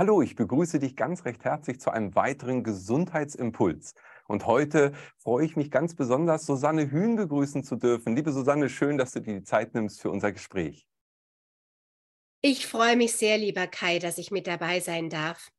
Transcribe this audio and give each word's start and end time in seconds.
Hallo, 0.00 0.22
ich 0.22 0.36
begrüße 0.36 0.78
dich 0.78 0.94
ganz 0.94 1.24
recht 1.24 1.42
herzlich 1.42 1.80
zu 1.80 1.90
einem 1.90 2.14
weiteren 2.14 2.62
Gesundheitsimpuls. 2.62 3.94
Und 4.28 4.46
heute 4.46 4.92
freue 5.16 5.44
ich 5.44 5.56
mich 5.56 5.72
ganz 5.72 5.96
besonders, 5.96 6.46
Susanne 6.46 6.88
Hühn 6.88 7.16
begrüßen 7.16 7.64
zu 7.64 7.74
dürfen. 7.74 8.14
Liebe 8.14 8.30
Susanne, 8.30 8.68
schön, 8.68 8.96
dass 8.96 9.10
du 9.10 9.20
dir 9.20 9.40
die 9.40 9.42
Zeit 9.42 9.74
nimmst 9.74 10.00
für 10.00 10.12
unser 10.12 10.30
Gespräch. 10.30 10.86
Ich 12.42 12.68
freue 12.68 12.94
mich 12.94 13.14
sehr, 13.14 13.38
lieber 13.38 13.66
Kai, 13.66 13.98
dass 13.98 14.18
ich 14.18 14.30
mit 14.30 14.46
dabei 14.46 14.78
sein 14.78 15.10
darf. 15.10 15.50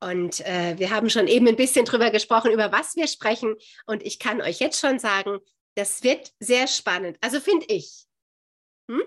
Und 0.00 0.40
äh, 0.40 0.74
wir 0.76 0.90
haben 0.90 1.08
schon 1.08 1.26
eben 1.26 1.48
ein 1.48 1.56
bisschen 1.56 1.86
drüber 1.86 2.10
gesprochen, 2.10 2.52
über 2.52 2.70
was 2.70 2.94
wir 2.94 3.06
sprechen. 3.06 3.54
Und 3.86 4.02
ich 4.02 4.18
kann 4.18 4.42
euch 4.42 4.60
jetzt 4.60 4.78
schon 4.78 4.98
sagen, 4.98 5.38
das 5.76 6.02
wird 6.02 6.34
sehr 6.40 6.66
spannend. 6.66 7.16
Also 7.22 7.40
finde 7.40 7.64
ich. 7.70 8.04
Hm? 8.90 9.00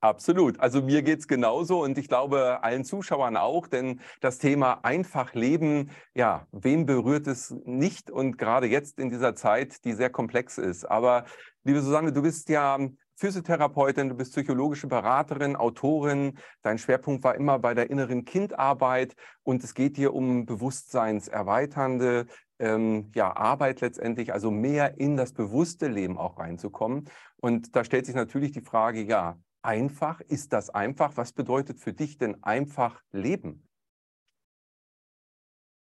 Absolut. 0.00 0.60
Also 0.60 0.80
mir 0.80 1.02
geht 1.02 1.18
es 1.18 1.26
genauso 1.26 1.82
und 1.82 1.98
ich 1.98 2.06
glaube 2.06 2.62
allen 2.62 2.84
Zuschauern 2.84 3.36
auch, 3.36 3.66
denn 3.66 4.00
das 4.20 4.38
Thema 4.38 4.78
einfach 4.84 5.34
leben, 5.34 5.90
ja, 6.14 6.46
wen 6.52 6.86
berührt 6.86 7.26
es 7.26 7.50
nicht 7.64 8.08
und 8.08 8.38
gerade 8.38 8.68
jetzt 8.68 9.00
in 9.00 9.10
dieser 9.10 9.34
Zeit, 9.34 9.84
die 9.84 9.94
sehr 9.94 10.10
komplex 10.10 10.56
ist. 10.56 10.84
Aber 10.84 11.24
liebe 11.64 11.80
Susanne, 11.82 12.12
du 12.12 12.22
bist 12.22 12.48
ja 12.48 12.78
Physiotherapeutin, 13.16 14.08
du 14.08 14.14
bist 14.14 14.30
psychologische 14.30 14.86
Beraterin, 14.86 15.56
Autorin. 15.56 16.38
Dein 16.62 16.78
Schwerpunkt 16.78 17.24
war 17.24 17.34
immer 17.34 17.58
bei 17.58 17.74
der 17.74 17.90
inneren 17.90 18.24
Kindarbeit 18.24 19.16
und 19.42 19.64
es 19.64 19.74
geht 19.74 19.96
dir 19.96 20.14
um 20.14 20.46
bewusstseinserweiternde 20.46 22.26
ähm, 22.60 23.10
ja, 23.16 23.36
Arbeit 23.36 23.80
letztendlich, 23.80 24.32
also 24.32 24.52
mehr 24.52 25.00
in 25.00 25.16
das 25.16 25.32
bewusste 25.32 25.88
Leben 25.88 26.16
auch 26.16 26.38
reinzukommen. 26.38 27.10
Und 27.40 27.74
da 27.74 27.82
stellt 27.82 28.06
sich 28.06 28.14
natürlich 28.14 28.52
die 28.52 28.60
Frage, 28.60 29.02
ja, 29.02 29.36
einfach? 29.68 30.20
Ist 30.22 30.54
das 30.54 30.70
einfach? 30.70 31.16
Was 31.16 31.32
bedeutet 31.32 31.78
für 31.78 31.92
dich 31.92 32.16
denn 32.16 32.42
einfach 32.42 33.02
Leben? 33.12 33.68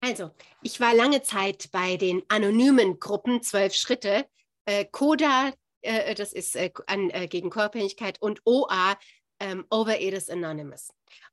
Also, 0.00 0.30
ich 0.62 0.80
war 0.80 0.94
lange 0.94 1.22
Zeit 1.22 1.70
bei 1.72 1.96
den 1.96 2.22
anonymen 2.28 3.00
Gruppen 3.00 3.42
Zwölf 3.42 3.74
Schritte, 3.74 4.26
äh, 4.66 4.84
CODA, 4.84 5.52
äh, 5.82 6.14
das 6.14 6.32
ist 6.32 6.54
äh, 6.56 6.70
an, 6.86 7.10
äh, 7.10 7.26
gegen 7.26 7.50
Körperlichkeit, 7.50 8.22
und 8.22 8.40
OA, 8.44 8.96
ähm, 9.40 9.66
Overeaters 9.70 10.28
Anonymous. 10.28 10.90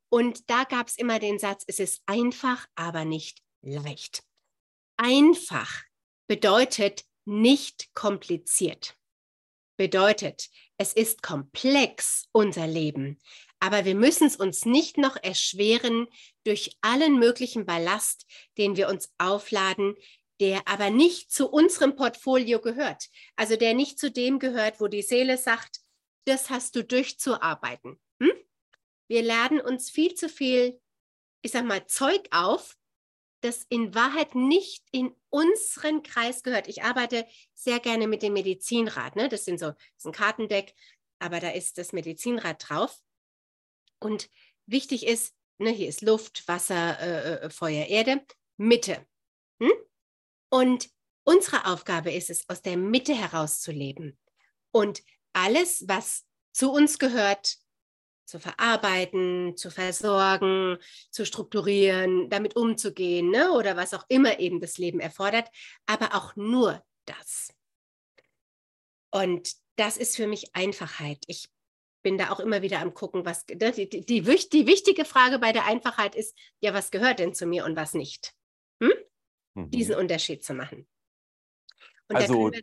Und 0.09 0.49
da 0.49 0.63
gab 0.63 0.87
es 0.87 0.97
immer 0.97 1.19
den 1.19 1.37
Satz, 1.37 1.63
es 1.67 1.79
ist 1.79 2.01
einfach, 2.07 2.65
aber 2.75 3.05
nicht 3.05 3.43
leicht. 3.61 4.23
Einfach 4.97 5.83
bedeutet 6.27 7.05
nicht 7.25 7.93
kompliziert. 7.93 8.98
Bedeutet, 9.79 10.49
es 10.77 10.91
ist 10.91 11.23
komplex, 11.23 12.27
unser 12.33 12.67
Leben. 12.67 13.17
Aber 13.61 13.85
wir 13.85 13.95
müssen 13.95 14.27
es 14.27 14.35
uns 14.35 14.65
nicht 14.65 14.97
noch 14.97 15.15
erschweren 15.15 16.07
durch 16.43 16.75
allen 16.81 17.17
möglichen 17.17 17.65
Ballast, 17.65 18.25
den 18.57 18.75
wir 18.75 18.89
uns 18.89 19.09
aufladen, 19.19 19.95
der 20.41 20.67
aber 20.67 20.89
nicht 20.89 21.31
zu 21.31 21.49
unserem 21.49 21.95
Portfolio 21.95 22.59
gehört. 22.59 23.05
Also 23.37 23.55
der 23.55 23.73
nicht 23.73 23.99
zu 23.99 24.11
dem 24.11 24.37
gehört, 24.39 24.81
wo 24.81 24.89
die 24.89 25.01
Seele 25.01 25.37
sagt, 25.37 25.79
das 26.25 26.49
hast 26.49 26.75
du 26.75 26.83
durchzuarbeiten. 26.83 28.01
Hm? 28.21 28.33
Wir 29.07 29.23
laden 29.23 29.61
uns 29.61 29.89
viel 29.89 30.13
zu 30.13 30.27
viel, 30.27 30.77
ich 31.41 31.51
sag 31.51 31.63
mal, 31.63 31.87
Zeug 31.87 32.27
auf, 32.31 32.75
das 33.41 33.65
in 33.69 33.95
Wahrheit 33.95 34.35
nicht 34.35 34.83
in 34.91 35.15
unseren 35.29 36.03
Kreis 36.03 36.43
gehört. 36.43 36.67
Ich 36.67 36.83
arbeite 36.83 37.25
sehr 37.53 37.79
gerne 37.79 38.07
mit 38.07 38.21
dem 38.21 38.33
Medizinrad. 38.33 39.15
Ne? 39.15 39.29
Das, 39.29 39.45
sind 39.45 39.59
so, 39.59 39.67
das 39.67 39.77
ist 39.97 40.05
ein 40.05 40.11
Kartendeck, 40.11 40.73
aber 41.19 41.39
da 41.39 41.49
ist 41.49 41.77
das 41.77 41.93
Medizinrad 41.93 42.69
drauf. 42.69 42.99
Und 43.99 44.29
wichtig 44.65 45.05
ist, 45.05 45.35
ne, 45.57 45.71
hier 45.71 45.87
ist 45.87 46.01
Luft, 46.01 46.47
Wasser, 46.47 46.99
äh, 46.99 47.45
äh, 47.45 47.49
Feuer, 47.49 47.85
Erde, 47.87 48.25
Mitte. 48.57 49.05
Hm? 49.61 49.71
Und 50.49 50.89
unsere 51.23 51.65
Aufgabe 51.65 52.11
ist 52.11 52.29
es, 52.29 52.47
aus 52.49 52.61
der 52.61 52.77
Mitte 52.77 53.13
heraus 53.13 53.61
zu 53.61 53.71
leben. 53.71 54.17
Und 54.71 55.03
alles, 55.33 55.87
was 55.87 56.25
zu 56.51 56.71
uns 56.71 56.99
gehört, 56.99 57.57
zu 58.29 58.39
verarbeiten, 58.39 59.57
zu 59.57 59.71
versorgen, 59.71 60.77
zu 61.09 61.25
strukturieren, 61.25 62.29
damit 62.29 62.55
umzugehen 62.55 63.31
ne? 63.31 63.51
oder 63.51 63.75
was 63.75 63.93
auch 63.93 64.05
immer 64.07 64.39
eben 64.39 64.61
das 64.61 64.77
Leben 64.77 64.99
erfordert, 64.99 65.49
aber 65.87 66.15
auch 66.15 66.35
nur 66.35 66.83
das. 67.05 67.53
Und 69.11 69.53
das 69.77 69.97
ist 69.97 70.15
für 70.15 70.27
mich 70.27 70.55
Einfachheit. 70.55 71.23
Ich 71.27 71.49
bin 72.03 72.17
da 72.17 72.29
auch 72.29 72.39
immer 72.39 72.61
wieder 72.61 72.79
am 72.79 72.93
gucken, 72.93 73.25
was 73.25 73.45
ne? 73.47 73.71
die, 73.71 73.89
die, 73.89 74.05
die, 74.05 74.21
die 74.21 74.67
wichtige 74.67 75.05
Frage 75.05 75.39
bei 75.39 75.51
der 75.51 75.65
Einfachheit 75.65 76.15
ist, 76.15 76.37
ja, 76.61 76.73
was 76.73 76.91
gehört 76.91 77.19
denn 77.19 77.33
zu 77.33 77.47
mir 77.47 77.65
und 77.65 77.75
was 77.75 77.93
nicht? 77.93 78.33
Hm? 78.81 78.93
Mhm. 79.55 79.71
Diesen 79.71 79.95
Unterschied 79.95 80.43
zu 80.43 80.53
machen. 80.53 80.87
Und 82.07 82.15
also 82.15 82.51
wir, 82.51 82.61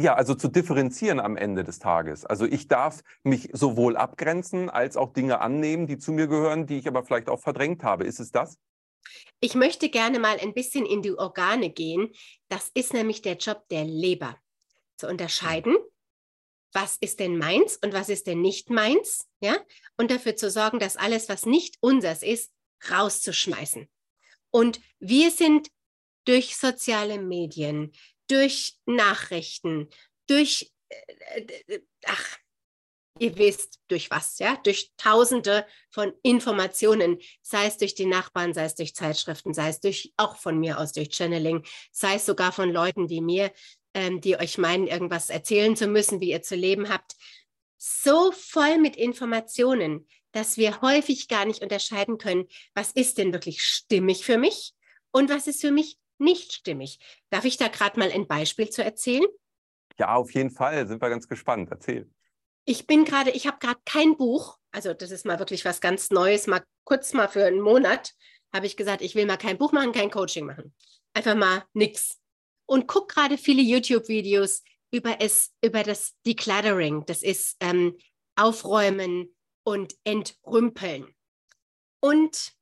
ja, 0.00 0.14
also 0.14 0.34
zu 0.34 0.48
differenzieren 0.48 1.18
am 1.18 1.36
Ende 1.36 1.64
des 1.64 1.80
Tages. 1.80 2.24
Also 2.24 2.44
ich 2.44 2.68
darf 2.68 3.02
mich 3.24 3.50
sowohl 3.52 3.96
abgrenzen 3.96 4.70
als 4.70 4.96
auch 4.96 5.12
Dinge 5.12 5.40
annehmen, 5.40 5.86
die 5.86 5.98
zu 5.98 6.12
mir 6.12 6.28
gehören, 6.28 6.66
die 6.66 6.78
ich 6.78 6.86
aber 6.86 7.04
vielleicht 7.04 7.28
auch 7.28 7.40
verdrängt 7.40 7.82
habe. 7.82 8.04
Ist 8.04 8.20
es 8.20 8.30
das? 8.30 8.58
Ich 9.40 9.54
möchte 9.54 9.88
gerne 9.88 10.18
mal 10.18 10.38
ein 10.38 10.54
bisschen 10.54 10.86
in 10.86 11.02
die 11.02 11.12
Organe 11.12 11.70
gehen. 11.70 12.12
Das 12.48 12.70
ist 12.74 12.92
nämlich 12.92 13.22
der 13.22 13.36
Job 13.36 13.66
der 13.70 13.84
Leber. 13.84 14.36
Zu 14.96 15.08
unterscheiden, 15.08 15.76
was 16.72 16.96
ist 17.00 17.20
denn 17.20 17.38
meins 17.38 17.76
und 17.76 17.92
was 17.92 18.08
ist 18.08 18.26
denn 18.26 18.40
nicht 18.40 18.70
meins, 18.70 19.28
ja? 19.40 19.56
Und 19.96 20.10
dafür 20.10 20.36
zu 20.36 20.50
sorgen, 20.50 20.78
dass 20.78 20.96
alles, 20.96 21.28
was 21.28 21.46
nicht 21.46 21.76
unseres 21.80 22.22
ist, 22.22 22.52
rauszuschmeißen. 22.90 23.88
Und 24.50 24.80
wir 24.98 25.30
sind 25.30 25.68
durch 26.24 26.56
soziale 26.56 27.20
Medien, 27.20 27.92
durch 28.28 28.76
Nachrichten, 28.86 29.88
durch, 30.26 30.72
äh, 30.88 31.40
äh, 31.66 31.80
ach, 32.06 32.38
ihr 33.18 33.36
wisst 33.36 33.80
durch 33.88 34.10
was, 34.10 34.38
ja, 34.38 34.56
durch 34.62 34.92
Tausende 34.96 35.66
von 35.90 36.12
Informationen, 36.22 37.18
sei 37.42 37.66
es 37.66 37.76
durch 37.76 37.94
die 37.94 38.06
Nachbarn, 38.06 38.54
sei 38.54 38.64
es 38.64 38.74
durch 38.74 38.94
Zeitschriften, 38.94 39.54
sei 39.54 39.68
es 39.68 39.80
durch 39.80 40.12
auch 40.16 40.36
von 40.36 40.58
mir 40.58 40.78
aus 40.78 40.92
durch 40.92 41.10
Channeling, 41.10 41.64
sei 41.90 42.14
es 42.14 42.26
sogar 42.26 42.52
von 42.52 42.70
Leuten 42.70 43.08
wie 43.08 43.20
mir, 43.20 43.52
ähm, 43.94 44.20
die 44.20 44.36
euch 44.36 44.58
meinen, 44.58 44.86
irgendwas 44.86 45.30
erzählen 45.30 45.76
zu 45.76 45.88
müssen, 45.88 46.20
wie 46.20 46.30
ihr 46.30 46.42
zu 46.42 46.54
leben 46.54 46.88
habt, 46.88 47.16
so 47.76 48.32
voll 48.32 48.78
mit 48.78 48.96
Informationen, 48.96 50.06
dass 50.32 50.56
wir 50.56 50.80
häufig 50.82 51.28
gar 51.28 51.44
nicht 51.44 51.62
unterscheiden 51.62 52.18
können, 52.18 52.46
was 52.74 52.92
ist 52.92 53.18
denn 53.18 53.32
wirklich 53.32 53.62
stimmig 53.62 54.24
für 54.24 54.36
mich 54.36 54.74
und 55.10 55.30
was 55.30 55.46
ist 55.46 55.60
für 55.60 55.70
mich 55.70 55.96
nicht 56.20 56.52
stimmig. 56.52 56.98
Darf 57.30 57.44
ich 57.44 57.56
da 57.56 57.68
gerade 57.68 57.98
mal 57.98 58.10
ein 58.10 58.26
Beispiel 58.26 58.70
zu 58.70 58.84
erzählen? 58.84 59.26
Ja, 59.98 60.14
auf 60.14 60.32
jeden 60.32 60.50
Fall. 60.50 60.86
Sind 60.86 61.02
wir 61.02 61.10
ganz 61.10 61.28
gespannt. 61.28 61.70
Erzähl. 61.70 62.10
Ich 62.64 62.86
bin 62.86 63.04
gerade, 63.04 63.30
ich 63.30 63.46
habe 63.46 63.58
gerade 63.58 63.80
kein 63.84 64.16
Buch. 64.16 64.58
Also 64.70 64.94
das 64.94 65.10
ist 65.10 65.24
mal 65.24 65.38
wirklich 65.38 65.64
was 65.64 65.80
ganz 65.80 66.10
Neues. 66.10 66.46
Mal 66.46 66.62
kurz 66.84 67.12
mal 67.14 67.28
für 67.28 67.44
einen 67.44 67.60
Monat 67.60 68.14
habe 68.52 68.66
ich 68.66 68.76
gesagt, 68.76 69.02
ich 69.02 69.14
will 69.14 69.26
mal 69.26 69.36
kein 69.36 69.58
Buch 69.58 69.72
machen, 69.72 69.92
kein 69.92 70.10
Coaching 70.10 70.46
machen. 70.46 70.74
Einfach 71.14 71.34
mal 71.34 71.64
nix. 71.72 72.20
Und 72.66 72.86
guck 72.86 73.08
gerade 73.08 73.38
viele 73.38 73.62
YouTube-Videos 73.62 74.62
über 74.90 75.20
es, 75.20 75.54
über 75.62 75.82
das 75.82 76.14
Decluttering. 76.26 77.04
Das 77.06 77.22
ist 77.22 77.56
ähm, 77.60 77.98
Aufräumen 78.36 79.34
und 79.64 79.94
Entrümpeln. 80.04 81.14
Und 82.00 82.52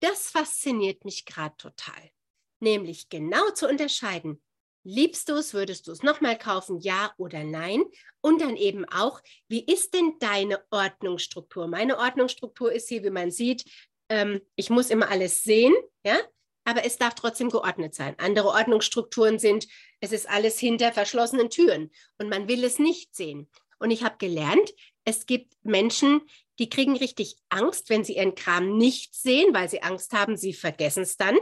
das 0.00 0.30
fasziniert 0.30 1.04
mich 1.04 1.24
gerade 1.24 1.56
total 1.56 2.10
nämlich 2.60 3.08
genau 3.08 3.50
zu 3.50 3.68
unterscheiden, 3.68 4.42
liebst 4.84 5.28
du 5.28 5.34
es, 5.34 5.54
würdest 5.54 5.86
du 5.86 5.92
es 5.92 6.02
nochmal 6.02 6.38
kaufen, 6.38 6.80
ja 6.80 7.12
oder 7.18 7.44
nein? 7.44 7.84
Und 8.20 8.40
dann 8.40 8.56
eben 8.56 8.84
auch, 8.86 9.20
wie 9.48 9.64
ist 9.64 9.94
denn 9.94 10.14
deine 10.20 10.60
Ordnungsstruktur? 10.70 11.68
Meine 11.68 11.98
Ordnungsstruktur 11.98 12.72
ist 12.72 12.88
hier, 12.88 13.02
wie 13.04 13.10
man 13.10 13.30
sieht, 13.30 13.64
ähm, 14.08 14.40
ich 14.56 14.70
muss 14.70 14.90
immer 14.90 15.10
alles 15.10 15.42
sehen, 15.42 15.74
ja, 16.04 16.18
aber 16.64 16.84
es 16.84 16.98
darf 16.98 17.14
trotzdem 17.14 17.50
geordnet 17.50 17.94
sein. 17.94 18.14
Andere 18.18 18.48
Ordnungsstrukturen 18.48 19.38
sind, 19.38 19.66
es 20.00 20.12
ist 20.12 20.28
alles 20.28 20.58
hinter 20.58 20.92
verschlossenen 20.92 21.50
Türen 21.50 21.90
und 22.18 22.28
man 22.28 22.48
will 22.48 22.64
es 22.64 22.78
nicht 22.78 23.14
sehen. 23.14 23.48
Und 23.78 23.90
ich 23.90 24.02
habe 24.04 24.18
gelernt, 24.18 24.74
es 25.04 25.26
gibt 25.26 25.54
Menschen, 25.62 26.20
die 26.58 26.68
kriegen 26.68 26.96
richtig 26.96 27.36
Angst, 27.48 27.88
wenn 27.88 28.04
sie 28.04 28.16
ihren 28.16 28.34
Kram 28.34 28.76
nicht 28.76 29.14
sehen, 29.14 29.54
weil 29.54 29.70
sie 29.70 29.82
Angst 29.82 30.12
haben, 30.12 30.36
sie 30.36 30.52
vergessen 30.52 31.04
es 31.04 31.16
dann. 31.16 31.38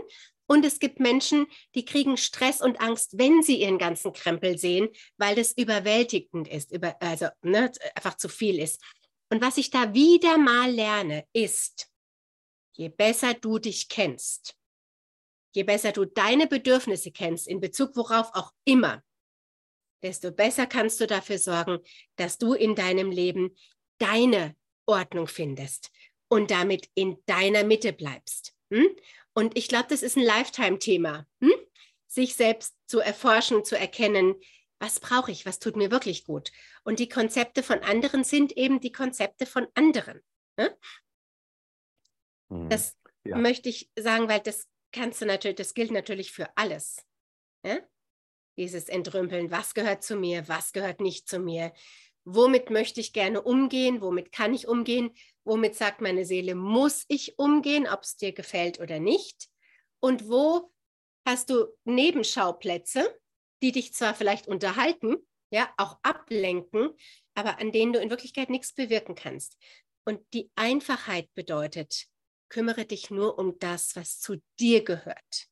Und 0.49 0.65
es 0.65 0.79
gibt 0.79 0.99
Menschen, 0.99 1.47
die 1.75 1.85
kriegen 1.85 2.17
Stress 2.17 2.61
und 2.61 2.81
Angst, 2.81 3.19
wenn 3.19 3.43
sie 3.43 3.61
ihren 3.61 3.79
ganzen 3.79 4.12
Krempel 4.12 4.59
sehen, 4.59 4.89
weil 5.19 5.35
das 5.35 5.53
überwältigend 5.53 6.49
ist, 6.49 6.73
über, 6.73 7.00
also 7.00 7.29
ne, 7.43 7.71
einfach 7.95 8.17
zu 8.17 8.29
viel 8.29 8.59
ist. 8.59 8.83
Und 9.31 9.43
was 9.43 9.59
ich 9.59 9.71
da 9.71 9.93
wieder 9.93 10.39
mal 10.39 10.71
lerne, 10.71 11.27
ist, 11.33 11.91
je 12.73 12.89
besser 12.89 13.35
du 13.35 13.59
dich 13.59 13.89
kennst, 13.89 14.56
je 15.55 15.65
besser 15.65 15.93
du 15.93 16.06
deine 16.06 16.47
Bedürfnisse 16.47 17.12
kennst, 17.12 17.47
in 17.47 17.61
Bezug 17.61 17.95
worauf 17.95 18.31
auch 18.33 18.53
immer, 18.65 19.03
desto 20.03 20.33
besser 20.33 20.67
kannst 20.67 21.00
du 21.00 21.06
dafür 21.06 21.39
sorgen, 21.39 21.79
dass 22.17 22.39
du 22.39 22.55
in 22.55 22.75
deinem 22.75 23.11
Leben 23.11 23.55
deine 23.99 24.56
Ordnung 24.87 25.27
findest. 25.27 25.91
und 26.29 26.50
damit 26.50 26.89
in 26.95 27.17
deiner 27.27 27.65
Mitte 27.65 27.93
bleibst. 27.93 28.55
Hm? 28.71 28.89
Und 29.38 29.56
ich 29.56 29.69
glaube, 29.69 29.87
das 29.88 30.02
ist 30.02 30.17
ein 30.17 30.25
Lifetime-Thema, 30.25 31.25
hm? 31.40 31.52
sich 32.08 32.35
selbst 32.35 32.75
zu 32.88 32.99
erforschen, 32.99 33.64
zu 33.64 33.79
erkennen, 33.79 34.35
was 34.81 34.99
brauche 34.99 35.31
ich, 35.31 35.46
was 35.46 35.61
tut 35.61 35.76
mir 35.76 35.93
wirklich 35.93 36.25
gut. 36.25 36.50
Und 36.82 36.99
die 36.99 37.08
Konzepte 37.08 37.62
von 37.62 37.79
anderen 37.85 38.25
sind 38.25 38.56
eben 38.56 38.81
die 38.81 38.90
Konzepte 38.90 39.46
von 39.46 39.69
anderen. 39.75 40.20
Ne? 40.56 40.76
Mhm. 42.49 42.69
Das 42.69 42.96
ja. 43.23 43.37
möchte 43.37 43.69
ich 43.69 43.93
sagen, 43.96 44.29
weil 44.29 44.40
das 44.40 44.67
kannst 44.90 45.23
du 45.23 45.26
natürlich, 45.26 45.58
das 45.58 45.73
gilt 45.73 45.93
natürlich 45.93 46.32
für 46.32 46.49
alles. 46.56 47.06
Ja? 47.64 47.79
Dieses 48.56 48.88
Entrümpeln, 48.88 49.52
was 49.52 49.73
gehört 49.73 50.02
zu 50.02 50.17
mir, 50.17 50.49
was 50.49 50.73
gehört 50.73 51.00
nicht 51.00 51.29
zu 51.29 51.38
mir, 51.38 51.73
womit 52.25 52.70
möchte 52.70 53.00
ich 53.00 53.12
gerne 53.12 53.40
umgehen, 53.40 54.00
womit 54.00 54.32
kann 54.32 54.52
ich 54.52 54.67
umgehen, 54.67 55.14
womit 55.49 55.75
sagt 55.75 56.00
meine 56.00 56.25
Seele, 56.25 56.55
muss 56.55 57.05
ich 57.09 57.39
umgehen, 57.39 57.89
ob 57.89 58.03
es 58.03 58.17
dir 58.17 58.33
gefällt 58.33 58.79
oder 58.81 59.00
nicht. 59.00 59.49
Und 60.00 60.29
wo 60.29 60.71
hast 61.27 61.50
du 61.50 61.67
Nebenschauplätze, 61.85 63.19
die 63.62 63.73
dich 63.73 63.93
zwar 63.93 64.15
vielleicht 64.15 64.47
unterhalten, 64.47 65.17
ja, 65.50 65.73
auch 65.79 65.99
ablenken, 66.03 66.91
aber 67.35 67.59
an 67.59 67.73
denen 67.73 67.93
du 67.93 68.00
in 68.00 68.11
Wirklichkeit 68.11 68.50
nichts 68.50 68.75
bewirken 68.75 69.15
kannst. 69.15 69.56
Und 70.05 70.21
die 70.33 70.50
Einfachheit 70.55 71.33
bedeutet, 71.35 72.06
kümmere 72.50 72.85
dich 72.85 73.11
nur 73.11 73.39
um 73.39 73.59
das, 73.59 73.97
was 73.97 74.21
zu 74.21 74.37
dir 74.61 74.85
gehört. 74.85 75.49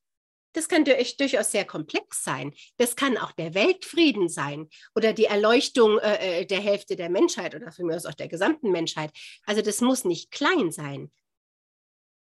Das 0.57 0.69
kann 0.69 0.85
durchaus 0.85 1.51
sehr 1.51 1.67
komplex 1.67 2.25
sein. 2.25 2.55
Das 2.79 2.97
kann 2.97 3.19
auch 3.19 3.33
der 3.33 3.53
Weltfrieden 3.53 4.31
sein 4.31 4.71
oder 4.95 5.13
die 5.13 5.27
Erleuchtung 5.27 5.99
äh, 5.99 6.41
äh 6.41 6.47
der 6.47 6.61
Hälfte 6.61 6.97
der 6.97 7.11
Menschheit 7.11 7.55
oder 7.55 7.71
für 7.73 7.85
mich 7.85 8.07
auch 8.07 8.15
der 8.15 8.29
gesamten 8.29 8.73
Menschheit. 8.73 9.11
Also 9.45 9.61
das 9.61 9.83
muss 9.83 10.07
nicht 10.07 10.31
klein 10.31 10.73
sein, 10.73 11.13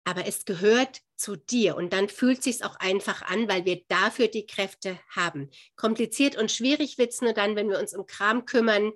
aber 0.06 0.28
es 0.28 0.46
gehört 0.46 1.02
zu 1.18 1.36
dir 1.36 1.76
und 1.76 1.92
dann 1.92 2.08
fühlt 2.08 2.42
sich 2.42 2.64
auch 2.64 2.78
einfach 2.78 3.22
an, 3.24 3.50
weil 3.50 3.66
wir 3.66 3.84
dafür 3.90 4.30
die 4.30 4.46
Kräfte 4.46 4.98
haben. 5.10 5.50
Kompliziert 5.76 6.38
und 6.38 6.54
schwierig 6.54 6.98
wird 6.98 7.12
es 7.12 7.20
nur 7.20 7.34
dann, 7.34 7.58
wenn 7.58 7.70
wir 7.70 7.80
uns 7.80 7.94
um 7.94 8.06
Kram 8.06 8.46
kümmern, 8.46 8.94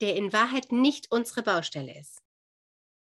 der 0.00 0.16
in 0.16 0.32
Wahrheit 0.32 0.72
nicht 0.72 1.12
unsere 1.12 1.44
Baustelle 1.44 1.96
ist. 1.96 2.20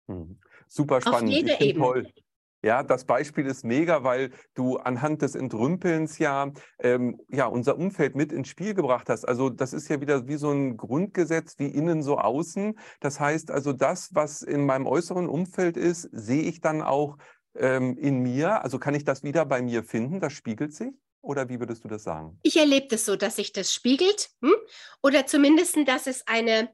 Mhm. 0.08 0.40
Super 0.66 1.00
spannend. 1.00 1.30
Auf 1.30 1.36
jeder 1.36 1.60
Ebene. 1.60 1.84
Toll. 1.84 2.12
Ja, 2.62 2.82
das 2.82 3.04
Beispiel 3.04 3.46
ist 3.46 3.64
mega, 3.64 4.02
weil 4.02 4.30
du 4.54 4.76
anhand 4.78 5.22
des 5.22 5.34
Entrümpelns 5.34 6.18
ja, 6.18 6.50
ähm, 6.78 7.20
ja 7.28 7.46
unser 7.46 7.78
Umfeld 7.78 8.16
mit 8.16 8.32
ins 8.32 8.48
Spiel 8.48 8.74
gebracht 8.74 9.08
hast. 9.08 9.24
Also 9.24 9.50
das 9.50 9.72
ist 9.72 9.88
ja 9.88 10.00
wieder 10.00 10.26
wie 10.26 10.36
so 10.36 10.50
ein 10.50 10.76
Grundgesetz, 10.76 11.58
wie 11.58 11.68
innen 11.68 12.02
so 12.02 12.18
außen. 12.18 12.78
Das 13.00 13.20
heißt 13.20 13.50
also, 13.50 13.72
das, 13.72 14.14
was 14.14 14.42
in 14.42 14.66
meinem 14.66 14.86
äußeren 14.86 15.28
Umfeld 15.28 15.76
ist, 15.76 16.08
sehe 16.12 16.42
ich 16.42 16.60
dann 16.60 16.82
auch 16.82 17.18
ähm, 17.54 17.96
in 17.98 18.20
mir. 18.20 18.62
Also 18.62 18.78
kann 18.78 18.94
ich 18.94 19.04
das 19.04 19.22
wieder 19.22 19.44
bei 19.44 19.62
mir 19.62 19.84
finden? 19.84 20.20
Das 20.20 20.32
spiegelt 20.32 20.74
sich? 20.74 20.92
Oder 21.20 21.48
wie 21.48 21.58
würdest 21.58 21.84
du 21.84 21.88
das 21.88 22.04
sagen? 22.04 22.38
Ich 22.42 22.56
erlebe 22.56 22.86
das 22.88 23.04
so, 23.04 23.16
dass 23.16 23.36
sich 23.36 23.52
das 23.52 23.72
spiegelt. 23.72 24.30
Hm? 24.42 24.54
Oder 25.02 25.26
zumindest, 25.26 25.76
dass 25.86 26.06
es 26.06 26.26
eine 26.26 26.68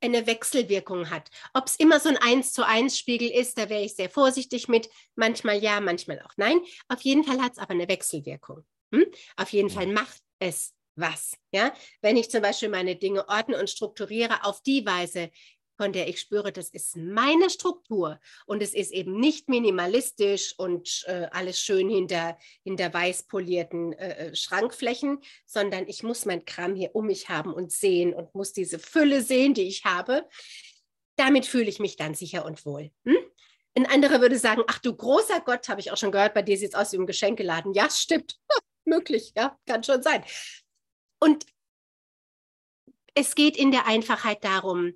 eine 0.00 0.26
Wechselwirkung 0.26 1.10
hat. 1.10 1.30
Ob 1.54 1.66
es 1.66 1.76
immer 1.76 2.00
so 2.00 2.08
ein 2.08 2.18
Eins 2.18 2.52
zu 2.52 2.66
eins 2.66 2.98
Spiegel 2.98 3.30
ist, 3.30 3.58
da 3.58 3.68
wäre 3.68 3.82
ich 3.82 3.94
sehr 3.94 4.10
vorsichtig 4.10 4.68
mit. 4.68 4.88
Manchmal 5.14 5.62
ja, 5.62 5.80
manchmal 5.80 6.20
auch 6.20 6.32
nein. 6.36 6.60
Auf 6.88 7.00
jeden 7.02 7.24
Fall 7.24 7.40
hat 7.40 7.52
es 7.52 7.58
aber 7.58 7.72
eine 7.72 7.88
Wechselwirkung. 7.88 8.64
Hm? 8.92 9.06
Auf 9.36 9.50
jeden 9.50 9.70
Fall 9.70 9.86
macht 9.86 10.20
es 10.38 10.74
was. 10.96 11.36
Ja? 11.52 11.72
Wenn 12.00 12.16
ich 12.16 12.30
zum 12.30 12.42
Beispiel 12.42 12.68
meine 12.68 12.96
Dinge 12.96 13.28
ordne 13.28 13.58
und 13.58 13.70
strukturiere 13.70 14.44
auf 14.44 14.62
die 14.62 14.84
Weise, 14.86 15.30
von 15.76 15.92
der 15.92 16.08
ich 16.08 16.20
spüre, 16.20 16.52
das 16.52 16.70
ist 16.70 16.96
meine 16.96 17.50
Struktur 17.50 18.18
und 18.46 18.62
es 18.62 18.74
ist 18.74 18.92
eben 18.92 19.18
nicht 19.18 19.48
minimalistisch 19.48 20.54
und 20.58 21.04
äh, 21.06 21.28
alles 21.30 21.60
schön 21.60 21.88
hinter, 21.88 22.38
hinter 22.64 22.92
weiß 22.92 23.24
polierten 23.24 23.92
äh, 23.94 24.28
äh, 24.28 24.36
Schrankflächen, 24.36 25.18
sondern 25.44 25.86
ich 25.88 26.02
muss 26.02 26.24
mein 26.24 26.44
Kram 26.44 26.74
hier 26.74 26.94
um 26.94 27.06
mich 27.06 27.28
haben 27.28 27.52
und 27.52 27.72
sehen 27.72 28.14
und 28.14 28.34
muss 28.34 28.52
diese 28.52 28.78
Fülle 28.78 29.22
sehen, 29.22 29.54
die 29.54 29.68
ich 29.68 29.84
habe. 29.84 30.28
Damit 31.16 31.46
fühle 31.46 31.68
ich 31.68 31.78
mich 31.78 31.96
dann 31.96 32.14
sicher 32.14 32.44
und 32.44 32.64
wohl. 32.66 32.90
Hm? 33.04 33.16
Ein 33.74 33.86
anderer 33.86 34.20
würde 34.20 34.38
sagen, 34.38 34.62
ach 34.66 34.78
du 34.78 34.94
großer 34.94 35.40
Gott, 35.40 35.68
habe 35.68 35.80
ich 35.80 35.92
auch 35.92 35.96
schon 35.96 36.12
gehört, 36.12 36.34
bei 36.34 36.42
dir 36.42 36.56
sieht 36.56 36.70
es 36.70 36.74
aus 36.74 36.92
wie 36.92 36.96
im 36.96 37.06
Geschenkeladen. 37.06 37.74
Ja, 37.74 37.90
stimmt. 37.90 38.38
möglich, 38.86 39.32
ja, 39.36 39.58
kann 39.66 39.84
schon 39.84 40.02
sein. 40.02 40.24
Und 41.18 41.44
es 43.14 43.34
geht 43.34 43.56
in 43.56 43.70
der 43.70 43.86
Einfachheit 43.86 44.44
darum, 44.44 44.94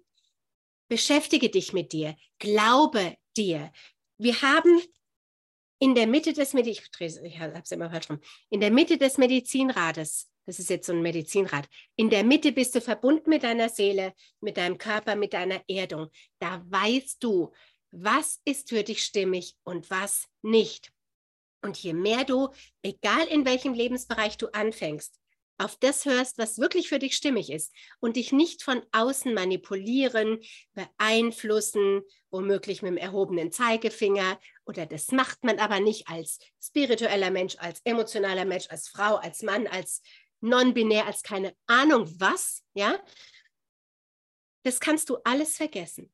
Beschäftige 0.90 1.50
dich 1.50 1.72
mit 1.72 1.92
dir. 1.92 2.16
Glaube 2.40 3.16
dir. 3.37 3.72
Wir 4.19 4.42
haben 4.42 4.82
in 5.78 5.94
der 5.94 6.08
Mitte 6.08 6.32
des 6.32 6.52
Medi 6.52 6.70
ich 6.72 7.38
habe 7.38 7.62
es 7.62 7.70
immer 7.70 7.90
falsch 7.90 8.10
rum. 8.10 8.20
In 8.48 8.60
der 8.60 8.72
Mitte 8.72 8.98
des 8.98 9.16
Medizinrades, 9.16 10.28
das 10.46 10.58
ist 10.58 10.69
jetzt 10.69 10.88
so 10.88 10.92
ein 10.92 11.00
Medizinrad, 11.00 11.69
in 11.94 12.10
der 12.10 12.25
Mitte 12.25 12.50
bist 12.50 12.75
du 12.75 12.81
verbunden 12.81 13.31
mit 13.31 13.44
deiner 13.44 13.69
Seele, 13.69 14.14
mit 14.40 14.56
deinem 14.56 14.78
Körper, 14.78 15.14
mit 15.14 15.32
deiner 15.32 15.62
Erdung. 15.69 16.08
Da 16.40 16.60
weißt 16.69 17.22
du, 17.22 17.52
was 17.93 18.40
ist 18.44 18.70
für 18.70 18.82
dich 18.82 19.04
stimmig 19.04 19.54
und 19.62 19.90
was 19.90 20.26
nicht. 20.43 20.93
Und 21.62 21.78
je 21.78 21.93
mehr 21.93 22.25
du, 22.25 22.48
egal 22.82 23.28
in 23.28 23.44
welchem 23.44 23.75
Lebensbereich 23.75 24.36
du 24.38 24.48
anfängst, 24.48 25.20
auf 25.60 25.76
das 25.76 26.06
hörst, 26.06 26.38
was 26.38 26.58
wirklich 26.58 26.88
für 26.88 26.98
dich 26.98 27.14
stimmig 27.14 27.50
ist 27.50 27.74
und 28.00 28.16
dich 28.16 28.32
nicht 28.32 28.62
von 28.62 28.82
außen 28.92 29.34
manipulieren, 29.34 30.40
beeinflussen, 30.72 32.02
womöglich 32.30 32.80
mit 32.80 32.92
dem 32.92 32.96
erhobenen 32.96 33.52
Zeigefinger 33.52 34.40
oder 34.64 34.86
das 34.86 35.12
macht 35.12 35.44
man 35.44 35.58
aber 35.58 35.78
nicht 35.78 36.08
als 36.08 36.38
spiritueller 36.60 37.30
Mensch, 37.30 37.56
als 37.58 37.80
emotionaler 37.84 38.46
Mensch, 38.46 38.68
als 38.70 38.88
Frau, 38.88 39.16
als 39.16 39.42
Mann, 39.42 39.66
als 39.66 40.02
non-binär, 40.40 41.06
als 41.06 41.22
keine 41.22 41.54
Ahnung 41.66 42.08
was, 42.18 42.64
ja? 42.72 42.98
Das 44.62 44.80
kannst 44.80 45.10
du 45.10 45.18
alles 45.24 45.56
vergessen. 45.56 46.12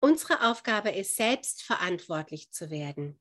Unsere 0.00 0.48
Aufgabe 0.48 0.90
ist, 0.90 1.16
selbst 1.16 1.62
verantwortlich 1.62 2.50
zu 2.50 2.70
werden 2.70 3.20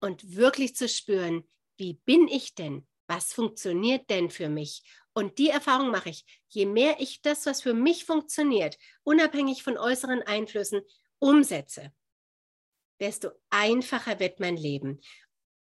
und 0.00 0.36
wirklich 0.36 0.74
zu 0.76 0.88
spüren, 0.88 1.48
wie 1.78 1.94
bin 1.94 2.28
ich 2.28 2.54
denn? 2.54 2.86
Was 3.08 3.32
funktioniert 3.32 4.08
denn 4.10 4.30
für 4.30 4.48
mich? 4.48 4.82
Und 5.12 5.38
die 5.38 5.48
Erfahrung 5.48 5.90
mache 5.90 6.10
ich. 6.10 6.24
Je 6.48 6.66
mehr 6.66 7.00
ich 7.00 7.22
das, 7.22 7.44
was 7.46 7.62
für 7.62 7.74
mich 7.74 8.04
funktioniert, 8.04 8.78
unabhängig 9.02 9.64
von 9.64 9.76
äußeren 9.76 10.22
Einflüssen, 10.22 10.82
umsetze, 11.18 11.92
desto 13.00 13.30
einfacher 13.50 14.20
wird 14.20 14.38
mein 14.38 14.56
Leben. 14.56 15.00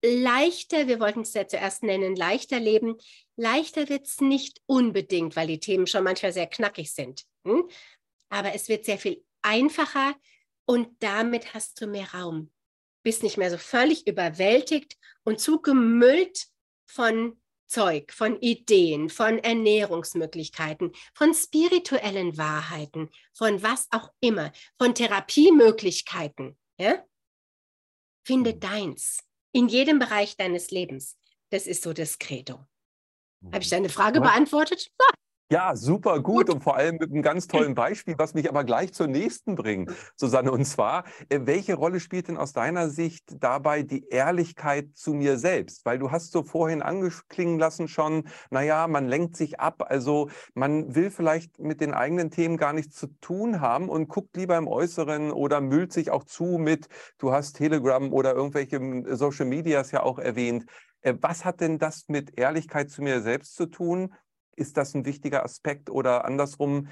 Leichter, 0.05 0.89
wir 0.89 0.99
wollten 1.01 1.21
es 1.21 1.35
ja 1.35 1.47
zuerst 1.47 1.83
nennen, 1.83 2.17
leichter 2.17 2.59
leben. 2.59 2.97
Leichter 3.37 3.89
wird 3.89 4.07
es 4.07 4.21
nicht 4.21 4.61
unbedingt, 4.67 5.37
weil 5.37 5.47
die 5.47 5.61
Themen 5.61 5.87
schon 5.87 6.05
manchmal 6.05 6.33
sehr 6.33 6.47
knackig 6.47 6.93
sind. 6.93 7.25
Hm? 7.45 7.69
Aber 8.29 8.55
es 8.55 8.69
wird 8.69 8.85
sehr 8.85 8.99
viel 8.99 9.25
einfacher 9.43 10.15
und 10.65 10.89
damit 11.03 11.55
hast 11.55 11.81
du 11.81 11.87
mehr 11.87 12.13
Raum. 12.15 12.51
Bist 13.05 13.23
nicht 13.23 13.37
mehr 13.37 13.51
so 13.51 13.59
völlig 13.59 14.07
überwältigt 14.07 14.97
und 15.25 15.41
zugemüllt 15.41 16.47
von 16.87 17.42
Zeug, 17.73 18.13
von 18.13 18.39
Ideen, 18.41 19.09
von 19.09 19.39
Ernährungsmöglichkeiten, 19.39 20.93
von 21.15 21.33
spirituellen 21.33 22.37
Wahrheiten, 22.37 23.09
von 23.33 23.63
was 23.63 23.89
auch 23.91 24.11
immer, 24.21 24.53
von 24.77 24.95
Therapiemöglichkeiten. 24.95 26.59
Ja? 26.79 27.03
Finde 28.27 28.53
mhm. 28.55 28.61
deins 28.61 29.21
in 29.53 29.69
jedem 29.69 29.99
Bereich 29.99 30.37
deines 30.37 30.71
Lebens. 30.71 31.17
Das 31.49 31.67
ist 31.67 31.83
so 31.83 31.95
das 31.95 32.19
Credo. 32.19 32.67
Habe 33.47 33.63
ich 33.63 33.69
mhm. 33.69 33.77
deine 33.77 33.89
Frage 33.89 34.21
beantwortet? 34.21 34.91
Ja, 35.53 35.77
super 35.77 36.21
gut, 36.21 36.49
und 36.49 36.63
vor 36.63 36.77
allem 36.77 36.97
mit 36.97 37.11
einem 37.11 37.21
ganz 37.21 37.47
tollen 37.47 37.75
Beispiel, 37.75 38.15
was 38.17 38.33
mich 38.33 38.49
aber 38.49 38.65
gleich 38.65 38.95
zur 38.95 39.07
nächsten 39.07 39.55
bringt, 39.55 39.93
Susanne. 40.17 40.51
Und 40.51 40.65
zwar, 40.65 41.05
äh, 41.29 41.41
welche 41.43 41.75
Rolle 41.75 42.01
spielt 42.01 42.29
denn 42.29 42.39
aus 42.39 42.55
deiner 42.55 42.89
Sicht 42.89 43.25
dabei 43.39 43.83
die 43.83 44.09
Ehrlichkeit 44.09 44.97
zu 44.97 45.13
mir 45.13 45.37
selbst? 45.37 45.85
Weil 45.85 45.99
du 45.99 46.11
hast 46.11 46.33
so 46.33 46.43
vorhin 46.43 46.81
angeklingen 46.81 47.59
lassen 47.59 47.87
schon, 47.87 48.29
naja, 48.49 48.89
man 48.89 49.07
lenkt 49.07 49.37
sich 49.37 49.61
ab, 49.61 49.85
also 49.91 50.31
man 50.55 50.95
will 50.95 51.11
vielleicht 51.11 51.59
mit 51.59 51.83
den 51.83 51.93
eigenen 51.93 52.31
Themen 52.31 52.57
gar 52.57 52.73
nichts 52.73 52.97
zu 52.97 53.09
tun 53.21 53.61
haben 53.61 53.91
und 53.91 54.09
guckt 54.09 54.35
lieber 54.39 54.57
im 54.57 54.69
Äußeren 54.69 55.33
oder 55.33 55.61
müllt 55.61 55.93
sich 55.93 56.11
auch 56.11 56.25
zu 56.25 56.57
mit, 56.57 56.89
du 57.19 57.31
hast 57.31 57.59
Telegram 57.59 58.11
oder 58.11 58.33
irgendwelche 58.33 58.77
hm, 58.77 59.15
Social 59.15 59.45
Medias 59.45 59.91
ja 59.91 60.03
auch 60.03 60.19
erwähnt. 60.19 60.65
Äh, 61.03 61.13
was 61.21 61.45
hat 61.45 61.61
denn 61.61 61.79
das 61.79 62.05
mit 62.09 62.39
Ehrlichkeit 62.39 62.89
zu 62.89 63.03
mir 63.03 63.21
selbst 63.21 63.55
zu 63.55 63.67
tun? 63.67 64.15
Ist 64.57 64.77
das 64.77 64.95
ein 64.95 65.05
wichtiger 65.05 65.45
Aspekt 65.45 65.91
oder 65.91 66.25
andersrum 66.25 66.89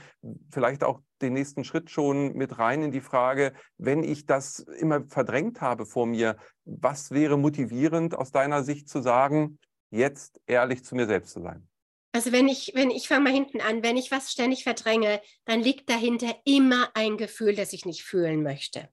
vielleicht 0.50 0.85
auch 0.85 1.00
den 1.21 1.35
nächsten 1.35 1.64
Schritt 1.64 1.90
schon 1.90 2.35
mit 2.35 2.59
rein 2.59 2.83
in 2.83 2.93
die 2.93 3.00
Frage, 3.00 3.52
wenn 3.79 4.02
ich 4.02 4.26
das 4.26 4.61
immer 4.61 5.05
verdrängt 5.07 5.61
habe 5.61 5.87
vor 5.87 6.07
mir, 6.07 6.37
was 6.64 7.11
wäre 7.11 7.37
motivierend 7.37 8.14
aus 8.14 8.33
deiner 8.33 8.62
Sicht 8.64 8.88
zu 8.88 9.02
sagen, 9.02 9.59
jetzt 9.90 10.40
ehrlich 10.47 10.85
zu 10.85 10.95
mir 10.95 11.07
selbst 11.07 11.33
zu 11.33 11.43
sein? 11.43 11.69
Also 12.12 12.33
wenn 12.33 12.49
ich, 12.49 12.73
wenn 12.75 12.90
ich 12.90 13.07
fange 13.07 13.25
mal 13.25 13.33
hinten 13.33 13.61
an, 13.61 13.83
wenn 13.83 13.97
ich 13.97 14.11
was 14.11 14.33
ständig 14.33 14.64
verdränge, 14.64 15.21
dann 15.45 15.61
liegt 15.61 15.88
dahinter 15.88 16.35
immer 16.45 16.90
ein 16.95 17.17
Gefühl, 17.17 17.55
das 17.55 17.73
ich 17.73 17.85
nicht 17.87 18.02
fühlen 18.02 18.43
möchte. 18.43 18.88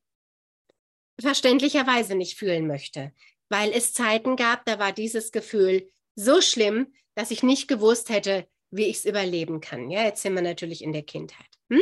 verständlicherweise 1.20 2.14
nicht 2.14 2.38
fühlen 2.38 2.68
möchte, 2.68 3.12
weil 3.50 3.72
es 3.72 3.94
Zeiten 3.94 4.36
gab, 4.36 4.66
da 4.66 4.78
war 4.78 4.92
dieses 4.92 5.32
Gefühl 5.32 5.90
so 6.16 6.42
schlimm, 6.42 6.94
dass 7.16 7.32
ich 7.32 7.42
nicht 7.42 7.68
gewusst 7.68 8.10
hätte, 8.10 8.48
wie 8.72 8.86
ich 8.86 8.98
es 8.98 9.06
überleben 9.06 9.62
kann. 9.62 9.90
Ja, 9.90 10.04
jetzt 10.04 10.22
sind 10.22 10.34
wir 10.34 10.42
natürlich 10.42 10.84
in 10.84 10.94
der 10.94 11.04
Kindheit. 11.04 11.48
Hm? 11.70 11.82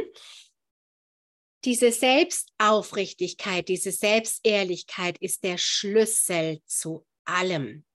Diese 1.63 1.91
Selbstaufrichtigkeit, 1.91 3.67
diese 3.67 3.91
Selbstehrlichkeit 3.91 5.17
ist 5.19 5.43
der 5.43 5.57
Schlüssel 5.57 6.61
zu 6.65 7.05
allem. 7.25 7.85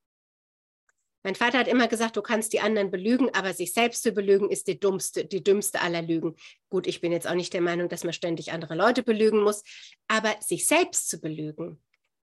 Mein 1.22 1.34
Vater 1.34 1.58
hat 1.58 1.68
immer 1.68 1.86
gesagt, 1.86 2.16
du 2.16 2.22
kannst 2.22 2.52
die 2.52 2.60
anderen 2.60 2.90
belügen, 2.90 3.32
aber 3.34 3.52
sich 3.52 3.74
selbst 3.74 4.02
zu 4.02 4.12
belügen 4.12 4.50
ist 4.50 4.66
die 4.68 4.80
dummste, 4.80 5.26
die 5.26 5.44
dümmste 5.44 5.80
aller 5.82 6.02
Lügen. 6.02 6.34
Gut, 6.70 6.86
ich 6.86 7.00
bin 7.00 7.12
jetzt 7.12 7.28
auch 7.28 7.34
nicht 7.34 7.52
der 7.52 7.60
Meinung, 7.60 7.88
dass 7.88 8.04
man 8.04 8.14
ständig 8.14 8.52
andere 8.52 8.74
Leute 8.74 9.02
belügen 9.02 9.42
muss, 9.42 9.62
aber 10.08 10.34
sich 10.40 10.66
selbst 10.66 11.10
zu 11.10 11.20
belügen 11.20 11.82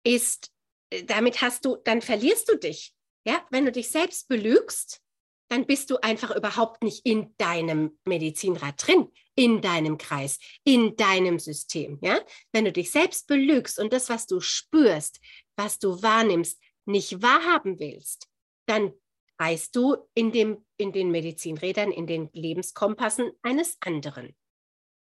ist, 0.04 0.50
äh, 0.90 1.04
damit 1.04 1.42
hast 1.42 1.66
du, 1.66 1.76
dann 1.84 2.00
verlierst 2.00 2.48
du 2.48 2.56
dich. 2.56 2.94
Ja, 3.26 3.46
wenn 3.50 3.66
du 3.66 3.72
dich 3.72 3.90
selbst 3.90 4.26
belügst, 4.28 5.02
dann 5.48 5.66
bist 5.66 5.90
du 5.90 5.96
einfach 6.02 6.34
überhaupt 6.34 6.82
nicht 6.82 7.04
in 7.06 7.34
deinem 7.38 7.98
Medizinrad 8.04 8.86
drin, 8.86 9.10
in 9.34 9.60
deinem 9.60 9.98
Kreis, 9.98 10.38
in 10.64 10.96
deinem 10.96 11.38
System. 11.38 11.98
Ja? 12.02 12.20
Wenn 12.52 12.64
du 12.64 12.72
dich 12.72 12.90
selbst 12.90 13.26
belügst 13.26 13.78
und 13.78 13.92
das, 13.92 14.08
was 14.08 14.26
du 14.26 14.40
spürst, 14.40 15.20
was 15.56 15.78
du 15.78 16.02
wahrnimmst, 16.02 16.60
nicht 16.84 17.22
wahrhaben 17.22 17.78
willst, 17.78 18.28
dann 18.66 18.92
reist 19.38 19.76
du 19.76 19.96
in, 20.14 20.32
dem, 20.32 20.64
in 20.76 20.92
den 20.92 21.10
Medizinrädern, 21.10 21.92
in 21.92 22.06
den 22.06 22.28
Lebenskompassen 22.32 23.30
eines 23.42 23.76
anderen. 23.80 24.34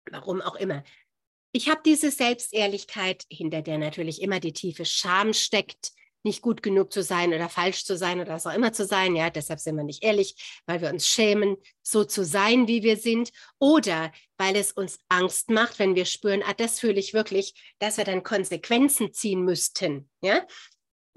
Warum 0.10 0.41
auch 0.41 0.56
immer. 0.56 0.84
Ich 1.53 1.70
habe 1.70 1.82
diese 1.86 2.12
Selbstehrlichkeit, 2.12 3.25
hinter 3.29 3.62
der 3.62 3.77
natürlich 3.77 4.22
immer 4.22 4.39
die 4.39 4.53
tiefe 4.53 4.86
Scham 4.86 5.34
steckt, 5.34 5.91
nicht 6.28 6.42
gut 6.42 6.62
genug 6.62 6.94
zu 6.94 7.02
sein 7.02 7.34
oder 7.34 7.50
falsch 7.50 7.86
zu 7.86 7.98
sein 7.98 8.20
oder 8.20 8.34
was 8.34 8.46
auch 8.46 8.54
immer 8.54 8.74
zu 8.74 8.86
sein. 8.86 9.16
Ja, 9.16 9.30
deshalb 9.30 9.60
sind 9.60 9.76
wir 9.76 9.84
nicht 9.84 10.04
ehrlich, 10.04 10.62
weil 10.68 10.82
wir 10.82 10.90
uns 10.90 11.08
schämen, 11.08 11.58
so 11.82 12.04
zu 12.04 12.24
sein, 12.24 12.68
wie 12.68 12.84
wir 12.84 12.98
sind. 12.98 13.32
Oder 13.58 14.12
weil 14.38 14.56
es 14.56 14.72
uns 14.72 15.00
Angst 15.10 15.50
macht, 15.50 15.80
wenn 15.80 15.96
wir 15.96 16.06
spüren, 16.06 16.44
ah, 16.46 16.54
das 16.54 16.80
fühle 16.80 17.00
ich 17.00 17.14
wirklich, 17.14 17.54
dass 17.80 17.98
wir 17.98 18.04
dann 18.04 18.24
Konsequenzen 18.24 19.14
ziehen 19.14 19.44
müssten. 19.44 20.10
Ja, 20.22 20.46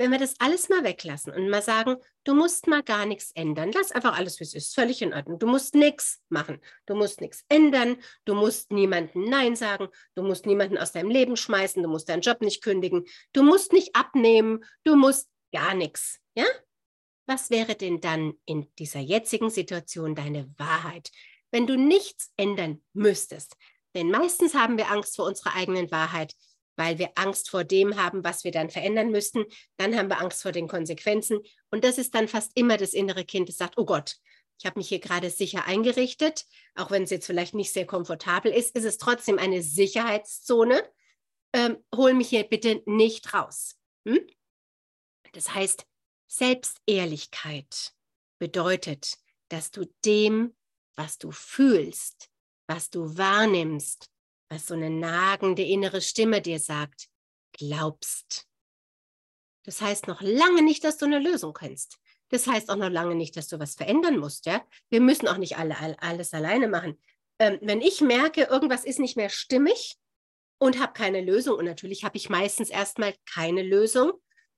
wenn 0.00 0.12
wir 0.12 0.18
das 0.18 0.34
alles 0.40 0.70
mal 0.70 0.82
weglassen 0.82 1.30
und 1.30 1.50
mal 1.50 1.60
sagen, 1.60 1.96
du 2.24 2.34
musst 2.34 2.66
mal 2.66 2.82
gar 2.82 3.04
nichts 3.04 3.32
ändern, 3.32 3.70
lass 3.74 3.92
einfach 3.92 4.16
alles, 4.16 4.40
wie 4.40 4.44
es 4.44 4.54
ist, 4.54 4.74
völlig 4.74 5.02
in 5.02 5.12
Ordnung. 5.12 5.38
Du 5.38 5.46
musst 5.46 5.74
nichts 5.74 6.22
machen, 6.30 6.58
du 6.86 6.94
musst 6.94 7.20
nichts 7.20 7.44
ändern, 7.50 7.98
du 8.24 8.34
musst 8.34 8.72
niemandem 8.72 9.28
Nein 9.28 9.56
sagen, 9.56 9.88
du 10.14 10.22
musst 10.22 10.46
niemanden 10.46 10.78
aus 10.78 10.92
deinem 10.92 11.10
Leben 11.10 11.36
schmeißen, 11.36 11.82
du 11.82 11.88
musst 11.90 12.08
deinen 12.08 12.22
Job 12.22 12.40
nicht 12.40 12.62
kündigen, 12.62 13.04
du 13.34 13.42
musst 13.42 13.74
nicht 13.74 13.94
abnehmen, 13.94 14.64
du 14.84 14.96
musst 14.96 15.28
gar 15.52 15.74
nichts. 15.74 16.18
Ja? 16.34 16.46
Was 17.26 17.50
wäre 17.50 17.74
denn 17.74 18.00
dann 18.00 18.32
in 18.46 18.72
dieser 18.78 19.00
jetzigen 19.00 19.50
Situation 19.50 20.14
deine 20.14 20.50
Wahrheit, 20.56 21.10
wenn 21.50 21.66
du 21.66 21.76
nichts 21.76 22.32
ändern 22.38 22.82
müsstest? 22.94 23.54
Denn 23.94 24.10
meistens 24.10 24.54
haben 24.54 24.78
wir 24.78 24.90
Angst 24.90 25.16
vor 25.16 25.26
unserer 25.26 25.56
eigenen 25.56 25.90
Wahrheit, 25.90 26.34
weil 26.80 26.98
wir 26.98 27.10
Angst 27.16 27.50
vor 27.50 27.62
dem 27.62 27.96
haben, 27.96 28.24
was 28.24 28.42
wir 28.42 28.52
dann 28.52 28.70
verändern 28.70 29.10
müssten. 29.10 29.44
Dann 29.76 29.94
haben 29.98 30.08
wir 30.08 30.18
Angst 30.18 30.40
vor 30.40 30.50
den 30.50 30.66
Konsequenzen. 30.66 31.40
Und 31.70 31.84
das 31.84 31.98
ist 31.98 32.14
dann 32.14 32.26
fast 32.26 32.52
immer 32.54 32.78
das 32.78 32.94
innere 32.94 33.26
Kind, 33.26 33.50
das 33.50 33.58
sagt, 33.58 33.76
oh 33.76 33.84
Gott, 33.84 34.16
ich 34.58 34.64
habe 34.64 34.78
mich 34.78 34.88
hier 34.88 34.98
gerade 34.98 35.28
sicher 35.28 35.66
eingerichtet, 35.66 36.46
auch 36.74 36.90
wenn 36.90 37.02
es 37.02 37.10
jetzt 37.10 37.26
vielleicht 37.26 37.52
nicht 37.52 37.74
sehr 37.74 37.84
komfortabel 37.84 38.50
ist, 38.50 38.74
ist 38.74 38.84
es 38.84 38.96
trotzdem 38.96 39.38
eine 39.38 39.60
Sicherheitszone. 39.60 40.82
Ähm, 41.52 41.76
hol 41.94 42.14
mich 42.14 42.30
hier 42.30 42.44
bitte 42.44 42.82
nicht 42.86 43.34
raus. 43.34 43.76
Hm? 44.08 44.26
Das 45.32 45.54
heißt, 45.54 45.84
Selbstehrlichkeit 46.28 47.92
bedeutet, 48.38 49.18
dass 49.50 49.70
du 49.70 49.84
dem, 50.06 50.56
was 50.96 51.18
du 51.18 51.30
fühlst, 51.30 52.30
was 52.66 52.88
du 52.88 53.18
wahrnimmst, 53.18 54.10
was 54.50 54.66
so 54.66 54.74
eine 54.74 54.90
nagende 54.90 55.62
innere 55.62 56.02
Stimme 56.02 56.42
dir 56.42 56.58
sagt, 56.58 57.08
glaubst. 57.52 58.46
Das 59.64 59.80
heißt 59.80 60.08
noch 60.08 60.20
lange 60.20 60.62
nicht, 60.62 60.84
dass 60.84 60.98
du 60.98 61.06
eine 61.06 61.18
Lösung 61.18 61.54
kennst. 61.54 61.98
Das 62.30 62.46
heißt 62.46 62.70
auch 62.70 62.76
noch 62.76 62.90
lange 62.90 63.14
nicht, 63.14 63.36
dass 63.36 63.48
du 63.48 63.58
was 63.58 63.74
verändern 63.74 64.18
musst. 64.18 64.46
Ja? 64.46 64.64
Wir 64.88 65.00
müssen 65.00 65.28
auch 65.28 65.36
nicht 65.36 65.56
alle, 65.56 65.78
all, 65.78 65.96
alles 66.00 66.34
alleine 66.34 66.68
machen. 66.68 66.98
Ähm, 67.38 67.58
wenn 67.62 67.80
ich 67.80 68.00
merke, 68.00 68.42
irgendwas 68.42 68.84
ist 68.84 68.98
nicht 68.98 69.16
mehr 69.16 69.30
stimmig 69.30 69.96
und 70.58 70.80
habe 70.80 70.92
keine 70.92 71.20
Lösung, 71.20 71.56
und 71.56 71.64
natürlich 71.64 72.04
habe 72.04 72.16
ich 72.16 72.28
meistens 72.28 72.70
erstmal 72.70 73.14
keine 73.32 73.62
Lösung, 73.62 74.12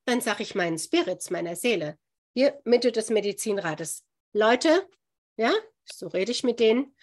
dann 0.04 0.20
sage 0.20 0.42
ich 0.42 0.54
meinen 0.54 0.78
Spirits, 0.78 1.30
meiner 1.30 1.54
Seele, 1.54 1.98
hier 2.34 2.60
Mitte 2.64 2.92
des 2.92 3.10
Medizinrates, 3.10 4.04
Leute, 4.32 4.88
ja, 5.36 5.52
so 5.84 6.08
rede 6.08 6.32
ich 6.32 6.42
mit 6.42 6.60
denen, 6.60 6.94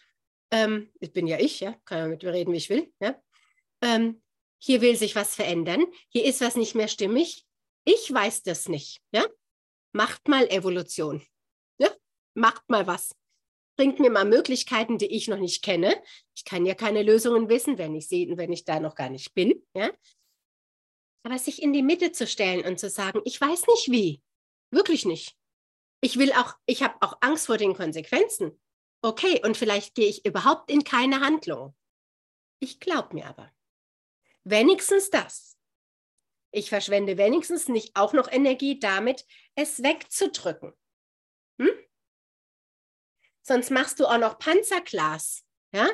ähm, 0.52 0.92
ich 1.00 1.14
bin 1.14 1.28
ja 1.28 1.40
ich, 1.40 1.60
ja, 1.60 1.74
kann 1.86 2.00
ja 2.00 2.08
mit 2.08 2.24
mir 2.24 2.34
reden, 2.34 2.54
wie 2.54 2.58
ich 2.58 2.70
will, 2.70 2.92
ja. 3.00 3.22
Ähm, 3.82 4.22
hier 4.62 4.82
will 4.82 4.96
sich 4.96 5.16
was 5.16 5.36
verändern, 5.36 5.86
hier 6.10 6.26
ist 6.26 6.42
was 6.42 6.56
nicht 6.56 6.76
mehr 6.76 6.88
stimmig. 6.88 7.46
Ich 7.86 8.12
weiß 8.14 8.44
das 8.44 8.68
nicht, 8.68 9.02
ja. 9.12 9.26
Macht 9.94 10.28
mal 10.28 10.48
Evolution, 10.50 11.26
ja, 11.80 11.90
macht 12.36 12.70
mal 12.70 12.88
was. 12.88 13.16
Bringt 13.78 14.00
mir 14.00 14.12
mal 14.12 14.26
Möglichkeiten, 14.26 14.98
die 14.98 15.08
ich 15.08 15.30
noch 15.30 15.40
nicht 15.40 15.64
kenne. 15.64 15.96
Ich 16.36 16.44
kann 16.44 16.66
ja 16.66 16.76
keine 16.76 17.02
Lösungen 17.02 17.48
wissen, 17.48 17.78
wenn 17.78 17.96
ich 17.96 18.10
sehe, 18.10 18.36
wenn 18.38 18.52
ich 18.52 18.66
da 18.66 18.80
noch 18.80 18.96
gar 18.96 19.10
nicht 19.10 19.34
bin, 19.34 19.66
ja. 19.74 19.90
Aber 21.24 21.38
sich 21.38 21.62
in 21.62 21.74
die 21.74 21.84
Mitte 21.84 22.12
zu 22.12 22.28
stellen 22.28 22.66
und 22.66 22.80
zu 22.80 22.90
sagen, 22.90 23.22
ich 23.26 23.40
weiß 23.40 23.68
nicht 23.68 23.92
wie, 23.92 24.22
wirklich 24.72 25.06
nicht. 25.06 25.36
Ich 26.02 26.18
will 26.18 26.32
auch, 26.34 26.56
ich 26.66 26.82
habe 26.82 26.96
auch 27.02 27.18
Angst 27.22 27.48
vor 27.48 27.58
den 27.58 27.74
Konsequenzen. 27.74 28.60
Okay, 29.02 29.42
und 29.44 29.56
vielleicht 29.56 29.96
gehe 29.96 30.08
ich 30.08 30.26
überhaupt 30.26 30.70
in 30.70 30.84
keine 30.84 31.22
Handlung. 31.22 31.76
Ich 32.60 32.80
glaube 32.80 33.16
mir 33.16 33.28
aber. 33.28 33.52
Wenigstens 34.44 35.10
das. 35.10 35.58
Ich 36.52 36.70
verschwende 36.70 37.18
wenigstens 37.18 37.68
nicht 37.68 37.96
auch 37.96 38.14
noch 38.14 38.30
Energie 38.32 38.80
damit, 38.80 39.26
es 39.56 39.84
wegzudrücken. 39.84 40.74
Hm? 41.62 41.70
Sonst 43.42 43.70
machst 43.70 44.00
du 44.00 44.06
auch 44.06 44.18
noch 44.18 44.40
Panzerglas, 44.40 45.44
ja, 45.74 45.90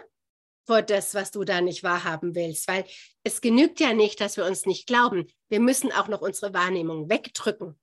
vor 0.65 0.81
das, 0.81 1.13
was 1.13 1.31
du 1.31 1.43
da 1.43 1.61
nicht 1.61 1.83
wahrhaben 1.83 2.33
willst, 2.33 2.67
weil 2.67 2.85
es 3.23 3.41
genügt 3.41 3.79
ja 3.79 3.93
nicht, 3.93 4.19
dass 4.19 4.37
wir 4.37 4.45
uns 4.45 4.65
nicht 4.65 4.87
glauben. 4.87 5.27
Wir 5.49 5.59
müssen 5.59 5.91
auch 5.91 6.07
noch 6.07 6.21
unsere 6.21 6.53
Wahrnehmung 6.53 7.09
wegdrücken. 7.09 7.79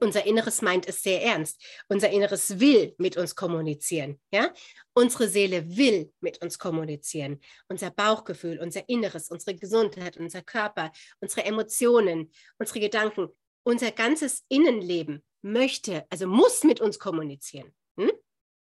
Unser 0.00 0.26
Inneres 0.26 0.62
meint 0.62 0.88
es 0.88 1.02
sehr 1.02 1.22
ernst. 1.22 1.62
Unser 1.88 2.10
Inneres 2.10 2.60
will 2.60 2.94
mit 2.98 3.16
uns 3.16 3.34
kommunizieren. 3.34 4.20
Ja? 4.32 4.52
Unsere 4.94 5.28
Seele 5.28 5.76
will 5.76 6.12
mit 6.20 6.42
uns 6.42 6.58
kommunizieren. 6.58 7.40
Unser 7.68 7.90
Bauchgefühl, 7.90 8.58
unser 8.60 8.88
Inneres, 8.88 9.30
unsere 9.30 9.56
Gesundheit, 9.56 10.16
unser 10.16 10.42
Körper, 10.42 10.92
unsere 11.20 11.44
Emotionen, 11.44 12.32
unsere 12.58 12.80
Gedanken, 12.80 13.28
unser 13.64 13.90
ganzes 13.92 14.44
Innenleben 14.48 15.24
möchte, 15.42 16.06
also 16.10 16.26
muss 16.26 16.64
mit 16.64 16.80
uns 16.80 16.98
kommunizieren. 16.98 17.74
Hm? 17.98 18.12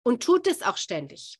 Und 0.04 0.24
tut 0.24 0.48
es 0.48 0.62
auch 0.62 0.78
ständig. 0.78 1.40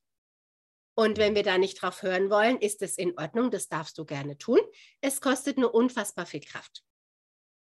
Und 0.96 1.18
wenn 1.18 1.34
wir 1.34 1.44
da 1.44 1.58
nicht 1.58 1.82
drauf 1.82 2.04
hören 2.04 2.30
wollen, 2.30 2.60
ist 2.60 2.82
es 2.82 2.98
in 2.98 3.18
Ordnung, 3.18 3.52
das 3.52 3.70
darfst 3.70 3.98
du 3.98 4.06
gerne 4.06 4.38
tun. 4.38 4.60
Es 5.00 5.22
kostet 5.22 5.58
nur 5.58 5.74
unfassbar 5.74 6.26
viel 6.26 6.42
Kraft. 6.42 6.84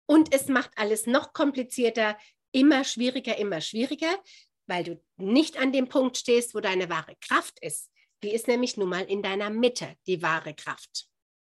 Und 0.07 0.33
es 0.33 0.47
macht 0.47 0.71
alles 0.75 1.07
noch 1.07 1.33
komplizierter, 1.33 2.17
immer 2.51 2.83
schwieriger, 2.83 3.37
immer 3.37 3.61
schwieriger, 3.61 4.21
weil 4.67 4.83
du 4.83 5.03
nicht 5.17 5.57
an 5.57 5.71
dem 5.71 5.89
Punkt 5.89 6.17
stehst, 6.17 6.55
wo 6.55 6.59
deine 6.59 6.89
wahre 6.89 7.15
Kraft 7.21 7.59
ist. 7.61 7.91
Die 8.23 8.33
ist 8.33 8.47
nämlich 8.47 8.77
nun 8.77 8.89
mal 8.89 9.03
in 9.03 9.21
deiner 9.21 9.49
Mitte, 9.49 9.95
die 10.07 10.21
wahre 10.21 10.53
Kraft. 10.53 11.07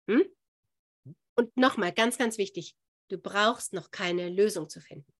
Hm? 0.10 0.26
Und 1.36 1.56
nochmal, 1.56 1.94
ganz, 1.94 2.18
ganz 2.18 2.38
wichtig, 2.38 2.76
du 3.10 3.18
brauchst 3.18 3.74
noch 3.74 3.92
keine 3.92 4.30
Lösung 4.30 4.70
zu 4.70 4.82
finden. 4.82 5.12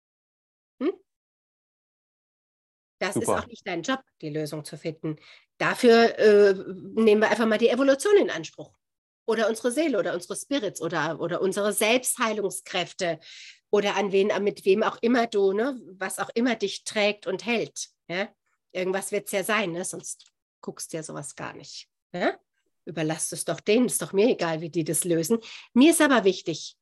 Hm? 0.82 0.94
Das 3.00 3.14
Super. 3.14 3.38
ist 3.38 3.44
auch 3.44 3.48
nicht 3.48 3.66
dein 3.66 3.84
Job, 3.84 4.02
die 4.22 4.30
Lösung 4.30 4.66
zu 4.66 4.78
finden. 4.78 5.16
Dafür 5.58 6.18
äh, 6.20 6.54
nehmen 6.54 7.22
wir 7.22 7.30
einfach 7.30 7.46
mal 7.46 7.58
die 7.58 7.70
Evolution 7.70 8.18
in 8.18 8.30
Anspruch 8.30 8.79
oder 9.30 9.48
unsere 9.48 9.72
Seele 9.72 10.00
oder 10.00 10.16
unsere 10.16 10.36
Spirits 10.36 10.82
oder, 10.82 11.22
oder 11.22 11.40
unsere 11.40 11.72
Selbstheilungskräfte 11.72 13.20
oder 13.70 13.96
an 13.96 14.12
wen, 14.12 14.32
mit 14.44 14.66
wem 14.66 14.82
auch 14.82 14.98
immer 15.02 15.28
du, 15.28 15.54
ne, 15.54 15.80
was 16.00 16.18
auch 16.18 16.30
immer 16.34 16.56
dich 16.56 16.84
trägt 16.84 17.28
und 17.28 17.46
hält. 17.46 17.90
Ja? 18.08 18.28
Irgendwas 18.72 19.12
wird 19.12 19.28
es 19.28 19.32
ja 19.32 19.44
sein, 19.44 19.72
ne? 19.72 19.86
sonst 19.86 20.32
guckst 20.62 20.92
du 20.92 20.98
ja 20.98 21.04
sowas 21.04 21.36
gar 21.36 21.54
nicht. 21.54 21.88
Ja? 22.12 22.40
Überlass 22.86 23.32
es 23.32 23.46
doch 23.46 23.60
denen, 23.60 23.86
ist 23.86 24.02
doch 24.02 24.14
mir 24.14 24.30
egal, 24.30 24.62
wie 24.62 24.72
die 24.72 24.84
das 24.84 25.04
lösen. 25.04 25.38
Mir 25.74 25.92
ist 25.92 26.02
aber 26.02 26.24
wichtig 26.24 26.76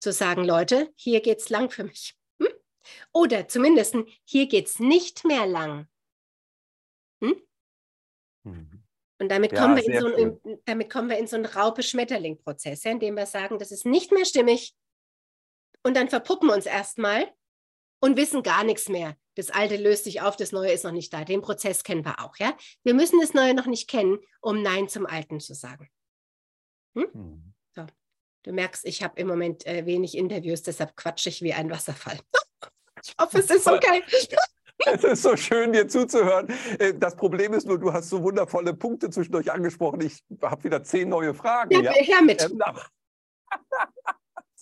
zu 0.00 0.12
sagen, 0.12 0.44
Leute, 0.44 0.92
hier 0.96 1.20
geht 1.20 1.38
es 1.38 1.50
lang 1.50 1.70
für 1.70 1.84
mich. 1.84 2.16
Hm? 2.40 2.48
Oder 3.12 3.46
zumindest, 3.46 3.94
hier 4.24 4.48
geht 4.48 4.66
es 4.66 4.80
nicht 4.80 5.24
mehr 5.24 5.46
lang. 5.46 5.86
Hm? 7.20 7.40
Mhm. 8.42 8.81
Und 9.22 9.28
damit, 9.28 9.52
ja, 9.52 9.60
kommen, 9.60 9.76
wir 9.76 9.84
in 9.84 10.00
so 10.00 10.06
ein, 10.16 10.60
damit 10.64 10.90
kommen 10.90 11.08
wir 11.08 11.16
in 11.16 11.28
so 11.28 11.36
einen 11.36 11.46
Raupe-Schmetterling-Prozess, 11.46 12.82
ja, 12.82 12.90
in 12.90 12.98
dem 12.98 13.14
wir 13.14 13.26
sagen, 13.26 13.56
das 13.56 13.70
ist 13.70 13.86
nicht 13.86 14.10
mehr 14.10 14.24
stimmig. 14.24 14.74
Und 15.84 15.96
dann 15.96 16.08
verpuppen 16.08 16.48
wir 16.48 16.56
uns 16.56 16.66
erstmal 16.66 17.32
und 18.00 18.16
wissen 18.16 18.42
gar 18.42 18.64
nichts 18.64 18.88
mehr. 18.88 19.16
Das 19.36 19.50
Alte 19.50 19.76
löst 19.76 20.02
sich 20.02 20.22
auf, 20.22 20.34
das 20.34 20.50
Neue 20.50 20.72
ist 20.72 20.82
noch 20.82 20.90
nicht 20.90 21.12
da. 21.12 21.22
Den 21.24 21.40
Prozess 21.40 21.84
kennen 21.84 22.04
wir 22.04 22.18
auch. 22.18 22.36
Ja? 22.38 22.56
Wir 22.82 22.94
müssen 22.94 23.20
das 23.20 23.32
Neue 23.32 23.54
noch 23.54 23.66
nicht 23.66 23.88
kennen, 23.88 24.18
um 24.40 24.60
Nein 24.60 24.88
zum 24.88 25.06
Alten 25.06 25.38
zu 25.38 25.54
sagen. 25.54 25.88
Hm? 26.96 27.06
Hm. 27.12 27.54
So. 27.76 27.86
Du 28.42 28.52
merkst, 28.52 28.84
ich 28.86 29.04
habe 29.04 29.20
im 29.20 29.28
Moment 29.28 29.64
äh, 29.68 29.86
wenig 29.86 30.16
Interviews, 30.16 30.62
deshalb 30.62 30.96
quatsche 30.96 31.28
ich 31.28 31.42
wie 31.42 31.52
ein 31.52 31.70
Wasserfall. 31.70 32.18
ich 33.04 33.14
hoffe, 33.20 33.38
es 33.38 33.50
ist 33.50 33.68
okay. 33.68 34.02
Es 34.86 35.04
ist 35.04 35.22
so 35.22 35.36
schön, 35.36 35.72
dir 35.72 35.88
zuzuhören. 35.88 36.48
Äh, 36.78 36.94
das 36.94 37.16
Problem 37.16 37.52
ist 37.52 37.66
nur, 37.66 37.78
du 37.78 37.92
hast 37.92 38.08
so 38.08 38.22
wundervolle 38.22 38.74
Punkte 38.74 39.10
zwischendurch 39.10 39.52
angesprochen. 39.52 40.00
Ich 40.00 40.24
habe 40.40 40.64
wieder 40.64 40.82
zehn 40.82 41.08
neue 41.08 41.34
Fragen. 41.34 41.72
Ja, 41.72 41.80
ja. 41.80 41.92
her 41.92 42.22
mit. 42.22 42.42
Ähm, 42.42 42.60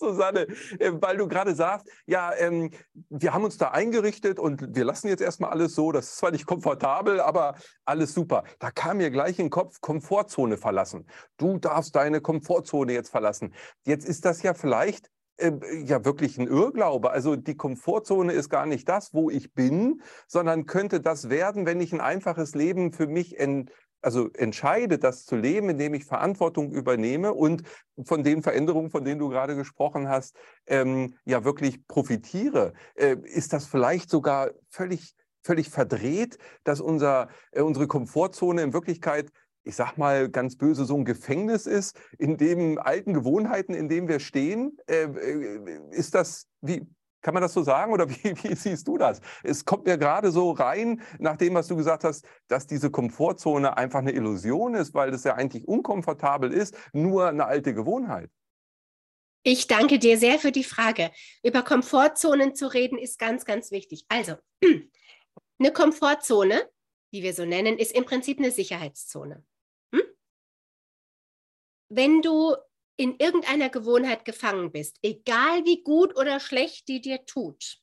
Susanne, 0.01 0.47
äh, 0.79 0.91
weil 0.93 1.17
du 1.17 1.27
gerade 1.27 1.55
sagst, 1.55 1.87
ja, 2.05 2.33
ähm, 2.35 2.71
wir 3.09 3.33
haben 3.33 3.43
uns 3.43 3.57
da 3.57 3.69
eingerichtet 3.69 4.39
und 4.39 4.75
wir 4.75 4.83
lassen 4.83 5.07
jetzt 5.07 5.21
erstmal 5.21 5.51
alles 5.51 5.75
so. 5.75 5.91
Das 5.91 6.05
ist 6.05 6.17
zwar 6.17 6.31
nicht 6.31 6.45
komfortabel, 6.45 7.21
aber 7.21 7.55
alles 7.85 8.13
super. 8.13 8.43
Da 8.59 8.71
kam 8.71 8.97
mir 8.97 9.11
gleich 9.11 9.39
in 9.39 9.45
den 9.45 9.51
Kopf, 9.51 9.79
Komfortzone 9.79 10.57
verlassen. 10.57 11.07
Du 11.37 11.59
darfst 11.59 11.95
deine 11.95 12.19
Komfortzone 12.19 12.93
jetzt 12.93 13.09
verlassen. 13.09 13.53
Jetzt 13.85 14.05
ist 14.05 14.25
das 14.25 14.41
ja 14.41 14.53
vielleicht 14.53 15.09
ja 15.39 16.05
wirklich 16.05 16.37
ein 16.37 16.47
Irrglaube. 16.47 17.11
Also 17.11 17.35
die 17.35 17.55
Komfortzone 17.55 18.33
ist 18.33 18.49
gar 18.49 18.65
nicht 18.65 18.87
das, 18.87 19.13
wo 19.13 19.29
ich 19.29 19.53
bin, 19.53 20.01
sondern 20.27 20.65
könnte 20.65 21.01
das 21.01 21.29
werden, 21.29 21.65
wenn 21.65 21.81
ich 21.81 21.93
ein 21.93 22.01
einfaches 22.01 22.53
Leben 22.55 22.91
für 22.91 23.07
mich 23.07 23.39
ent 23.39 23.71
also 24.01 24.29
entscheide, 24.33 24.97
das 24.97 25.25
zu 25.25 25.35
leben, 25.35 25.69
indem 25.69 25.93
ich 25.93 26.05
Verantwortung 26.05 26.71
übernehme 26.71 27.33
und 27.33 27.63
von 28.03 28.23
den 28.23 28.41
Veränderungen, 28.41 28.89
von 28.89 29.05
denen 29.05 29.19
du 29.19 29.29
gerade 29.29 29.55
gesprochen 29.55 30.09
hast, 30.09 30.35
ähm, 30.65 31.13
ja 31.23 31.43
wirklich 31.43 31.85
profitiere, 31.87 32.73
äh, 32.95 33.17
ist 33.23 33.53
das 33.53 33.65
vielleicht 33.65 34.09
sogar 34.09 34.51
völlig, 34.69 35.15
völlig 35.43 35.69
verdreht, 35.69 36.37
dass 36.63 36.81
unser, 36.81 37.29
äh, 37.51 37.61
unsere 37.61 37.87
Komfortzone 37.87 38.63
in 38.63 38.73
Wirklichkeit 38.73 39.31
ich 39.63 39.75
sag 39.75 39.97
mal 39.97 40.29
ganz 40.29 40.57
böse, 40.57 40.85
so 40.85 40.95
ein 40.95 41.05
Gefängnis 41.05 41.67
ist, 41.67 41.99
in 42.17 42.37
dem 42.37 42.79
alten 42.79 43.13
Gewohnheiten, 43.13 43.73
in 43.73 43.89
dem 43.89 44.07
wir 44.07 44.19
stehen. 44.19 44.77
Äh, 44.87 45.03
äh 45.03 45.79
ist 45.91 46.15
das, 46.15 46.47
wie, 46.61 46.87
kann 47.21 47.33
man 47.33 47.41
das 47.41 47.53
so 47.53 47.63
sagen 47.63 47.93
oder 47.93 48.09
wie, 48.09 48.35
wie, 48.43 48.55
siehst 48.55 48.87
du 48.87 48.97
das? 48.97 49.21
Es 49.43 49.65
kommt 49.65 49.85
mir 49.85 49.97
gerade 49.97 50.31
so 50.31 50.51
rein, 50.51 51.01
nach 51.19 51.37
dem, 51.37 51.53
was 51.53 51.67
du 51.67 51.75
gesagt 51.75 52.03
hast, 52.03 52.25
dass 52.47 52.67
diese 52.67 52.89
Komfortzone 52.89 53.77
einfach 53.77 53.99
eine 53.99 54.11
Illusion 54.11 54.75
ist, 54.75 54.93
weil 54.93 55.11
das 55.11 55.23
ja 55.23 55.35
eigentlich 55.35 55.67
unkomfortabel 55.67 56.51
ist, 56.51 56.75
nur 56.93 57.27
eine 57.27 57.45
alte 57.45 57.73
Gewohnheit. 57.73 58.29
Ich 59.43 59.65
danke 59.65 59.97
dir 59.97 60.19
sehr 60.19 60.37
für 60.37 60.51
die 60.51 60.63
Frage. 60.63 61.09
Über 61.43 61.63
Komfortzonen 61.63 62.53
zu 62.53 62.71
reden 62.71 62.99
ist 62.99 63.17
ganz, 63.17 63.43
ganz 63.43 63.71
wichtig. 63.71 64.05
Also, 64.07 64.35
eine 65.59 65.71
Komfortzone, 65.73 66.69
die 67.11 67.23
wir 67.23 67.33
so 67.33 67.45
nennen, 67.45 67.79
ist 67.79 67.91
im 67.91 68.05
Prinzip 68.05 68.37
eine 68.37 68.51
Sicherheitszone. 68.51 69.43
Wenn 71.93 72.21
du 72.21 72.55
in 72.95 73.19
irgendeiner 73.19 73.69
Gewohnheit 73.69 74.23
gefangen 74.23 74.71
bist, 74.71 74.97
egal 75.01 75.65
wie 75.65 75.83
gut 75.83 76.15
oder 76.15 76.39
schlecht 76.39 76.87
die 76.87 77.01
dir 77.01 77.25
tut, 77.25 77.81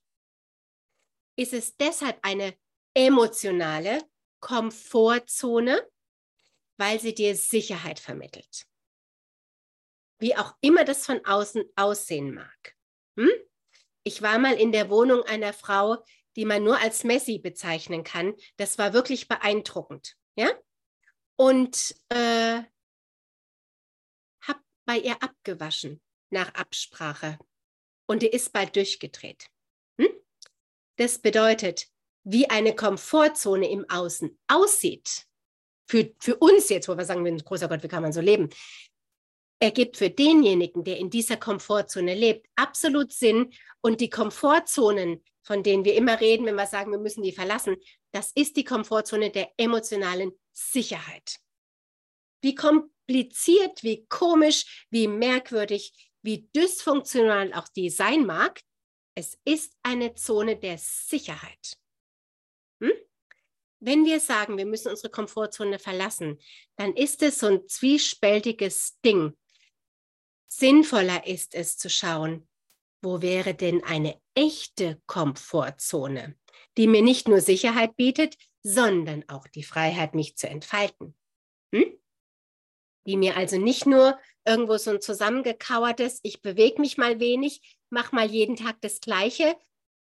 ist 1.37 1.53
es 1.53 1.77
deshalb 1.77 2.19
eine 2.23 2.57
emotionale 2.95 4.03
Komfortzone, 4.41 5.87
weil 6.79 6.99
sie 7.01 7.15
dir 7.15 7.37
Sicherheit 7.37 7.99
vermittelt. 7.99 8.65
Wie 10.19 10.35
auch 10.37 10.55
immer 10.63 10.85
das 10.85 11.05
von 11.05 11.23
außen 11.27 11.65
aussehen 11.77 12.33
mag. 12.33 12.77
Hm? 13.19 13.31
Ich 14.05 14.23
war 14.23 14.39
mal 14.39 14.55
in 14.55 14.73
der 14.73 14.89
Wohnung 14.89 15.23
einer 15.25 15.53
Frau, 15.53 16.03
die 16.35 16.47
man 16.47 16.65
nur 16.65 16.81
als 16.81 17.05
Messi 17.05 17.39
bezeichnen 17.39 18.05
kann. 18.05 18.35
Das 18.57 18.79
war 18.79 18.95
wirklich 18.95 19.29
beeindruckend. 19.29 20.17
Ja? 20.35 20.51
Und 21.37 21.95
äh, 22.09 22.63
bei 24.89 24.99
ihr 24.99 25.23
abgewaschen 25.23 26.01
nach 26.31 26.55
Absprache 26.55 27.39
und 28.07 28.23
die 28.23 28.29
ist 28.29 28.55
bald 28.55 28.75
durchgedreht. 28.75 29.51
Hm? 30.01 30.09
Das 30.97 31.19
bedeutet, 31.19 31.89
wie 32.25 32.49
eine 32.49 32.75
Komfortzone 32.75 33.71
im 33.71 33.85
Außen 33.91 34.39
aussieht, 34.49 35.27
für, 35.91 36.11
für 36.19 36.37
uns 36.37 36.71
jetzt, 36.71 36.89
wo 36.89 36.97
wir 36.97 37.05
sagen, 37.05 37.37
großer 37.37 37.69
Gott, 37.69 37.83
wie 37.83 37.89
kann 37.89 38.03
man 38.03 38.15
so 38.15 38.23
leben, 38.23 38.49
ergibt 39.61 39.99
für 39.99 40.09
denjenigen, 40.09 40.85
der 40.85 40.97
in 40.97 41.11
dieser 41.11 41.37
Komfortzone 41.37 42.15
lebt, 42.15 42.47
absolut 42.57 43.13
Sinn. 43.13 43.53
Und 43.83 44.01
die 44.01 44.11
Komfortzonen, 44.11 45.23
von 45.43 45.63
denen 45.63 45.85
wir 45.85 45.97
immer 45.97 46.19
reden, 46.19 46.47
wenn 46.47 46.55
wir 46.55 46.67
sagen, 46.67 46.93
wir 46.93 46.99
müssen 46.99 47.23
die 47.23 47.33
verlassen, 47.33 47.77
das 48.13 48.33
ist 48.33 48.57
die 48.57 48.65
Komfortzone 48.65 49.31
der 49.31 49.53
emotionalen 49.59 50.33
Sicherheit. 50.53 51.41
Wie 52.41 52.55
kommt 52.55 52.91
kompliziert, 53.09 53.83
wie 53.83 54.07
komisch, 54.07 54.87
wie 54.91 55.09
merkwürdig, 55.09 55.93
wie 56.23 56.49
dysfunktional 56.55 57.53
auch 57.55 57.69
die 57.69 57.91
sein 57.91 58.27
mag, 58.27 58.61
es 59.15 59.39
ist 59.45 59.73
eine 59.83 60.15
Zone 60.15 60.57
der 60.57 60.79
Sicherheit. 60.79 61.77
Hm? 62.81 62.93
Wenn 63.81 64.05
wir 64.05 64.21
sagen, 64.21 64.59
wir 64.59 64.67
müssen 64.67 64.91
unsere 64.91 65.11
Komfortzone 65.11 65.79
verlassen, 65.79 66.39
dann 66.77 66.95
ist 66.95 67.23
es 67.23 67.39
so 67.39 67.47
ein 67.47 67.67
zwiespältiges 67.67 68.99
Ding. 69.05 69.37
Sinnvoller 70.47 71.27
ist 71.27 71.55
es 71.55 71.79
zu 71.79 71.89
schauen, 71.89 72.49
wo 73.01 73.23
wäre 73.23 73.55
denn 73.55 73.83
eine 73.85 74.21
echte 74.35 75.01
Komfortzone, 75.07 76.37
die 76.77 76.87
mir 76.87 77.03
nicht 77.03 77.29
nur 77.29 77.41
Sicherheit 77.41 77.97
bietet, 77.97 78.37
sondern 78.63 79.25
auch 79.29 79.47
die 79.47 79.63
Freiheit, 79.63 80.15
mich 80.15 80.37
zu 80.37 80.49
entfalten. 80.49 81.17
Hm? 81.73 81.99
Die 83.07 83.17
mir 83.17 83.37
also 83.37 83.59
nicht 83.59 83.87
nur 83.87 84.19
irgendwo 84.45 84.77
so 84.77 84.91
ein 84.91 85.01
zusammengekauertes, 85.01 86.21
ich 86.23 86.43
bewege 86.43 86.81
mich 86.81 86.97
mal 86.97 87.21
wenig, 87.21 87.79
mach 87.91 88.13
mal 88.13 88.31
jeden 88.31 88.57
Tag 88.57 88.81
das 88.81 89.01
Gleiche. 89.01 89.57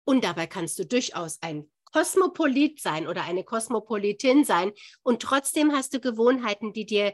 Und 0.05 0.23
dabei 0.23 0.47
kannst 0.47 0.77
du 0.79 0.85
durchaus 0.85 1.41
ein 1.41 1.69
Kosmopolit 1.93 2.81
sein 2.81 3.07
oder 3.07 3.23
eine 3.23 3.43
Kosmopolitin 3.43 4.43
sein. 4.43 4.73
Und 5.03 5.21
trotzdem 5.21 5.71
hast 5.71 5.93
du 5.93 5.99
Gewohnheiten, 5.99 6.73
die 6.73 6.85
dir, 6.85 7.13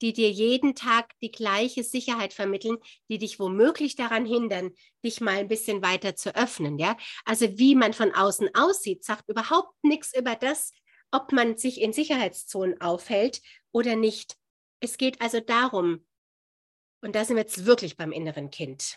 die 0.00 0.12
dir 0.12 0.30
jeden 0.30 0.74
Tag 0.74 1.12
die 1.20 1.32
gleiche 1.32 1.84
Sicherheit 1.84 2.32
vermitteln, 2.32 2.78
die 3.10 3.18
dich 3.18 3.38
womöglich 3.38 3.96
daran 3.96 4.24
hindern, 4.24 4.70
dich 5.04 5.20
mal 5.20 5.34
ein 5.34 5.48
bisschen 5.48 5.82
weiter 5.82 6.16
zu 6.16 6.34
öffnen. 6.34 6.78
Ja? 6.78 6.96
Also 7.24 7.58
wie 7.58 7.74
man 7.74 7.92
von 7.92 8.14
außen 8.14 8.54
aussieht, 8.54 9.04
sagt 9.04 9.28
überhaupt 9.28 9.74
nichts 9.82 10.16
über 10.16 10.36
das, 10.36 10.72
ob 11.10 11.32
man 11.32 11.58
sich 11.58 11.80
in 11.80 11.92
Sicherheitszonen 11.92 12.80
aufhält 12.80 13.42
oder 13.72 13.96
nicht. 13.96 14.36
Es 14.80 14.96
geht 14.98 15.20
also 15.20 15.40
darum, 15.40 16.06
und 17.02 17.14
da 17.14 17.24
sind 17.24 17.36
wir 17.36 17.42
jetzt 17.42 17.66
wirklich 17.66 17.96
beim 17.96 18.12
inneren 18.12 18.50
Kind. 18.50 18.96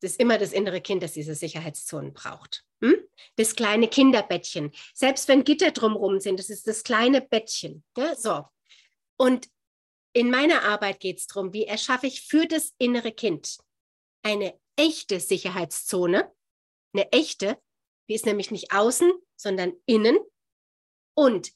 Es 0.00 0.12
ist 0.12 0.20
immer 0.20 0.38
das 0.38 0.52
innere 0.52 0.80
Kind, 0.80 1.02
das 1.02 1.12
diese 1.12 1.34
Sicherheitszonen 1.34 2.12
braucht. 2.12 2.64
Hm? 2.82 2.96
Das 3.36 3.54
kleine 3.54 3.88
Kinderbettchen. 3.88 4.72
Selbst 4.94 5.28
wenn 5.28 5.44
Gitter 5.44 5.70
drumherum 5.70 6.18
sind, 6.18 6.38
das 6.38 6.50
ist 6.50 6.66
das 6.66 6.82
kleine 6.82 7.20
Bettchen. 7.20 7.84
Ja, 7.96 8.14
so. 8.16 8.44
Und 9.16 9.48
in 10.12 10.30
meiner 10.30 10.64
Arbeit 10.64 11.00
geht 11.00 11.18
es 11.18 11.26
darum, 11.26 11.52
wie 11.52 11.64
erschaffe 11.64 12.06
ich 12.06 12.22
für 12.22 12.46
das 12.46 12.74
innere 12.78 13.12
Kind 13.12 13.58
eine 14.22 14.58
echte 14.76 15.20
Sicherheitszone. 15.20 16.30
Eine 16.92 17.10
echte, 17.12 17.58
die 18.08 18.14
ist 18.14 18.26
nämlich 18.26 18.50
nicht 18.50 18.72
außen, 18.72 19.12
sondern 19.36 19.72
innen. 19.86 20.18
Und 21.14 21.52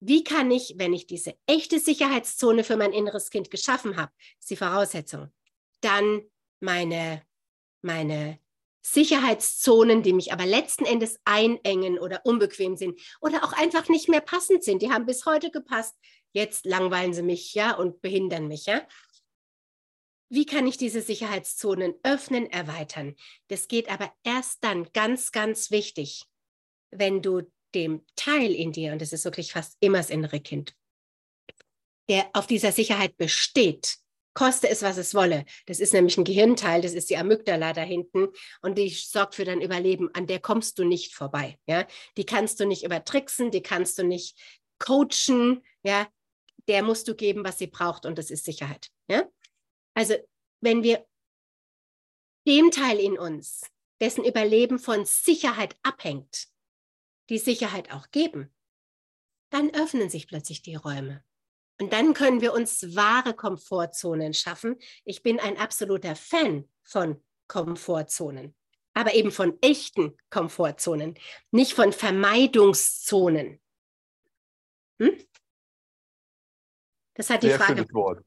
wie 0.00 0.24
kann 0.24 0.50
ich, 0.50 0.74
wenn 0.76 0.92
ich 0.92 1.06
diese 1.06 1.34
echte 1.46 1.78
Sicherheitszone 1.78 2.64
für 2.64 2.76
mein 2.76 2.92
inneres 2.92 3.30
Kind 3.30 3.50
geschaffen 3.50 3.96
habe, 3.96 4.12
ist 4.38 4.50
die 4.50 4.56
Voraussetzung, 4.56 5.32
dann 5.80 6.22
meine, 6.60 7.22
meine 7.82 8.38
Sicherheitszonen, 8.82 10.02
die 10.02 10.12
mich 10.12 10.32
aber 10.32 10.46
letzten 10.46 10.84
Endes 10.84 11.18
einengen 11.24 11.98
oder 11.98 12.20
unbequem 12.24 12.76
sind 12.76 13.00
oder 13.20 13.42
auch 13.42 13.52
einfach 13.52 13.88
nicht 13.88 14.08
mehr 14.08 14.20
passend 14.20 14.62
sind. 14.62 14.80
Die 14.80 14.92
haben 14.92 15.06
bis 15.06 15.26
heute 15.26 15.50
gepasst. 15.50 15.96
Jetzt 16.32 16.66
langweilen 16.66 17.12
sie 17.12 17.22
mich, 17.22 17.54
ja, 17.54 17.74
und 17.74 18.00
behindern 18.00 18.46
mich, 18.46 18.66
ja. 18.66 18.86
Wie 20.28 20.46
kann 20.46 20.66
ich 20.66 20.76
diese 20.76 21.02
Sicherheitszonen 21.02 21.94
öffnen, 22.02 22.46
erweitern? 22.50 23.16
Das 23.48 23.68
geht 23.68 23.90
aber 23.90 24.12
erst 24.22 24.62
dann 24.62 24.88
ganz, 24.92 25.32
ganz 25.32 25.70
wichtig, 25.70 26.24
wenn 26.90 27.22
du 27.22 27.42
dem 27.74 28.04
Teil 28.16 28.52
in 28.52 28.72
dir, 28.72 28.92
und 28.92 29.02
das 29.02 29.12
ist 29.12 29.24
wirklich 29.24 29.52
fast 29.52 29.76
immer 29.80 29.98
das 29.98 30.10
innere 30.10 30.40
Kind, 30.40 30.74
der 32.08 32.28
auf 32.32 32.46
dieser 32.46 32.72
Sicherheit 32.72 33.16
besteht, 33.16 33.96
koste 34.34 34.68
es, 34.68 34.82
was 34.82 34.98
es 34.98 35.14
wolle. 35.14 35.44
Das 35.66 35.80
ist 35.80 35.92
nämlich 35.92 36.18
ein 36.18 36.24
Gehirnteil, 36.24 36.82
das 36.82 36.92
ist 36.92 37.10
die 37.10 37.16
Amygdala 37.16 37.72
da 37.72 37.82
hinten 37.82 38.28
und 38.60 38.76
die 38.76 38.90
sorgt 38.90 39.34
für 39.34 39.44
dein 39.44 39.62
Überleben. 39.62 40.14
An 40.14 40.26
der 40.26 40.40
kommst 40.40 40.78
du 40.78 40.84
nicht 40.84 41.14
vorbei. 41.14 41.58
Ja? 41.66 41.86
Die 42.16 42.26
kannst 42.26 42.60
du 42.60 42.66
nicht 42.66 42.84
übertricksen, 42.84 43.50
die 43.50 43.62
kannst 43.62 43.98
du 43.98 44.04
nicht 44.04 44.38
coachen. 44.78 45.64
Ja? 45.82 46.06
der 46.68 46.82
musst 46.82 47.08
du 47.08 47.14
geben, 47.14 47.44
was 47.44 47.58
sie 47.58 47.66
braucht 47.66 48.06
und 48.06 48.18
das 48.18 48.30
ist 48.30 48.44
Sicherheit. 48.44 48.88
Ja? 49.08 49.28
Also 49.94 50.14
wenn 50.60 50.82
wir 50.82 51.06
dem 52.46 52.70
Teil 52.70 52.98
in 52.98 53.18
uns, 53.18 53.62
dessen 54.00 54.24
Überleben 54.24 54.78
von 54.78 55.04
Sicherheit 55.04 55.76
abhängt, 55.82 56.48
die 57.28 57.38
Sicherheit 57.38 57.92
auch 57.92 58.10
geben, 58.10 58.52
dann 59.50 59.70
öffnen 59.74 60.10
sich 60.10 60.28
plötzlich 60.28 60.62
die 60.62 60.74
Räume. 60.74 61.24
Und 61.80 61.92
dann 61.92 62.14
können 62.14 62.40
wir 62.40 62.52
uns 62.54 62.96
wahre 62.96 63.34
Komfortzonen 63.34 64.32
schaffen. 64.32 64.76
Ich 65.04 65.22
bin 65.22 65.38
ein 65.40 65.58
absoluter 65.58 66.16
Fan 66.16 66.68
von 66.82 67.22
Komfortzonen, 67.48 68.54
aber 68.94 69.14
eben 69.14 69.30
von 69.30 69.58
echten 69.60 70.16
Komfortzonen, 70.30 71.18
nicht 71.50 71.74
von 71.74 71.92
Vermeidungszonen. 71.92 73.60
Hm? 75.00 75.26
Das 77.14 77.30
hat 77.30 77.42
die 77.42 77.48
Sehr 77.48 77.58
Frage. 77.58 77.86
Wort. 77.92 78.24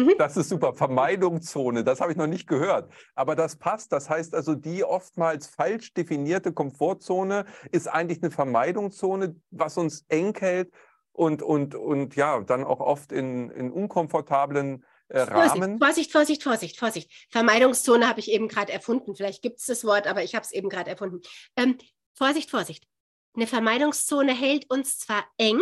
Mhm. 0.00 0.14
Das 0.18 0.36
ist 0.36 0.48
super. 0.48 0.74
Vermeidungszone, 0.74 1.84
das 1.84 2.00
habe 2.00 2.12
ich 2.12 2.18
noch 2.18 2.26
nicht 2.26 2.46
gehört. 2.46 2.92
Aber 3.14 3.36
das 3.36 3.56
passt. 3.56 3.92
Das 3.92 4.08
heißt 4.08 4.34
also, 4.34 4.54
die 4.54 4.84
oftmals 4.84 5.46
falsch 5.46 5.94
definierte 5.94 6.52
Komfortzone 6.52 7.44
ist 7.70 7.88
eigentlich 7.88 8.22
eine 8.22 8.30
Vermeidungszone, 8.30 9.36
was 9.50 9.76
uns 9.76 10.04
eng 10.08 10.36
hält 10.38 10.72
und, 11.12 11.42
und, 11.42 11.74
und 11.74 12.16
ja, 12.16 12.40
dann 12.40 12.64
auch 12.64 12.80
oft 12.80 13.12
in, 13.12 13.50
in 13.50 13.70
unkomfortablen 13.70 14.84
äh, 15.08 15.20
Rahmen. 15.20 15.78
Vorsicht, 15.78 16.12
Vorsicht, 16.12 16.42
Vorsicht, 16.42 16.78
Vorsicht. 16.78 17.28
Vermeidungszone 17.30 18.08
habe 18.08 18.20
ich 18.20 18.30
eben 18.30 18.48
gerade 18.48 18.72
erfunden. 18.72 19.14
Vielleicht 19.14 19.42
gibt 19.42 19.58
es 19.58 19.66
das 19.66 19.84
Wort, 19.84 20.06
aber 20.06 20.22
ich 20.22 20.34
habe 20.34 20.44
es 20.44 20.52
eben 20.52 20.68
gerade 20.68 20.90
erfunden. 20.90 21.20
Ähm, 21.56 21.76
Vorsicht, 22.14 22.50
Vorsicht. 22.50 22.86
Eine 23.34 23.46
Vermeidungszone 23.46 24.32
hält 24.32 24.68
uns 24.70 24.98
zwar 24.98 25.24
eng, 25.36 25.60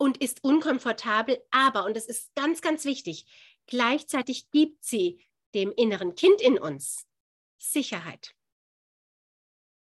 und 0.00 0.16
ist 0.16 0.42
unkomfortabel, 0.42 1.44
aber, 1.50 1.84
und 1.84 1.94
das 1.94 2.06
ist 2.06 2.34
ganz, 2.34 2.62
ganz 2.62 2.86
wichtig, 2.86 3.26
gleichzeitig 3.66 4.50
gibt 4.50 4.82
sie 4.82 5.22
dem 5.54 5.72
inneren 5.76 6.14
Kind 6.14 6.40
in 6.40 6.58
uns 6.58 7.06
Sicherheit. 7.58 8.34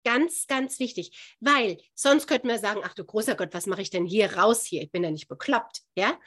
Ganz, 0.05 0.49
ganz 0.49 0.81
wichtig, 0.81 1.37
weil 1.39 1.81
sonst 1.95 2.27
könnten 2.27 2.49
wir 2.49 2.59
sagen, 2.59 2.81
ach 2.83 2.95
du 2.95 3.05
großer 3.05 3.37
Gott, 3.37 3.55
was 3.55 3.67
mache 3.67 3.83
ich 3.83 3.91
denn 3.91 4.07
hier 4.07 4.37
raus 4.37 4.65
hier? 4.65 4.83
Ich 4.83 4.91
bin 4.91 5.05
ja 5.05 5.11
nicht 5.13 5.29
bekloppt, 5.29 5.83
ja? 5.95 6.19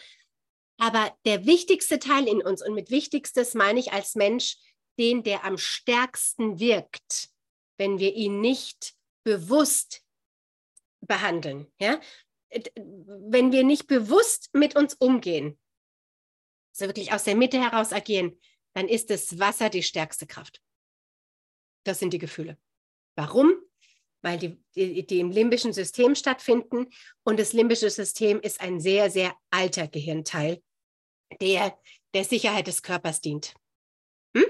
Aber 0.78 1.14
der 1.26 1.46
wichtigste 1.46 2.00
Teil 2.00 2.30
in 2.30 2.42
uns, 2.42 2.66
und 2.66 2.74
mit 2.74 2.92
wichtigstes 2.92 3.56
meine 3.56 3.80
ich 3.80 3.92
als 3.92 4.16
Mensch, 4.16 4.58
den, 4.98 5.24
der 5.24 5.44
am 5.44 5.58
stärksten 5.58 6.60
wirkt, 6.60 7.30
wenn 7.78 8.00
wir 8.00 8.14
ihn 8.14 8.40
nicht 8.40 8.94
bewusst 9.26 10.02
behandeln, 11.02 11.70
ja? 11.78 12.00
Wenn 12.76 13.52
wir 13.52 13.64
nicht 13.64 13.88
bewusst 13.88 14.50
mit 14.54 14.76
uns 14.76 14.94
umgehen, 14.96 15.60
also 16.74 16.88
wirklich 16.88 17.14
aus 17.14 17.24
der 17.24 17.36
Mitte 17.36 17.60
heraus 17.60 17.94
agieren, 17.94 18.40
dann 18.74 18.88
ist 18.88 19.10
das 19.10 19.40
Wasser 19.40 19.70
die 19.70 19.84
stärkste 19.84 20.28
Kraft. 20.28 20.62
Das 21.84 22.00
sind 22.00 22.14
die 22.14 22.20
Gefühle. 22.20 22.58
Warum? 23.16 23.54
Weil 24.22 24.38
die, 24.38 24.64
die, 24.76 25.06
die 25.06 25.20
im 25.20 25.32
limbischen 25.32 25.74
System 25.74 26.16
stattfinden 26.16 26.88
und 27.24 27.40
das 27.40 27.54
limbische 27.54 27.90
System 27.90 28.40
ist 28.40 28.62
ein 28.62 28.80
sehr, 28.80 29.10
sehr 29.10 29.36
alter 29.50 29.88
Gehirnteil, 29.88 30.62
der 31.42 31.78
der 32.14 32.24
Sicherheit 32.24 32.68
des 32.68 32.84
Körpers 32.84 33.22
dient. 33.22 33.56
Hm? 34.36 34.46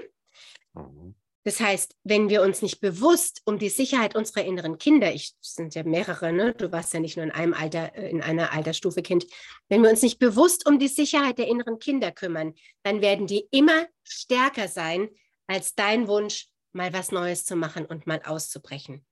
Mhm. 0.74 1.14
Das 1.44 1.58
heißt, 1.58 1.96
wenn 2.04 2.28
wir 2.28 2.42
uns 2.42 2.62
nicht 2.62 2.80
bewusst 2.80 3.42
um 3.46 3.58
die 3.58 3.68
Sicherheit 3.68 4.14
unserer 4.14 4.44
inneren 4.44 4.78
Kinder, 4.78 5.12
ich 5.12 5.34
sind 5.40 5.74
ja 5.74 5.82
mehrere, 5.82 6.32
ne? 6.32 6.54
du 6.54 6.70
warst 6.70 6.94
ja 6.94 7.00
nicht 7.00 7.16
nur 7.16 7.24
in 7.24 7.32
einem 7.32 7.52
Alter, 7.52 7.94
äh, 7.96 8.10
in 8.10 8.22
einer 8.22 8.52
Altersstufe 8.52 9.02
Kind, 9.02 9.26
wenn 9.68 9.82
wir 9.82 9.90
uns 9.90 10.02
nicht 10.02 10.20
bewusst 10.20 10.66
um 10.66 10.78
die 10.78 10.88
Sicherheit 10.88 11.38
der 11.38 11.48
inneren 11.48 11.80
Kinder 11.80 12.12
kümmern, 12.12 12.54
dann 12.84 13.00
werden 13.00 13.26
die 13.26 13.48
immer 13.50 13.86
stärker 14.04 14.68
sein 14.68 15.08
als 15.48 15.74
dein 15.74 16.06
Wunsch, 16.06 16.48
mal 16.72 16.92
was 16.92 17.10
Neues 17.10 17.44
zu 17.44 17.56
machen 17.56 17.86
und 17.86 18.06
mal 18.06 18.22
auszubrechen. 18.24 19.04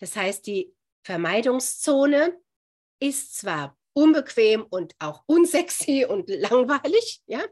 Das 0.00 0.16
heißt, 0.16 0.46
die 0.46 0.74
Vermeidungszone 1.04 2.36
ist 3.00 3.36
zwar 3.36 3.78
unbequem 3.92 4.66
und 4.68 4.94
auch 4.98 5.22
unsexy 5.26 6.04
und 6.04 6.28
langweilig, 6.28 7.22
ja, 7.26 7.42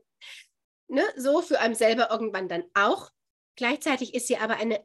ne? 0.88 1.04
so 1.16 1.40
für 1.40 1.60
einen 1.60 1.74
selber 1.74 2.10
irgendwann 2.10 2.48
dann 2.48 2.64
auch, 2.74 3.10
Gleichzeitig 3.56 4.14
ist 4.14 4.26
sie 4.26 4.36
aber 4.36 4.56
eine 4.56 4.84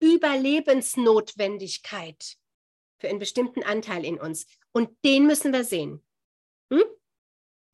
Überlebensnotwendigkeit 0.00 2.36
für 2.98 3.08
einen 3.08 3.18
bestimmten 3.18 3.62
Anteil 3.62 4.04
in 4.04 4.20
uns. 4.20 4.46
Und 4.72 4.90
den 5.04 5.26
müssen 5.26 5.52
wir 5.52 5.64
sehen. 5.64 6.04
Hm? 6.72 6.84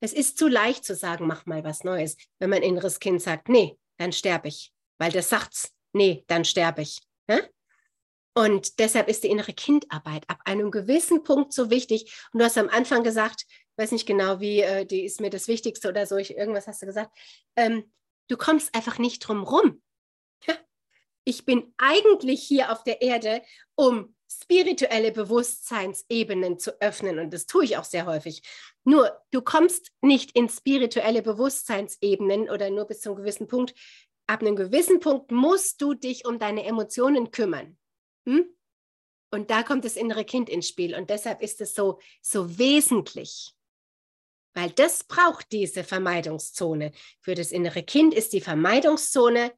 Es 0.00 0.12
ist 0.12 0.38
zu 0.38 0.48
leicht 0.48 0.84
zu 0.84 0.94
sagen, 0.94 1.26
mach 1.26 1.46
mal 1.46 1.64
was 1.64 1.84
Neues. 1.84 2.16
Wenn 2.38 2.50
mein 2.50 2.62
inneres 2.62 3.00
Kind 3.00 3.20
sagt, 3.20 3.48
nee, 3.48 3.78
dann 3.96 4.12
sterbe 4.12 4.48
ich. 4.48 4.72
Weil 4.98 5.12
das 5.12 5.28
sagt's, 5.28 5.72
nee, 5.92 6.24
dann 6.28 6.44
sterbe 6.44 6.82
ich. 6.82 7.00
Ja? 7.28 7.40
Und 8.34 8.78
deshalb 8.78 9.08
ist 9.08 9.24
die 9.24 9.28
innere 9.28 9.52
Kindarbeit 9.52 10.24
ab 10.28 10.40
einem 10.44 10.70
gewissen 10.70 11.24
Punkt 11.24 11.52
so 11.52 11.70
wichtig. 11.70 12.12
Und 12.32 12.38
du 12.38 12.44
hast 12.44 12.56
am 12.56 12.68
Anfang 12.68 13.02
gesagt, 13.02 13.44
weiß 13.76 13.92
nicht 13.92 14.06
genau 14.06 14.40
wie, 14.40 14.60
äh, 14.60 14.86
die 14.86 15.04
ist 15.04 15.20
mir 15.20 15.30
das 15.30 15.48
Wichtigste 15.48 15.88
oder 15.88 16.06
so, 16.06 16.16
ich, 16.16 16.36
irgendwas 16.36 16.66
hast 16.66 16.82
du 16.82 16.86
gesagt. 16.86 17.16
Ähm, 17.56 17.92
du 18.28 18.36
kommst 18.36 18.74
einfach 18.74 18.98
nicht 18.98 19.20
drum 19.20 19.42
rum. 19.42 19.82
Ich 21.28 21.44
bin 21.44 21.74
eigentlich 21.76 22.42
hier 22.42 22.72
auf 22.72 22.84
der 22.84 23.02
Erde, 23.02 23.42
um 23.74 24.16
spirituelle 24.30 25.12
Bewusstseinsebenen 25.12 26.58
zu 26.58 26.80
öffnen 26.80 27.18
und 27.18 27.34
das 27.34 27.44
tue 27.44 27.66
ich 27.66 27.76
auch 27.76 27.84
sehr 27.84 28.06
häufig. 28.06 28.40
Nur, 28.84 29.14
du 29.30 29.42
kommst 29.42 29.90
nicht 30.00 30.30
in 30.34 30.48
spirituelle 30.48 31.20
Bewusstseinsebenen 31.20 32.48
oder 32.48 32.70
nur 32.70 32.86
bis 32.86 33.02
zu 33.02 33.10
einem 33.10 33.18
gewissen 33.18 33.46
Punkt. 33.46 33.74
Ab 34.26 34.40
einem 34.40 34.56
gewissen 34.56 35.00
Punkt 35.00 35.30
musst 35.30 35.82
du 35.82 35.92
dich 35.92 36.24
um 36.24 36.38
deine 36.38 36.64
Emotionen 36.64 37.30
kümmern. 37.30 37.76
Hm? 38.26 38.46
Und 39.30 39.50
da 39.50 39.62
kommt 39.62 39.84
das 39.84 39.96
innere 39.96 40.24
Kind 40.24 40.48
ins 40.48 40.68
Spiel 40.68 40.94
und 40.94 41.10
deshalb 41.10 41.42
ist 41.42 41.60
es 41.60 41.74
so, 41.74 41.98
so 42.22 42.56
wesentlich. 42.58 43.52
Weil 44.54 44.70
das 44.70 45.04
braucht 45.04 45.52
diese 45.52 45.84
Vermeidungszone. 45.84 46.92
Für 47.20 47.34
das 47.34 47.52
innere 47.52 47.82
Kind 47.82 48.14
ist 48.14 48.32
die 48.32 48.40
Vermeidungszone 48.40 49.52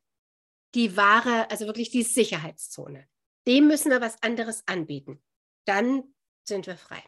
die 0.74 0.96
wahre, 0.96 1.50
also 1.50 1.66
wirklich 1.66 1.90
die 1.90 2.02
Sicherheitszone. 2.02 3.06
Dem 3.46 3.66
müssen 3.66 3.90
wir 3.90 4.00
was 4.00 4.22
anderes 4.22 4.62
anbieten. 4.66 5.22
Dann 5.64 6.02
sind 6.44 6.66
wir 6.66 6.76
frei. 6.76 7.02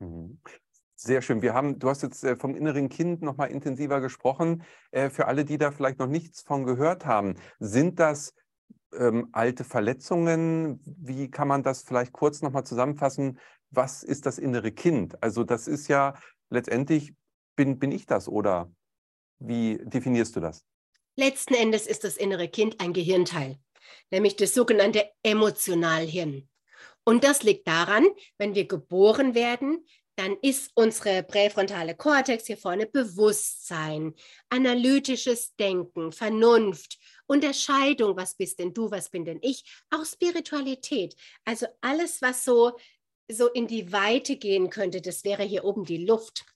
Mhm. 0.00 0.40
Sehr 0.96 1.22
schön. 1.22 1.40
Wir 1.40 1.54
haben, 1.54 1.78
du 1.78 1.88
hast 1.88 2.02
jetzt 2.02 2.22
äh, 2.24 2.36
vom 2.36 2.54
inneren 2.54 2.90
Kind 2.90 3.22
noch 3.22 3.38
mal 3.38 3.46
intensiver 3.46 4.02
gesprochen. 4.02 4.64
Äh, 4.90 5.08
für 5.08 5.26
alle, 5.28 5.46
die 5.46 5.56
da 5.56 5.70
vielleicht 5.70 5.98
noch 5.98 6.06
nichts 6.06 6.42
von 6.42 6.66
gehört 6.66 7.06
haben, 7.06 7.36
sind 7.58 7.98
das 7.98 8.34
ähm, 8.92 9.28
alte 9.32 9.64
Verletzungen? 9.64 10.80
Wie 10.84 11.30
kann 11.30 11.48
man 11.48 11.62
das 11.62 11.82
vielleicht 11.82 12.12
kurz 12.12 12.42
noch 12.42 12.52
mal 12.52 12.64
zusammenfassen? 12.64 13.38
Was 13.70 14.02
ist 14.02 14.26
das 14.26 14.38
innere 14.38 14.72
Kind? 14.72 15.22
Also 15.22 15.42
das 15.44 15.68
ist 15.68 15.88
ja 15.88 16.14
letztendlich, 16.50 17.14
bin, 17.56 17.78
bin 17.78 17.92
ich 17.92 18.04
das 18.04 18.28
oder 18.28 18.70
wie 19.38 19.78
definierst 19.82 20.36
du 20.36 20.40
das? 20.40 20.66
Letzten 21.20 21.52
Endes 21.52 21.86
ist 21.86 22.02
das 22.04 22.16
innere 22.16 22.48
Kind 22.48 22.80
ein 22.80 22.94
Gehirnteil, 22.94 23.58
nämlich 24.10 24.36
das 24.36 24.54
sogenannte 24.54 25.06
Emotionalhirn. 25.22 26.48
Und 27.04 27.24
das 27.24 27.42
liegt 27.42 27.68
daran, 27.68 28.06
wenn 28.38 28.54
wir 28.54 28.66
geboren 28.66 29.34
werden, 29.34 29.84
dann 30.16 30.38
ist 30.40 30.70
unsere 30.76 31.22
präfrontale 31.22 31.94
Kortex 31.94 32.46
hier 32.46 32.56
vorne 32.56 32.86
Bewusstsein, 32.86 34.14
analytisches 34.48 35.54
Denken, 35.56 36.10
Vernunft, 36.10 36.98
Unterscheidung, 37.26 38.16
was 38.16 38.34
bist 38.34 38.58
denn 38.58 38.72
du, 38.72 38.90
was 38.90 39.10
bin 39.10 39.26
denn 39.26 39.40
ich, 39.42 39.62
auch 39.90 40.06
Spiritualität. 40.06 41.16
Also 41.44 41.66
alles, 41.82 42.22
was 42.22 42.46
so, 42.46 42.78
so 43.30 43.48
in 43.48 43.66
die 43.66 43.92
Weite 43.92 44.36
gehen 44.36 44.70
könnte, 44.70 45.02
das 45.02 45.22
wäre 45.24 45.42
hier 45.42 45.64
oben 45.64 45.84
die 45.84 46.02
Luft, 46.06 46.46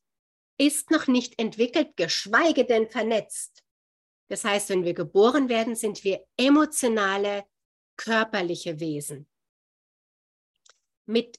ist 0.57 0.91
noch 0.91 1.07
nicht 1.07 1.39
entwickelt, 1.39 1.99
geschweige 1.99 2.65
denn 2.65 2.89
vernetzt. 2.89 3.61
Das 4.29 4.45
heißt, 4.45 4.71
wenn 4.71 4.85
wir 4.85 4.95
geboren 4.95 5.49
werden, 5.49 5.77
sind 5.77 6.05
wir 6.05 6.27
emotionale, 6.37 7.45
körperliche 7.97 8.81
Wesen. 8.81 9.29
Mit, 11.07 11.39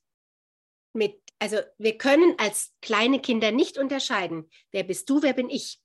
mit, 0.93 1.19
also 1.39 1.58
wir 1.78 1.98
können 1.98 2.36
als 2.38 2.74
kleine 2.82 3.19
Kinder 3.19 3.52
nicht 3.52 3.78
unterscheiden, 3.78 4.50
wer 4.71 4.84
bist 4.84 5.10
du, 5.10 5.21
wer 5.21 5.34
bin 5.34 5.50
ich. 5.50 5.82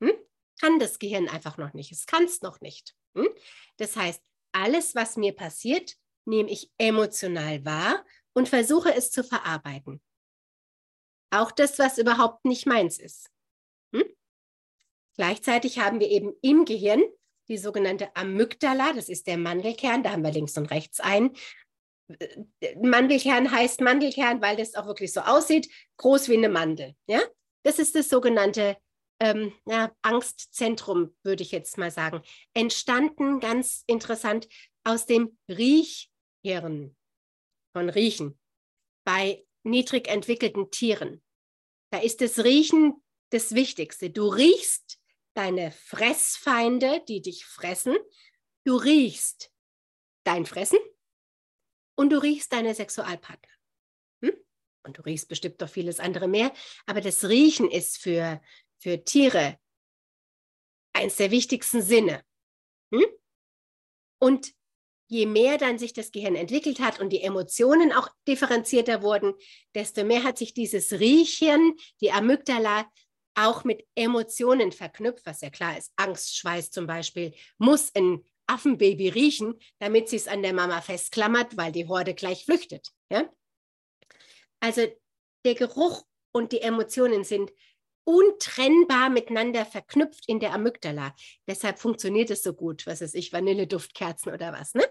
Hm? 0.00 0.12
Kann 0.60 0.78
das 0.78 0.98
Gehirn 0.98 1.28
einfach 1.28 1.56
noch 1.56 1.72
nicht. 1.72 1.90
Es 1.90 2.06
kann 2.06 2.24
es 2.24 2.42
noch 2.42 2.60
nicht. 2.60 2.94
Hm? 3.16 3.28
Das 3.78 3.96
heißt, 3.96 4.22
alles, 4.52 4.94
was 4.94 5.16
mir 5.16 5.34
passiert, 5.34 5.96
nehme 6.24 6.50
ich 6.50 6.70
emotional 6.78 7.64
wahr 7.64 8.04
und 8.34 8.48
versuche 8.48 8.94
es 8.94 9.10
zu 9.10 9.24
verarbeiten. 9.24 10.00
Auch 11.30 11.50
das, 11.50 11.78
was 11.78 11.98
überhaupt 11.98 12.44
nicht 12.44 12.66
meins 12.66 12.98
ist. 12.98 13.30
Hm? 13.94 14.04
Gleichzeitig 15.16 15.78
haben 15.78 16.00
wir 16.00 16.08
eben 16.08 16.32
im 16.42 16.64
Gehirn 16.64 17.02
die 17.48 17.58
sogenannte 17.58 18.14
Amygdala, 18.16 18.92
das 18.92 19.08
ist 19.08 19.26
der 19.26 19.36
Mandelkern, 19.36 20.02
da 20.02 20.12
haben 20.12 20.22
wir 20.22 20.32
links 20.32 20.56
und 20.56 20.70
rechts 20.70 21.00
einen. 21.00 21.36
Mandelkern 22.80 23.50
heißt 23.50 23.80
Mandelkern, 23.80 24.40
weil 24.40 24.56
das 24.56 24.74
auch 24.74 24.86
wirklich 24.86 25.12
so 25.12 25.20
aussieht, 25.20 25.68
groß 25.96 26.28
wie 26.28 26.36
eine 26.36 26.48
Mandel. 26.48 26.94
Ja? 27.06 27.20
Das 27.64 27.78
ist 27.78 27.94
das 27.94 28.08
sogenannte 28.08 28.76
ähm, 29.20 29.52
ja, 29.66 29.94
Angstzentrum, 30.02 31.14
würde 31.22 31.42
ich 31.42 31.52
jetzt 31.52 31.78
mal 31.78 31.90
sagen. 31.90 32.22
Entstanden, 32.54 33.40
ganz 33.40 33.84
interessant, 33.86 34.48
aus 34.84 35.06
dem 35.06 35.38
Riechhirn 35.48 36.96
von 37.72 37.88
Riechen 37.88 38.38
bei 39.04 39.44
niedrig 39.62 40.08
entwickelten 40.08 40.70
Tieren. 40.70 41.22
Da 41.92 42.00
ist 42.00 42.20
das 42.20 42.42
Riechen 42.42 42.94
das 43.30 43.54
Wichtigste. 43.54 44.10
Du 44.10 44.28
riechst 44.28 44.98
deine 45.34 45.72
Fressfeinde, 45.72 47.02
die 47.08 47.22
dich 47.22 47.44
fressen. 47.44 47.96
Du 48.64 48.76
riechst 48.76 49.50
dein 50.24 50.46
Fressen 50.46 50.78
und 51.96 52.10
du 52.10 52.22
riechst 52.22 52.52
deine 52.52 52.74
Sexualpartner. 52.74 53.52
Hm? 54.22 54.36
Und 54.84 54.98
du 54.98 55.02
riechst 55.02 55.28
bestimmt 55.28 55.60
noch 55.60 55.68
vieles 55.68 56.00
andere 56.00 56.28
mehr. 56.28 56.52
Aber 56.86 57.00
das 57.00 57.28
Riechen 57.28 57.70
ist 57.70 57.98
für 57.98 58.40
für 58.82 59.04
Tiere 59.04 59.58
eins 60.92 61.16
der 61.16 61.30
wichtigsten 61.30 61.82
Sinne. 61.82 62.24
Hm? 62.92 63.06
Und 64.18 64.52
je 65.06 65.26
mehr 65.26 65.56
dann 65.58 65.78
sich 65.78 65.92
das 65.92 66.10
Gehirn 66.10 66.34
entwickelt 66.34 66.80
hat 66.80 67.00
und 67.00 67.10
die 67.10 67.22
Emotionen 67.22 67.92
auch 67.92 68.08
differenzierter 68.26 69.02
wurden, 69.02 69.34
desto 69.74 70.04
mehr 70.04 70.24
hat 70.24 70.38
sich 70.38 70.52
dieses 70.52 70.92
Riechen, 70.92 71.76
die 72.00 72.12
Amygdala, 72.12 72.90
auch 73.34 73.64
mit 73.64 73.86
Emotionen 73.94 74.72
verknüpft, 74.72 75.24
was 75.26 75.40
ja 75.40 75.50
klar 75.50 75.76
ist. 75.76 75.92
Angst, 75.96 76.36
Schweiß 76.36 76.70
zum 76.70 76.86
Beispiel, 76.86 77.34
muss 77.58 77.94
ein 77.94 78.24
Affenbaby 78.46 79.08
riechen, 79.08 79.58
damit 79.78 80.08
sie 80.08 80.16
es 80.16 80.28
an 80.28 80.42
der 80.42 80.52
Mama 80.52 80.80
festklammert, 80.80 81.56
weil 81.56 81.72
die 81.72 81.88
Horde 81.88 82.14
gleich 82.14 82.44
flüchtet. 82.44 82.88
Ja? 83.10 83.30
Also 84.60 84.86
der 85.44 85.54
Geruch 85.54 86.04
und 86.32 86.52
die 86.52 86.60
Emotionen 86.60 87.24
sind 87.24 87.52
untrennbar 88.04 89.10
miteinander 89.10 89.64
verknüpft 89.64 90.28
in 90.28 90.40
der 90.40 90.52
Amygdala. 90.52 91.14
Deshalb 91.46 91.78
funktioniert 91.78 92.30
es 92.30 92.42
so 92.42 92.52
gut, 92.52 92.86
was 92.86 93.00
weiß 93.00 93.14
ich, 93.14 93.32
Vanilleduftkerzen 93.32 94.32
oder 94.32 94.52
was. 94.52 94.74
Ne? 94.74 94.84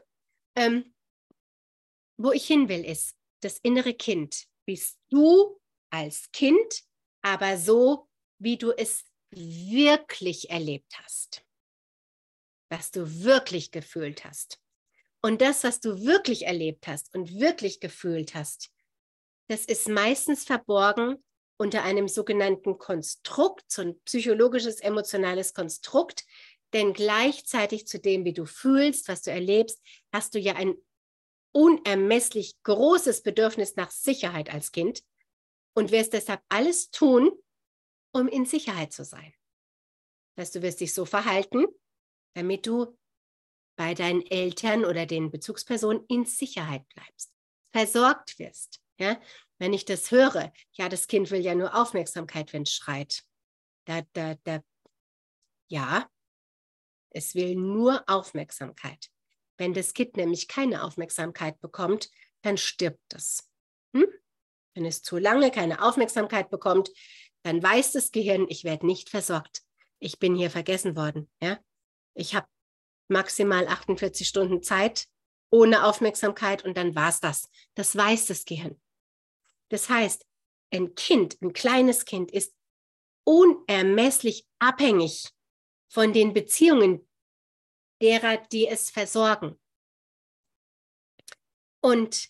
Ähm, 0.56 0.93
wo 2.17 2.32
ich 2.32 2.45
hin 2.45 2.69
will, 2.69 2.86
ist, 2.86 3.17
das 3.41 3.58
innere 3.60 3.93
Kind 3.93 4.45
bist 4.65 4.97
du 5.10 5.60
als 5.91 6.32
Kind, 6.32 6.84
aber 7.21 7.58
so, 7.58 8.08
wie 8.41 8.58
du 8.58 8.71
es 8.71 9.04
wirklich 9.30 10.49
erlebt 10.49 10.93
hast. 11.04 11.45
Was 12.69 12.91
du 12.91 13.23
wirklich 13.23 13.71
gefühlt 13.71 14.25
hast. 14.25 14.60
Und 15.21 15.41
das, 15.41 15.63
was 15.63 15.80
du 15.80 16.04
wirklich 16.04 16.47
erlebt 16.47 16.88
hast 16.88 17.13
und 17.13 17.39
wirklich 17.39 17.80
gefühlt 17.80 18.34
hast, 18.34 18.71
das 19.47 19.65
ist 19.65 19.88
meistens 19.88 20.43
verborgen 20.43 21.23
unter 21.58 21.84
einem 21.84 22.08
sogenannten 22.08 22.80
Konstrukt, 22.80 23.63
so 23.67 23.84
ein 23.84 23.99
psychologisches, 24.06 24.80
emotionales 24.80 25.54
Konstrukt. 25.54 26.25
Denn 26.73 26.93
gleichzeitig 26.93 27.86
zu 27.86 27.99
dem, 27.99 28.25
wie 28.25 28.34
du 28.34 28.45
fühlst, 28.45 29.08
was 29.08 29.21
du 29.21 29.32
erlebst, 29.32 29.80
hast 30.12 30.34
du 30.34 30.39
ja 30.39 30.56
ein 30.56 30.73
unermesslich 31.51 32.56
großes 32.63 33.21
Bedürfnis 33.21 33.75
nach 33.75 33.91
Sicherheit 33.91 34.51
als 34.51 34.71
Kind 34.71 35.04
und 35.73 35.91
wirst 35.91 36.13
deshalb 36.13 36.41
alles 36.49 36.89
tun, 36.89 37.32
um 38.12 38.28
in 38.28 38.45
Sicherheit 38.45 38.93
zu 38.93 39.04
sein. 39.04 39.34
Das 40.36 40.43
heißt, 40.43 40.56
du 40.56 40.62
wirst 40.62 40.80
dich 40.80 40.93
so 40.93 41.06
verhalten, 41.06 41.65
damit 42.34 42.65
du 42.65 42.97
bei 43.76 43.93
deinen 43.93 44.26
Eltern 44.28 44.86
oder 44.86 45.06
den 45.06 45.32
Bezugspersonen 45.32 46.06
in 46.08 46.26
Sicherheit 46.26 46.88
bleibst, 46.89 47.34
versorgt 47.71 48.38
wirst. 48.39 48.82
Ja? 49.00 49.19
Wenn 49.60 49.74
ich 49.74 49.86
das 49.86 50.12
höre, 50.12 50.54
ja, 50.74 50.89
das 50.89 51.08
Kind 51.08 51.32
will 51.32 51.41
ja 51.41 51.56
nur 51.56 51.76
Aufmerksamkeit, 51.76 52.54
wenn 52.54 52.63
es 52.63 52.74
schreit. 52.74 53.24
Da, 53.86 54.02
da, 54.13 54.36
da, 54.43 54.62
ja, 55.67 56.10
es 57.10 57.36
will 57.36 57.56
nur 57.56 58.04
Aufmerksamkeit. 58.08 59.10
Wenn 59.58 59.74
das 59.74 59.93
Kind 59.93 60.17
nämlich 60.17 60.47
keine 60.47 60.84
Aufmerksamkeit 60.84 61.60
bekommt, 61.60 62.10
dann 62.41 62.58
stirbt 62.58 63.13
es. 63.13 63.50
Hm? 63.95 64.08
Wenn 64.74 64.86
es 64.86 65.02
zu 65.02 65.17
lange 65.17 65.52
keine 65.52 65.82
Aufmerksamkeit 65.84 66.50
bekommt, 66.50 66.89
dann 67.43 67.62
weiß 67.62 67.93
das 67.93 68.12
Gehirn, 68.12 68.45
ich 68.49 68.63
werde 68.63 68.86
nicht 68.86 69.10
versorgt. 69.10 69.63
Ich 69.99 70.19
bin 70.19 70.36
hier 70.36 70.49
vergessen 70.49 70.95
worden. 70.95 71.30
Ja? 71.41 71.60
Ich 72.13 72.36
habe 72.36 72.47
maximal 73.08 73.67
48 73.67 74.27
Stunden 74.27 74.63
Zeit 74.63 75.08
ohne 75.51 75.86
Aufmerksamkeit 75.86 76.63
und 76.63 76.77
dann 76.77 76.95
war 76.95 77.10
es 77.10 77.19
das. 77.19 77.49
Das 77.75 77.95
weiß 77.95 78.27
das 78.27 78.45
Gehirn. 78.45 78.80
Das 79.69 79.89
heißt, 79.89 80.25
ein 80.73 80.95
Kind, 80.95 81.41
ein 81.41 81.54
kleines 81.54 82.06
Kind 82.06 82.32
ist 82.32 82.56
unermesslich 83.25 84.47
abhängig 84.60 85.30
von 85.89 86.13
den 86.13 86.34
Beziehungen 86.34 87.08
derer, 88.01 88.38
die 88.38 88.67
es 88.67 88.89
versorgen. 88.89 89.60
Und 91.82 92.30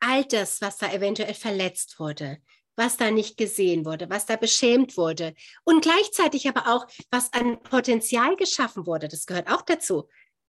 all 0.00 0.24
das, 0.24 0.60
was 0.60 0.78
da 0.78 0.92
eventuell 0.92 1.34
verletzt 1.34 1.98
wurde, 1.98 2.40
was 2.76 2.96
da 2.96 3.10
nicht 3.10 3.36
gesehen 3.36 3.84
wurde, 3.84 4.10
was 4.10 4.26
da 4.26 4.36
beschämt 4.36 4.96
wurde 4.96 5.34
und 5.64 5.82
gleichzeitig 5.82 6.48
aber 6.48 6.74
auch, 6.74 6.86
was 7.10 7.32
an 7.32 7.62
Potenzial 7.62 8.36
geschaffen 8.36 8.86
wurde, 8.86 9.08
das 9.08 9.26
gehört 9.26 9.50
auch 9.50 9.62
dazu, 9.62 10.08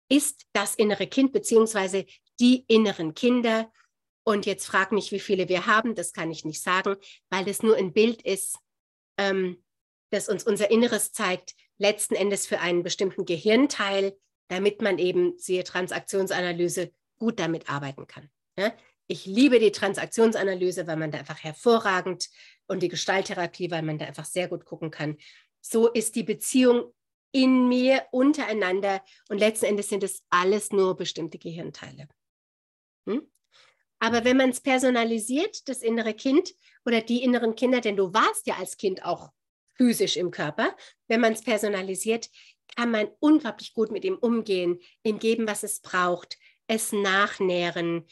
ist 0.09 0.45
das 0.53 0.75
innere 0.75 1.07
Kind 1.07 1.33
beziehungsweise 1.33 2.05
die 2.39 2.65
inneren 2.67 3.13
Kinder, 3.13 3.71
und 4.27 4.45
jetzt 4.47 4.65
frag 4.65 4.91
mich, 4.91 5.11
wie 5.11 5.19
viele 5.19 5.47
wir 5.49 5.67
haben. 5.67 5.95
Das 5.95 6.11
kann 6.11 6.31
ich 6.31 6.45
nicht 6.45 6.61
sagen, 6.61 6.95
weil 7.29 7.45
das 7.45 7.61
nur 7.61 7.77
ein 7.77 7.93
Bild 7.93 8.23
ist, 8.23 8.57
ähm, 9.17 9.63
das 10.11 10.27
uns 10.27 10.43
unser 10.43 10.71
Inneres 10.71 11.13
zeigt, 11.13 11.53
letzten 11.77 12.15
Endes 12.15 12.47
für 12.47 12.59
einen 12.59 12.83
bestimmten 12.83 13.25
Gehirnteil, 13.25 14.17
damit 14.47 14.81
man 14.81 14.97
eben, 14.97 15.37
siehe 15.37 15.63
Transaktionsanalyse, 15.63 16.91
gut 17.17 17.39
damit 17.39 17.69
arbeiten 17.69 18.07
kann. 18.07 18.29
Ja? 18.57 18.73
Ich 19.07 19.25
liebe 19.25 19.59
die 19.59 19.71
Transaktionsanalyse, 19.71 20.87
weil 20.87 20.97
man 20.97 21.11
da 21.11 21.19
einfach 21.19 21.43
hervorragend 21.43 22.29
und 22.67 22.81
die 22.81 22.87
Gestalttherapie, 22.87 23.69
weil 23.69 23.83
man 23.83 23.99
da 23.99 24.05
einfach 24.05 24.25
sehr 24.25 24.47
gut 24.47 24.65
gucken 24.65 24.89
kann. 24.89 25.17
So 25.61 25.87
ist 25.89 26.15
die 26.15 26.23
Beziehung 26.23 26.93
in 27.31 27.67
mir 27.67 28.05
untereinander 28.11 29.03
und 29.29 29.39
letzten 29.39 29.65
Endes 29.65 29.89
sind 29.89 30.03
es 30.03 30.23
alles 30.29 30.71
nur 30.71 30.95
bestimmte 30.95 31.37
Gehirnteile. 31.37 32.07
Hm? 33.07 33.29
Aber 33.99 34.23
wenn 34.23 34.37
man 34.37 34.49
es 34.49 34.61
personalisiert, 34.61 35.67
das 35.67 35.81
innere 35.81 36.13
Kind 36.13 36.53
oder 36.85 37.01
die 37.01 37.23
inneren 37.23 37.55
Kinder, 37.55 37.81
denn 37.81 37.97
du 37.97 38.13
warst 38.13 38.47
ja 38.47 38.55
als 38.55 38.77
Kind 38.77 39.03
auch 39.03 39.31
physisch 39.75 40.17
im 40.17 40.31
Körper, 40.31 40.75
wenn 41.07 41.21
man 41.21 41.33
es 41.33 41.41
personalisiert, 41.41 42.29
kann 42.75 42.91
man 42.91 43.09
unglaublich 43.19 43.73
gut 43.73 43.91
mit 43.91 44.05
ihm 44.05 44.15
umgehen, 44.15 44.79
ihm 45.03 45.19
geben, 45.19 45.47
was 45.47 45.63
es 45.63 45.81
braucht, 45.81 46.37
es 46.67 46.91
nachnähren 46.91 48.05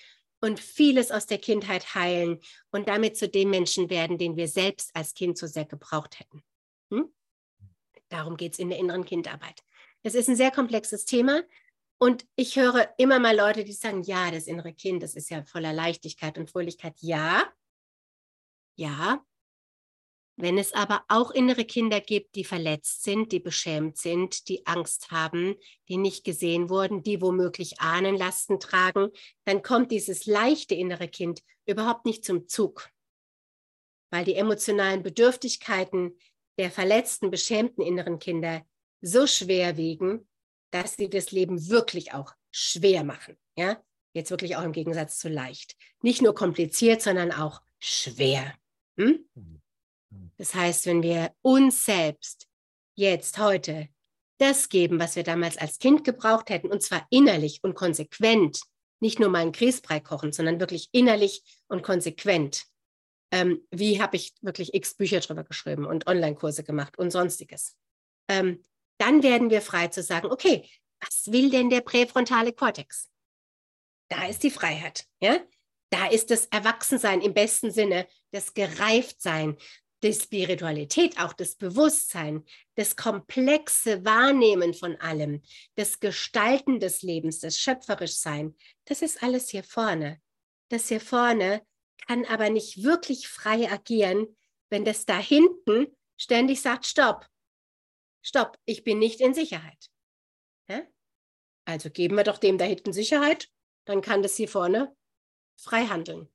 und 0.43 0.60
vieles 0.60 1.10
aus 1.10 1.25
der 1.25 1.38
Kindheit 1.38 1.95
heilen 1.95 2.39
und 2.71 2.89
damit 2.89 3.15
zu 3.17 3.29
dem 3.29 3.49
Menschen 3.49 3.89
werden, 3.89 4.17
den 4.17 4.36
wir 4.36 4.49
selbst 4.49 4.93
als 4.93 5.13
Kind 5.13 5.38
so 5.38 5.47
sehr 5.47 5.65
gebraucht 5.65 6.19
hätten. 6.19 6.43
Hm? 6.91 7.13
Darum 8.10 8.36
geht 8.36 8.53
es 8.53 8.60
in 8.60 8.69
der 8.69 8.77
inneren 8.77 9.06
Kindarbeit. 9.06 9.62
Es 10.03 10.15
ist 10.15 10.27
ein 10.27 10.36
sehr 10.36 10.51
komplexes 10.51 11.06
Thema, 11.06 11.43
und 12.03 12.25
ich 12.36 12.58
höre 12.58 12.93
immer 12.97 13.17
mal 13.17 13.34
Leute, 13.34 13.63
die 13.63 13.71
sagen, 13.71 14.01
ja, 14.03 14.29
das 14.29 14.47
innere 14.47 14.73
Kind, 14.73 15.01
das 15.03 15.15
ist 15.15 15.29
ja 15.29 15.45
voller 15.45 15.71
Leichtigkeit 15.71 16.38
und 16.38 16.49
Fröhlichkeit. 16.51 16.95
Ja, 16.99 17.49
ja. 18.75 19.23
Wenn 20.43 20.58
es 20.58 20.73
aber 20.73 21.06
auch 21.08 21.32
innere 21.32 21.63
Kinder 21.63 22.01
gibt, 22.01 22.36
die 22.36 22.43
verletzt 22.43 23.03
sind, 23.03 23.32
die 23.32 23.39
beschämt 23.39 23.95
sind, 23.95 24.49
die 24.49 24.67
Angst 24.67 25.10
haben, 25.10 25.56
die 25.88 25.95
nicht 25.95 26.25
gesehen 26.25 26.67
wurden, 26.67 27.01
die 27.01 27.21
womöglich 27.21 27.79
Ahnenlasten 27.79 28.60
tragen, 28.60 29.12
dann 29.45 29.62
kommt 29.62 29.89
dieses 29.93 30.25
leichte 30.25 30.75
innere 30.75 31.08
Kind 31.08 31.41
überhaupt 31.65 32.06
nicht 32.06 32.25
zum 32.25 32.49
Zug, 32.49 32.89
weil 34.12 34.25
die 34.25 34.36
emotionalen 34.36 35.01
Bedürftigkeiten 35.01 36.19
der 36.58 36.71
verletzten, 36.71 37.32
beschämten 37.32 37.82
inneren 37.82 38.19
Kinder 38.19 38.65
so 38.99 39.27
schwer 39.27 39.77
wiegen, 39.77 40.27
dass 40.71 40.97
sie 40.97 41.10
das 41.10 41.32
Leben 41.32 41.69
wirklich 41.69 42.13
auch 42.13 42.34
schwer 42.51 43.06
machen. 43.06 43.38
Ja, 43.56 43.82
jetzt 44.12 44.29
wirklich 44.29 44.58
auch 44.58 44.63
im 44.63 44.73
Gegensatz 44.73 45.19
zu 45.19 45.29
leicht. 45.29 45.77
Nicht 46.01 46.21
nur 46.21 46.36
kompliziert, 46.36 47.01
sondern 47.01 47.32
auch 47.32 47.62
schwer. 47.79 48.53
Hm? 48.97 49.25
Mhm. 49.36 49.62
Das 50.38 50.56
heißt, 50.56 50.86
wenn 50.86 51.04
wir 51.04 51.34
uns 51.41 51.86
selbst 51.86 52.47
jetzt 52.95 53.38
heute 53.38 53.89
das 54.39 54.69
geben, 54.69 54.99
was 54.99 55.15
wir 55.15 55.23
damals 55.23 55.58
als 55.58 55.80
Kind 55.80 56.04
gebraucht 56.04 56.49
hätten, 56.49 56.67
und 56.67 56.82
zwar 56.82 57.06
innerlich 57.10 57.60
und 57.63 57.76
konsequent, 57.76 58.62
nicht 58.99 59.19
nur 59.19 59.30
mal 59.30 59.39
einen 59.39 59.52
Grießbrei 59.52 59.99
kochen, 59.99 60.32
sondern 60.32 60.60
wirklich 60.60 60.89
innerlich 60.91 61.43
und 61.67 61.84
konsequent. 61.84 62.65
Ähm, 63.32 63.65
wie 63.71 64.02
habe 64.02 64.15
ich 64.15 64.34
wirklich 64.41 64.73
x 64.73 64.95
Bücher 64.95 65.19
drüber 65.19 65.43
geschrieben 65.43 65.86
und 65.86 66.08
Online-Kurse 66.08 66.63
gemacht 66.63 66.97
und 66.97 67.12
sonstiges. 67.12 67.76
Ähm, 68.30 68.63
dann 68.99 69.23
werden 69.23 69.49
wir 69.49 69.62
frei 69.62 69.88
zu 69.88 70.04
sagen, 70.04 70.32
okay, 70.32 70.69
was 70.99 71.32
will 71.32 71.49
denn 71.49 71.69
der 71.69 71.82
präfrontale 71.82 72.54
Kortex? 72.54 73.10
Da 74.10 74.28
ist 74.28 74.43
die 74.43 74.52
Freiheit, 74.52 75.06
ja? 75.19 75.38
Da 75.89 76.08
ist 76.08 76.32
das 76.32 76.45
Erwachsensein 76.47 77.21
im 77.21 77.34
besten 77.34 77.71
Sinne, 77.71 78.08
das 78.32 78.54
Gereiftsein, 78.54 79.58
die 80.03 80.13
Spiritualität, 80.13 81.19
auch 81.19 81.33
das 81.33 81.55
Bewusstsein, 81.55 82.43
das 82.75 82.95
komplexe 82.95 84.05
Wahrnehmen 84.05 84.73
von 84.73 84.95
allem, 84.97 85.41
das 85.75 85.99
Gestalten 85.99 86.79
des 86.79 87.01
Lebens, 87.01 87.39
das 87.39 87.57
Schöpferischsein, 87.57 88.55
das 88.85 89.01
ist 89.01 89.23
alles 89.23 89.49
hier 89.49 89.63
vorne. 89.63 90.21
Das 90.69 90.89
hier 90.89 91.01
vorne 91.01 91.65
kann 92.07 92.25
aber 92.25 92.49
nicht 92.49 92.83
wirklich 92.83 93.27
frei 93.27 93.71
agieren, 93.71 94.35
wenn 94.69 94.85
das 94.85 95.05
da 95.05 95.17
hinten 95.17 95.87
ständig 96.17 96.61
sagt, 96.61 96.85
stopp, 96.85 97.27
stopp, 98.21 98.57
ich 98.65 98.83
bin 98.83 98.99
nicht 98.99 99.21
in 99.21 99.33
Sicherheit. 99.33 99.89
Ja? 100.67 100.81
Also 101.65 101.89
geben 101.89 102.15
wir 102.15 102.23
doch 102.23 102.37
dem 102.37 102.57
da 102.57 102.65
hinten 102.65 102.93
Sicherheit, 102.93 103.49
dann 103.85 104.01
kann 104.01 104.21
das 104.21 104.35
hier 104.35 104.49
vorne 104.49 104.95
frei 105.55 105.85
handeln. 105.85 106.33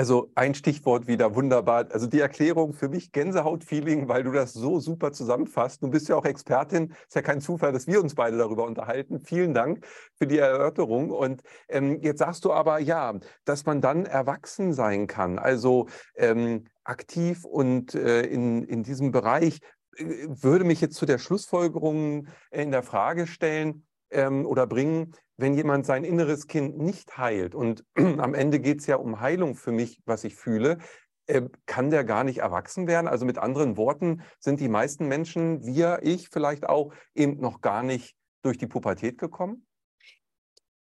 Also 0.00 0.30
ein 0.34 0.54
Stichwort 0.54 1.08
wieder 1.08 1.34
wunderbar. 1.34 1.88
Also 1.90 2.06
die 2.06 2.20
Erklärung 2.20 2.72
für 2.72 2.88
mich 2.88 3.12
Gänsehaut-Feeling, 3.12 4.08
weil 4.08 4.22
du 4.22 4.32
das 4.32 4.54
so 4.54 4.80
super 4.80 5.12
zusammenfasst. 5.12 5.82
Du 5.82 5.90
bist 5.90 6.08
ja 6.08 6.16
auch 6.16 6.24
Expertin. 6.24 6.94
Ist 7.06 7.16
ja 7.16 7.20
kein 7.20 7.42
Zufall, 7.42 7.74
dass 7.74 7.86
wir 7.86 8.00
uns 8.00 8.14
beide 8.14 8.38
darüber 8.38 8.64
unterhalten. 8.64 9.20
Vielen 9.20 9.52
Dank 9.52 9.86
für 10.14 10.26
die 10.26 10.38
Erörterung. 10.38 11.10
Und 11.10 11.42
ähm, 11.68 12.00
jetzt 12.00 12.20
sagst 12.20 12.46
du 12.46 12.52
aber 12.54 12.78
ja, 12.78 13.12
dass 13.44 13.66
man 13.66 13.82
dann 13.82 14.06
erwachsen 14.06 14.72
sein 14.72 15.06
kann, 15.06 15.38
also 15.38 15.86
ähm, 16.16 16.64
aktiv 16.82 17.44
und 17.44 17.94
äh, 17.94 18.22
in, 18.22 18.64
in 18.64 18.82
diesem 18.82 19.12
Bereich. 19.12 19.60
Äh, 19.98 20.28
würde 20.28 20.64
mich 20.64 20.80
jetzt 20.80 20.96
zu 20.96 21.04
der 21.04 21.18
Schlussfolgerung 21.18 22.26
in 22.50 22.70
der 22.70 22.82
Frage 22.82 23.26
stellen 23.26 23.84
ähm, 24.10 24.46
oder 24.46 24.66
bringen, 24.66 25.14
wenn 25.36 25.54
jemand 25.54 25.86
sein 25.86 26.04
inneres 26.04 26.46
Kind 26.46 26.78
nicht 26.78 27.16
heilt, 27.16 27.54
und 27.54 27.84
am 27.94 28.34
Ende 28.34 28.60
geht 28.60 28.80
es 28.80 28.86
ja 28.86 28.96
um 28.96 29.20
Heilung 29.20 29.54
für 29.54 29.72
mich, 29.72 30.00
was 30.04 30.24
ich 30.24 30.34
fühle, 30.34 30.78
äh, 31.26 31.42
kann 31.66 31.90
der 31.90 32.04
gar 32.04 32.24
nicht 32.24 32.38
erwachsen 32.38 32.86
werden? 32.86 33.06
Also 33.06 33.24
mit 33.24 33.38
anderen 33.38 33.76
Worten 33.76 34.22
sind 34.38 34.60
die 34.60 34.68
meisten 34.68 35.06
Menschen, 35.06 35.64
wir, 35.64 36.00
ich 36.02 36.28
vielleicht 36.28 36.68
auch, 36.68 36.92
eben 37.14 37.40
noch 37.40 37.60
gar 37.60 37.82
nicht 37.82 38.16
durch 38.42 38.58
die 38.58 38.66
Pubertät 38.66 39.18
gekommen? 39.18 39.66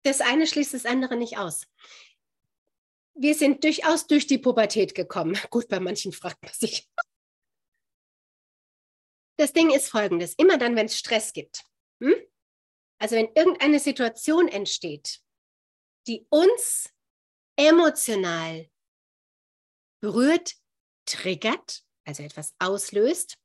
Das 0.05 0.21
eine 0.21 0.47
schließt 0.47 0.75
das 0.75 0.87
andere 0.87 1.17
nicht 1.17 1.39
aus. 1.39 1.67
Wir 3.15 3.35
sind 3.35 3.63
durchaus 3.63 4.07
durch 4.07 4.27
die 4.27 4.39
Pubertät 4.39 4.95
gekommen. 4.95 5.37
Gut, 5.51 5.69
bei 5.69 5.81
manchen 5.81 6.13
fragt 6.13 6.43
man 6.43 6.53
sich. 6.53 6.89
Das 9.37 9.53
Ding 9.53 9.71
ist 9.71 9.91
folgendes: 9.91 10.35
Immer 10.35 10.57
dann, 10.57 10.77
wenn 10.77 10.87
es 10.87 10.99
Stress 10.99 11.33
gibt, 11.33 11.65
hm? 12.01 12.15
Also 13.03 13.17
wenn 13.17 13.33
irgendeine 13.35 13.81
Situation 13.81 14.47
entsteht, 14.47 15.19
die 16.07 16.25
uns 16.31 16.89
emotional 17.57 18.71
berührt, 20.01 20.55
triggert, 21.05 21.83
also 22.05 22.23
etwas 22.23 22.55
auslöst, 22.61 23.39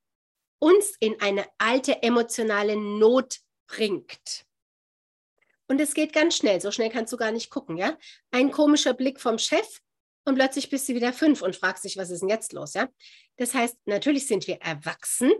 uns 0.59 0.95
in 0.99 1.19
eine 1.21 1.47
alte 1.57 2.03
emotionale 2.03 2.75
Not 2.75 3.39
bringt. 3.65 4.45
Und 5.67 5.81
es 5.81 5.95
geht 5.95 6.13
ganz 6.13 6.37
schnell, 6.37 6.61
so 6.61 6.69
schnell 6.69 6.91
kannst 6.91 7.11
du 7.11 7.17
gar 7.17 7.31
nicht 7.31 7.49
gucken, 7.49 7.77
ja? 7.77 7.97
Ein 8.29 8.51
komischer 8.51 8.93
Blick 8.93 9.19
vom 9.19 9.39
Chef 9.39 9.81
und 10.25 10.35
plötzlich 10.35 10.69
bist 10.69 10.87
du 10.87 10.93
wieder 10.93 11.13
fünf 11.13 11.41
und 11.41 11.55
fragst 11.55 11.83
dich, 11.83 11.97
was 11.97 12.11
ist 12.11 12.19
denn 12.19 12.29
jetzt 12.29 12.53
los, 12.53 12.75
ja? 12.75 12.89
Das 13.37 13.55
heißt, 13.55 13.75
natürlich 13.85 14.27
sind 14.27 14.45
wir 14.45 14.61
erwachsen, 14.61 15.31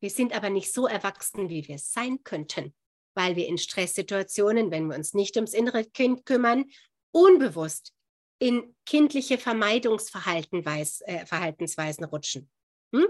wir 0.00 0.10
sind 0.10 0.32
aber 0.32 0.50
nicht 0.50 0.72
so 0.72 0.88
erwachsen, 0.88 1.48
wie 1.48 1.68
wir 1.68 1.78
sein 1.78 2.24
könnten 2.24 2.74
weil 3.14 3.36
wir 3.36 3.46
in 3.46 3.58
Stresssituationen, 3.58 4.70
wenn 4.70 4.88
wir 4.88 4.96
uns 4.96 5.12
nicht 5.14 5.36
ums 5.36 5.54
innere 5.54 5.84
Kind 5.84 6.26
kümmern, 6.26 6.64
unbewusst 7.12 7.92
in 8.38 8.74
kindliche 8.86 9.38
Vermeidungsverhaltensweisen 9.38 12.04
äh, 12.04 12.08
rutschen. 12.08 12.48
Hm? 12.94 13.06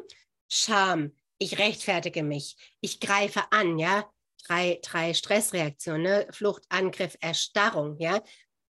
Scham, 0.49 1.13
ich 1.39 1.59
rechtfertige 1.59 2.23
mich, 2.23 2.57
ich 2.81 3.01
greife 3.01 3.53
an, 3.53 3.79
ja, 3.79 4.11
drei, 4.47 4.79
drei 4.83 5.13
Stressreaktionen, 5.15 6.03
ne? 6.03 6.29
Flucht, 6.33 6.65
Angriff, 6.69 7.17
Erstarrung, 7.21 7.97
ja. 7.99 8.23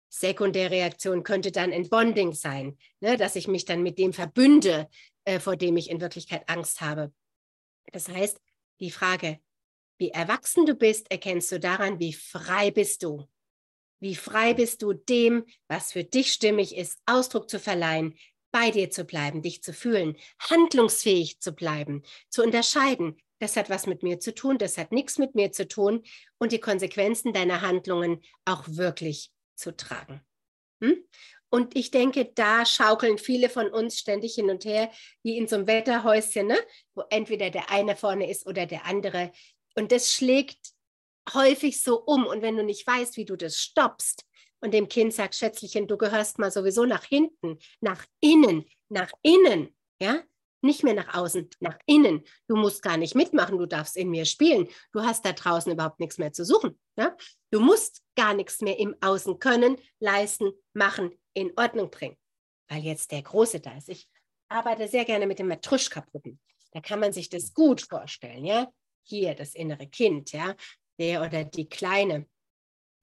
Sekundärreaktion 0.09 1.23
könnte 1.23 1.51
dann 1.51 1.71
Entbonding 1.71 2.33
sein, 2.33 2.77
ne? 2.99 3.15
dass 3.15 3.37
ich 3.37 3.47
mich 3.47 3.63
dann 3.63 3.81
mit 3.81 3.97
dem 3.97 4.11
verbünde, 4.11 4.89
äh, 5.23 5.39
vor 5.39 5.55
dem 5.55 5.77
ich 5.77 5.89
in 5.89 6.01
Wirklichkeit 6.01 6.43
Angst 6.47 6.81
habe. 6.81 7.13
Das 7.93 8.09
heißt, 8.09 8.37
die 8.81 8.91
Frage, 8.91 9.39
wie 10.01 10.09
erwachsen 10.09 10.65
du 10.65 10.73
bist, 10.73 11.11
erkennst 11.11 11.51
du 11.51 11.59
daran, 11.59 11.99
wie 11.99 12.11
frei 12.11 12.71
bist 12.71 13.03
du. 13.03 13.27
Wie 13.99 14.15
frei 14.15 14.55
bist 14.55 14.81
du 14.81 14.93
dem, 14.93 15.45
was 15.67 15.91
für 15.91 16.03
dich 16.03 16.33
stimmig 16.33 16.75
ist, 16.75 16.97
Ausdruck 17.05 17.51
zu 17.51 17.59
verleihen, 17.59 18.17
bei 18.51 18.71
dir 18.71 18.89
zu 18.89 19.05
bleiben, 19.05 19.43
dich 19.43 19.61
zu 19.61 19.73
fühlen, 19.73 20.17
handlungsfähig 20.39 21.39
zu 21.39 21.51
bleiben, 21.51 22.01
zu 22.29 22.41
unterscheiden. 22.41 23.21
Das 23.37 23.55
hat 23.55 23.69
was 23.69 23.85
mit 23.85 24.01
mir 24.01 24.19
zu 24.19 24.33
tun, 24.33 24.57
das 24.57 24.79
hat 24.79 24.91
nichts 24.91 25.19
mit 25.19 25.35
mir 25.35 25.51
zu 25.51 25.67
tun 25.67 26.01
und 26.39 26.51
die 26.51 26.59
Konsequenzen 26.59 27.31
deiner 27.31 27.61
Handlungen 27.61 28.23
auch 28.43 28.63
wirklich 28.67 29.31
zu 29.53 29.77
tragen. 29.77 30.21
Hm? 30.81 30.97
Und 31.51 31.77
ich 31.77 31.91
denke, 31.91 32.25
da 32.33 32.65
schaukeln 32.65 33.19
viele 33.19 33.49
von 33.49 33.67
uns 33.67 33.99
ständig 33.99 34.33
hin 34.33 34.49
und 34.49 34.65
her, 34.65 34.89
wie 35.21 35.37
in 35.37 35.47
so 35.47 35.57
einem 35.57 35.67
Wetterhäuschen, 35.67 36.47
ne? 36.47 36.57
wo 36.95 37.03
entweder 37.11 37.51
der 37.51 37.69
eine 37.69 37.95
vorne 37.95 38.31
ist 38.31 38.47
oder 38.47 38.65
der 38.65 38.87
andere. 38.87 39.31
Und 39.75 39.91
das 39.91 40.11
schlägt 40.11 40.59
häufig 41.33 41.81
so 41.81 42.01
um. 42.01 42.25
Und 42.25 42.41
wenn 42.41 42.57
du 42.57 42.63
nicht 42.63 42.85
weißt, 42.85 43.17
wie 43.17 43.25
du 43.25 43.35
das 43.35 43.57
stoppst 43.57 44.25
und 44.59 44.73
dem 44.73 44.87
Kind 44.87 45.13
sagst, 45.13 45.39
Schätzchen, 45.39 45.87
du 45.87 45.97
gehörst 45.97 46.39
mal 46.39 46.51
sowieso 46.51 46.85
nach 46.85 47.03
hinten, 47.03 47.57
nach 47.79 48.05
innen, 48.19 48.65
nach 48.89 49.11
innen, 49.21 49.75
ja, 50.01 50.23
nicht 50.61 50.83
mehr 50.83 50.93
nach 50.93 51.15
außen, 51.15 51.49
nach 51.59 51.77
innen. 51.85 52.23
Du 52.47 52.55
musst 52.55 52.83
gar 52.83 52.97
nicht 52.97 53.15
mitmachen, 53.15 53.57
du 53.57 53.65
darfst 53.65 53.97
in 53.97 54.09
mir 54.09 54.25
spielen. 54.25 54.67
Du 54.91 55.01
hast 55.01 55.25
da 55.25 55.33
draußen 55.33 55.71
überhaupt 55.71 55.99
nichts 55.99 56.17
mehr 56.17 56.33
zu 56.33 56.45
suchen. 56.45 56.79
Ja? 56.97 57.15
Du 57.49 57.59
musst 57.59 58.03
gar 58.15 58.33
nichts 58.33 58.61
mehr 58.61 58.77
im 58.77 58.95
Außen 59.01 59.39
können, 59.39 59.77
leisten, 59.99 60.51
machen, 60.73 61.11
in 61.33 61.51
Ordnung 61.57 61.89
bringen. 61.89 62.17
Weil 62.67 62.83
jetzt 62.83 63.11
der 63.11 63.23
Große 63.23 63.59
da 63.59 63.75
ist. 63.75 63.89
Ich 63.89 64.07
arbeite 64.49 64.87
sehr 64.87 65.05
gerne 65.05 65.25
mit 65.27 65.39
den 65.39 65.47
Matruschka-Puppen. 65.47 66.39
Da 66.73 66.79
kann 66.79 66.99
man 66.99 67.11
sich 67.11 67.29
das 67.29 67.53
gut 67.53 67.81
vorstellen. 67.81 68.45
Ja? 68.45 68.71
Hier 69.03 69.35
das 69.35 69.55
innere 69.55 69.87
Kind, 69.87 70.31
ja, 70.31 70.55
der 70.99 71.21
oder 71.21 71.43
die 71.43 71.67
Kleine, 71.67 72.27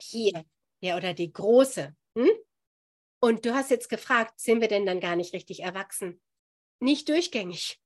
hier, 0.01 0.45
der 0.83 0.97
oder 0.97 1.15
die 1.15 1.33
Große. 1.33 1.95
Hm? 2.17 2.31
Und 3.21 3.45
du 3.45 3.55
hast 3.55 3.71
jetzt 3.71 3.89
gefragt, 3.89 4.39
sind 4.39 4.61
wir 4.61 4.69
denn 4.69 4.87
dann 4.87 5.01
gar 5.01 5.17
nicht 5.17 5.35
richtig 5.35 5.61
erwachsen? 5.61 6.21
Nicht 6.81 7.09
durchgängig. 7.09 7.81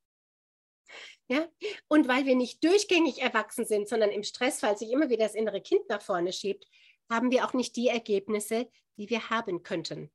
Ja? 1.28 1.48
Und 1.88 2.08
weil 2.08 2.26
wir 2.26 2.36
nicht 2.36 2.62
durchgängig 2.62 3.22
erwachsen 3.22 3.64
sind, 3.64 3.88
sondern 3.88 4.10
im 4.10 4.22
Stressfall 4.22 4.76
sich 4.76 4.90
immer 4.90 5.08
wieder 5.08 5.24
das 5.24 5.34
innere 5.34 5.62
Kind 5.62 5.88
nach 5.88 6.02
vorne 6.02 6.32
schiebt, 6.32 6.66
haben 7.10 7.30
wir 7.30 7.46
auch 7.46 7.54
nicht 7.54 7.76
die 7.76 7.88
Ergebnisse, 7.88 8.70
die 8.98 9.08
wir 9.08 9.30
haben 9.30 9.62
könnten. 9.62 10.10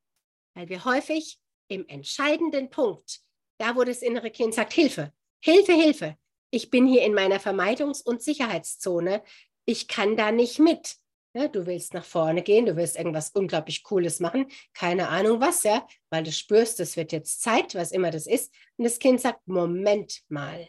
Weil 0.53 0.69
wir 0.69 0.85
häufig 0.85 1.39
im 1.67 1.87
entscheidenden 1.87 2.69
Punkt, 2.69 3.21
da 3.57 3.75
wo 3.75 3.83
das 3.83 4.01
innere 4.01 4.31
Kind 4.31 4.53
sagt, 4.53 4.73
Hilfe, 4.73 5.13
Hilfe, 5.43 5.73
Hilfe, 5.73 6.17
ich 6.49 6.69
bin 6.69 6.87
hier 6.87 7.03
in 7.03 7.13
meiner 7.13 7.39
Vermeidungs- 7.39 8.03
und 8.03 8.21
Sicherheitszone. 8.21 9.23
Ich 9.65 9.87
kann 9.87 10.15
da 10.15 10.31
nicht 10.31 10.59
mit. 10.59 10.95
Ja, 11.33 11.47
du 11.47 11.65
willst 11.65 11.93
nach 11.93 12.05
vorne 12.05 12.41
gehen, 12.41 12.65
du 12.65 12.75
willst 12.75 12.97
irgendwas 12.97 13.29
unglaublich 13.31 13.83
Cooles 13.83 14.19
machen, 14.19 14.49
keine 14.73 15.09
Ahnung 15.09 15.39
was, 15.39 15.61
ja, 15.63 15.85
weil 16.09 16.23
du 16.23 16.31
spürst, 16.31 16.79
es 16.79 16.97
wird 16.97 17.11
jetzt 17.11 17.41
Zeit, 17.41 17.75
was 17.75 17.91
immer 17.91 18.09
das 18.09 18.25
ist. 18.25 18.51
Und 18.77 18.85
das 18.85 18.97
Kind 18.97 19.21
sagt, 19.21 19.47
Moment 19.47 20.23
mal, 20.29 20.67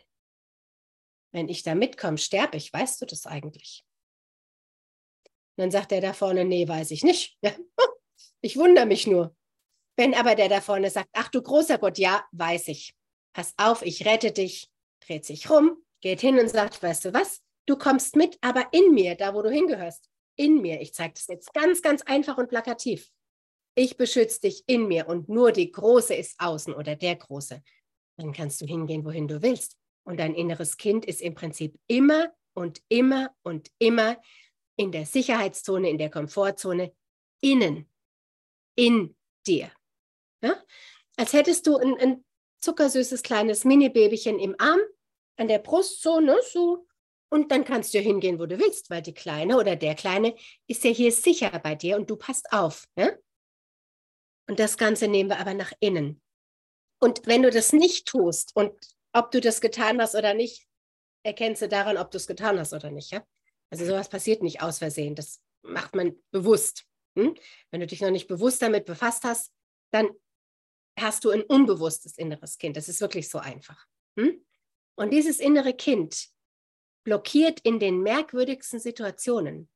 wenn 1.32 1.48
ich 1.48 1.62
da 1.62 1.74
mitkomme, 1.74 2.18
sterbe 2.18 2.56
ich, 2.56 2.72
weißt 2.72 3.00
du 3.00 3.06
das 3.06 3.24
eigentlich? 3.24 3.84
Und 5.56 5.62
dann 5.62 5.70
sagt 5.70 5.90
der 5.92 6.00
da 6.00 6.12
vorne, 6.12 6.44
nee, 6.44 6.68
weiß 6.68 6.90
ich 6.90 7.02
nicht. 7.02 7.38
Ja. 7.42 7.52
Ich 8.40 8.56
wundere 8.56 8.86
mich 8.86 9.08
nur. 9.08 9.34
Wenn 9.96 10.14
aber 10.14 10.36
der 10.36 10.48
da 10.48 10.60
vorne 10.60 10.90
sagt, 10.90 11.08
ach 11.12 11.28
du 11.28 11.42
großer 11.42 11.76
Gott, 11.76 11.98
ja, 11.98 12.24
weiß 12.30 12.68
ich. 12.68 12.94
Pass 13.32 13.52
auf, 13.56 13.83
ich 13.83 14.06
rette 14.06 14.31
dich 14.31 14.70
dreht 15.09 15.25
sich 15.25 15.48
rum, 15.50 15.83
geht 16.00 16.21
hin 16.21 16.38
und 16.38 16.48
sagt, 16.48 16.83
weißt 16.83 17.06
du 17.06 17.15
was, 17.15 17.42
du 17.67 17.77
kommst 17.77 18.17
mit, 18.17 18.38
aber 18.40 18.69
in 18.73 18.92
mir, 18.92 19.15
da 19.15 19.35
wo 19.35 19.42
du 19.42 19.50
hingehörst, 19.50 20.09
in 20.37 20.61
mir. 20.61 20.81
Ich 20.81 20.94
zeige 20.94 21.15
das 21.15 21.27
jetzt 21.27 21.52
ganz, 21.52 21.83
ganz 21.83 22.02
einfach 22.02 22.38
und 22.38 22.48
plakativ. 22.48 23.11
Ich 23.75 23.96
beschütze 23.96 24.40
dich 24.40 24.65
in 24.67 24.88
mir 24.88 25.09
und 25.09 25.29
nur 25.29 25.52
die 25.52 25.71
Große 25.71 26.15
ist 26.15 26.35
außen 26.38 26.75
oder 26.75 26.96
der 26.96 27.17
Große. 27.17 27.63
Dann 28.17 28.33
kannst 28.33 28.61
du 28.61 28.67
hingehen, 28.67 29.04
wohin 29.04 29.29
du 29.29 29.42
willst. 29.42 29.77
Und 30.04 30.19
dein 30.19 30.35
inneres 30.35 30.77
Kind 30.77 31.04
ist 31.04 31.21
im 31.21 31.35
Prinzip 31.35 31.79
immer 31.87 32.33
und 32.54 32.81
immer 32.88 33.35
und 33.42 33.71
immer 33.79 34.21
in 34.77 34.90
der 34.90 35.06
Sicherheitszone, 35.06 35.90
in 35.90 35.98
der 35.98 36.11
Komfortzone, 36.11 36.92
innen, 37.40 37.90
in 38.77 39.17
dir. 39.46 39.71
Ja? 40.42 40.56
Als 41.17 41.33
hättest 41.33 41.67
du 41.67 41.77
ein, 41.77 41.96
ein 41.98 42.25
zuckersüßes 42.61 43.23
kleines 43.23 43.65
Mini-Babychen 43.65 44.38
im 44.38 44.54
Arm 44.59 44.81
an 45.38 45.48
der 45.48 45.58
Brust 45.58 46.02
so, 46.02 46.20
ne, 46.20 46.36
so. 46.52 46.86
Und 47.30 47.50
dann 47.52 47.64
kannst 47.64 47.92
du 47.92 47.98
hingehen, 47.98 48.38
wo 48.38 48.46
du 48.46 48.58
willst, 48.58 48.90
weil 48.90 49.02
die 49.02 49.14
Kleine 49.14 49.58
oder 49.58 49.76
der 49.76 49.94
Kleine 49.94 50.34
ist 50.66 50.84
ja 50.84 50.90
hier 50.90 51.12
sicher 51.12 51.50
bei 51.58 51.74
dir 51.74 51.96
und 51.96 52.08
du 52.08 52.16
passt 52.16 52.52
auf. 52.52 52.86
Ne? 52.96 53.18
Und 54.48 54.58
das 54.58 54.78
Ganze 54.78 55.08
nehmen 55.08 55.28
wir 55.28 55.38
aber 55.38 55.52
nach 55.52 55.72
innen. 55.80 56.22
Und 57.00 57.26
wenn 57.26 57.42
du 57.42 57.50
das 57.50 57.72
nicht 57.72 58.08
tust 58.08 58.56
und 58.56 58.72
ob 59.12 59.30
du 59.30 59.40
das 59.40 59.60
getan 59.60 60.00
hast 60.00 60.14
oder 60.14 60.32
nicht, 60.32 60.66
erkennst 61.22 61.60
du 61.60 61.68
daran, 61.68 61.98
ob 61.98 62.10
du 62.10 62.16
es 62.16 62.26
getan 62.26 62.58
hast 62.58 62.72
oder 62.72 62.90
nicht. 62.90 63.10
Ja? 63.10 63.22
Also 63.70 63.84
sowas 63.84 64.08
passiert 64.08 64.42
nicht 64.42 64.62
aus 64.62 64.78
Versehen. 64.78 65.14
Das 65.14 65.40
macht 65.62 65.94
man 65.94 66.16
bewusst. 66.30 66.86
Hm? 67.16 67.36
Wenn 67.70 67.80
du 67.80 67.86
dich 67.86 68.00
noch 68.00 68.10
nicht 68.10 68.26
bewusst 68.26 68.62
damit 68.62 68.86
befasst 68.86 69.24
hast, 69.24 69.52
dann 69.92 70.08
hast 70.98 71.24
du 71.24 71.30
ein 71.30 71.42
unbewusstes 71.42 72.16
inneres 72.16 72.56
Kind. 72.56 72.76
Das 72.76 72.88
ist 72.88 73.00
wirklich 73.00 73.28
so 73.28 73.38
einfach. 73.38 73.86
Hm? 74.18 74.44
Und 74.99 75.11
dieses 75.11 75.38
innere 75.38 75.75
Kind 75.75 76.29
blockiert 77.05 77.61
in 77.61 77.79
den 77.79 78.03
merkwürdigsten 78.03 78.81
Situationen 78.81 79.71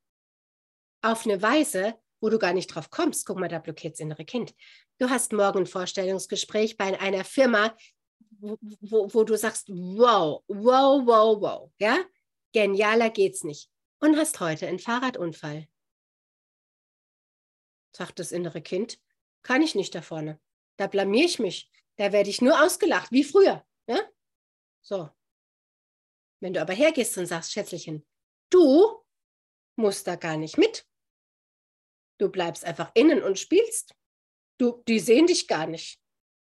auf 1.01 1.25
eine 1.27 1.41
Weise, 1.41 1.95
wo 2.21 2.29
du 2.29 2.41
gar 2.41 2.53
nicht 2.53 2.67
drauf 2.67 2.91
kommst. 2.91 3.25
Guck 3.25 3.39
mal, 3.39 3.47
da 3.47 3.61
blockiert 3.61 3.95
das 3.95 4.01
innere 4.01 4.25
Kind. 4.25 4.53
Du 4.99 5.11
hast 5.11 5.33
morgen 5.33 5.61
ein 5.61 5.67
Vorstellungsgespräch 5.67 6.77
bei 6.77 6.99
einer 6.99 7.25
Firma, 7.25 7.77
wo, 8.31 8.59
wo, 8.81 9.15
wo 9.15 9.23
du 9.23 9.37
sagst, 9.37 9.69
wow, 9.69 10.43
wow, 10.49 11.07
wow, 11.07 11.41
wow, 11.41 11.71
ja, 11.79 12.05
genialer 12.53 13.11
geht's 13.11 13.45
nicht. 13.45 13.71
Und 14.01 14.17
hast 14.17 14.41
heute 14.41 14.67
einen 14.67 14.81
Fahrradunfall. 14.81 15.69
Sagt 17.95 18.19
das 18.19 18.33
innere 18.33 18.61
Kind, 18.61 18.99
kann 19.43 19.63
ich 19.63 19.77
nicht 19.77 19.95
da 19.95 20.03
vorne. 20.03 20.41
Da 20.79 20.89
blamier 20.89 21.27
ich 21.27 21.39
mich. 21.39 21.71
Da 21.95 22.11
werde 22.11 22.31
ich 22.31 22.43
nur 22.43 22.61
ausgelacht, 22.61 23.13
wie 23.13 23.23
früher. 23.23 23.65
So. 24.83 25.11
Wenn 26.41 26.53
du 26.53 26.61
aber 26.61 26.73
hergehst 26.73 27.17
und 27.19 27.27
sagst, 27.27 27.53
Schätzchen, 27.53 28.05
du 28.51 29.03
musst 29.77 30.07
da 30.07 30.17
gar 30.17 30.37
nicht 30.37 30.59
mit. 30.59 30.87
Du 32.19 32.29
bleibst 32.29 32.65
einfach 32.65 32.91
innen 32.95 33.23
und 33.23 33.39
spielst. 33.39 33.95
Du, 34.59 34.83
die 34.87 34.99
sehen 34.99 35.27
dich 35.27 35.49
gar 35.49 35.67
nicht. 35.67 36.01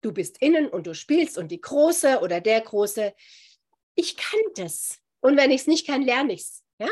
Du 0.02 0.12
bist 0.12 0.42
innen 0.42 0.68
und 0.70 0.86
du 0.88 0.94
spielst 0.94 1.38
und 1.38 1.50
die 1.50 1.62
Große 1.62 2.20
oder 2.20 2.42
der 2.42 2.62
Große. 2.62 3.16
Ich 3.96 4.18
kann 4.18 4.40
das. 4.56 5.00
Und 5.22 5.38
wenn 5.38 5.52
ich 5.52 5.62
es 5.62 5.68
nicht 5.68 5.88
kann, 5.88 6.02
lerne 6.02 6.34
ich 6.34 6.42
es. 6.42 6.64
Ja? 6.80 6.90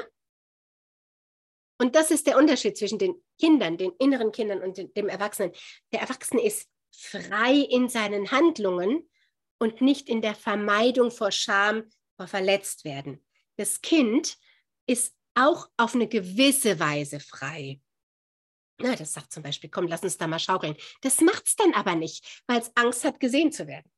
Und 1.79 1.95
das 1.95 2.11
ist 2.11 2.27
der 2.27 2.37
Unterschied 2.37 2.77
zwischen 2.77 2.99
den 2.99 3.21
Kindern, 3.39 3.77
den 3.77 3.91
inneren 3.99 4.31
Kindern 4.31 4.61
und 4.61 4.77
dem 4.95 5.09
Erwachsenen. 5.09 5.51
Der 5.91 6.01
Erwachsene 6.01 6.43
ist 6.43 6.69
frei 6.91 7.55
in 7.55 7.89
seinen 7.89 8.31
Handlungen 8.31 9.09
und 9.63 9.79
nicht 9.79 10.09
in 10.09 10.21
der 10.21 10.35
Vermeidung 10.35 11.09
vor 11.09 11.31
Scham, 11.31 11.89
vor 12.17 12.27
verletzt 12.27 12.83
werden. 12.83 13.25
Das 13.55 13.81
Kind 13.81 14.37
ist 14.87 15.15
auch 15.35 15.69
auf 15.77 15.95
eine 15.95 16.07
gewisse 16.07 16.79
Weise 16.79 17.21
frei. 17.21 17.79
Na, 18.79 18.93
das 18.95 19.13
sagt 19.13 19.31
zum 19.31 19.41
Beispiel, 19.41 19.69
komm, 19.69 19.87
lass 19.87 20.03
uns 20.03 20.17
da 20.17 20.27
mal 20.27 20.39
schaukeln. 20.39 20.75
Das 21.01 21.21
macht 21.21 21.47
es 21.47 21.55
dann 21.55 21.73
aber 21.73 21.95
nicht, 21.95 22.43
weil 22.45 22.59
es 22.59 22.75
Angst 22.75 23.05
hat, 23.05 23.21
gesehen 23.21 23.53
zu 23.53 23.65
werden. 23.65 23.89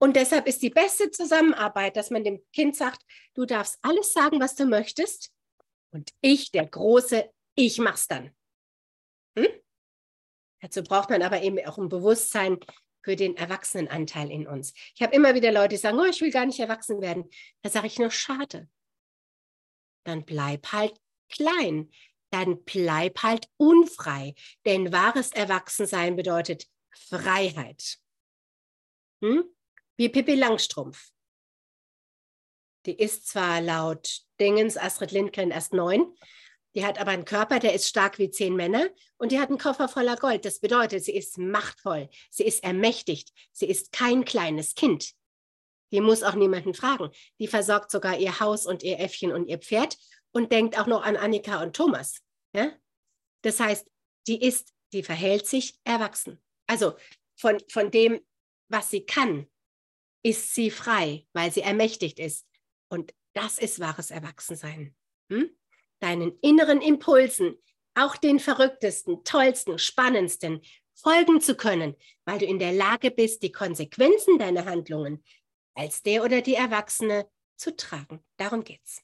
Und 0.00 0.16
deshalb 0.16 0.48
ist 0.48 0.62
die 0.62 0.70
beste 0.70 1.10
Zusammenarbeit, 1.10 1.96
dass 1.96 2.10
man 2.10 2.24
dem 2.24 2.42
Kind 2.52 2.74
sagt, 2.74 3.04
du 3.34 3.44
darfst 3.44 3.78
alles 3.82 4.14
sagen, 4.14 4.40
was 4.40 4.54
du 4.54 4.64
möchtest. 4.64 5.30
Und 5.90 6.12
ich, 6.22 6.50
der 6.50 6.66
Große, 6.66 7.30
ich 7.56 7.78
mach's 7.78 8.08
dann. 8.08 8.34
Hm? 9.38 9.48
Dazu 10.60 10.82
braucht 10.82 11.10
man 11.10 11.22
aber 11.22 11.42
eben 11.42 11.64
auch 11.66 11.76
ein 11.76 11.90
Bewusstsein 11.90 12.58
für 13.02 13.16
den 13.16 13.36
Erwachsenenanteil 13.36 14.30
in 14.30 14.46
uns. 14.46 14.72
Ich 14.94 15.02
habe 15.02 15.14
immer 15.14 15.34
wieder 15.34 15.52
Leute, 15.52 15.70
die 15.70 15.76
sagen, 15.76 15.98
oh, 15.98 16.04
ich 16.04 16.20
will 16.20 16.30
gar 16.30 16.46
nicht 16.46 16.60
erwachsen 16.60 17.00
werden. 17.00 17.28
Da 17.62 17.70
sage 17.70 17.86
ich 17.86 17.98
nur, 17.98 18.10
schade. 18.10 18.68
Dann 20.04 20.24
bleib 20.24 20.72
halt 20.72 20.98
klein. 21.28 21.90
Dann 22.30 22.64
bleib 22.64 23.22
halt 23.22 23.48
unfrei. 23.56 24.34
Denn 24.64 24.92
wahres 24.92 25.32
Erwachsensein 25.32 26.16
bedeutet 26.16 26.66
Freiheit. 26.90 27.98
Hm? 29.22 29.44
Wie 29.96 30.08
Pippi 30.08 30.34
Langstrumpf. 30.34 31.10
Die 32.86 32.98
ist 32.98 33.28
zwar 33.28 33.60
laut 33.60 34.22
Dingens 34.40 34.76
Astrid 34.76 35.12
Lindgren 35.12 35.52
erst 35.52 35.72
neun, 35.72 36.16
die 36.74 36.84
hat 36.84 36.98
aber 36.98 37.10
einen 37.10 37.24
Körper, 37.24 37.58
der 37.58 37.74
ist 37.74 37.88
stark 37.88 38.18
wie 38.18 38.30
zehn 38.30 38.56
Männer 38.56 38.88
und 39.18 39.32
die 39.32 39.38
hat 39.38 39.50
einen 39.50 39.58
Koffer 39.58 39.88
voller 39.88 40.16
Gold. 40.16 40.44
Das 40.44 40.60
bedeutet, 40.60 41.04
sie 41.04 41.14
ist 41.14 41.38
machtvoll, 41.38 42.08
sie 42.30 42.44
ist 42.44 42.64
ermächtigt, 42.64 43.32
sie 43.52 43.66
ist 43.66 43.92
kein 43.92 44.24
kleines 44.24 44.74
Kind. 44.74 45.12
Die 45.92 46.00
muss 46.00 46.22
auch 46.22 46.34
niemanden 46.34 46.72
fragen. 46.72 47.10
Die 47.38 47.46
versorgt 47.46 47.90
sogar 47.90 48.18
ihr 48.18 48.40
Haus 48.40 48.64
und 48.66 48.82
ihr 48.82 48.98
Äffchen 48.98 49.32
und 49.32 49.48
ihr 49.48 49.58
Pferd 49.58 49.98
und 50.32 50.50
denkt 50.50 50.78
auch 50.78 50.86
noch 50.86 51.02
an 51.02 51.16
Annika 51.16 51.62
und 51.62 51.76
Thomas. 51.76 52.22
Ja? 52.54 52.72
Das 53.42 53.60
heißt, 53.60 53.86
die 54.26 54.42
ist, 54.42 54.72
die 54.94 55.02
verhält 55.02 55.46
sich 55.46 55.78
erwachsen. 55.84 56.42
Also 56.66 56.94
von, 57.36 57.58
von 57.68 57.90
dem, 57.90 58.20
was 58.68 58.90
sie 58.90 59.04
kann, 59.04 59.46
ist 60.24 60.54
sie 60.54 60.70
frei, 60.70 61.26
weil 61.34 61.52
sie 61.52 61.60
ermächtigt 61.60 62.18
ist. 62.18 62.46
Und 62.88 63.12
das 63.34 63.58
ist 63.58 63.80
wahres 63.80 64.10
Erwachsensein. 64.10 64.94
Hm? 65.30 65.50
Deinen 66.02 66.38
inneren 66.40 66.80
Impulsen, 66.80 67.56
auch 67.94 68.16
den 68.16 68.40
verrücktesten, 68.40 69.24
tollsten, 69.24 69.78
spannendsten, 69.78 70.60
folgen 70.94 71.40
zu 71.40 71.56
können, 71.56 71.96
weil 72.24 72.38
du 72.38 72.46
in 72.46 72.58
der 72.58 72.72
Lage 72.72 73.10
bist, 73.10 73.42
die 73.42 73.52
Konsequenzen 73.52 74.38
deiner 74.38 74.64
Handlungen 74.64 75.22
als 75.74 76.02
der 76.02 76.24
oder 76.24 76.42
die 76.42 76.54
Erwachsene 76.54 77.28
zu 77.56 77.76
tragen. 77.76 78.22
Darum 78.36 78.64
geht's. 78.64 79.02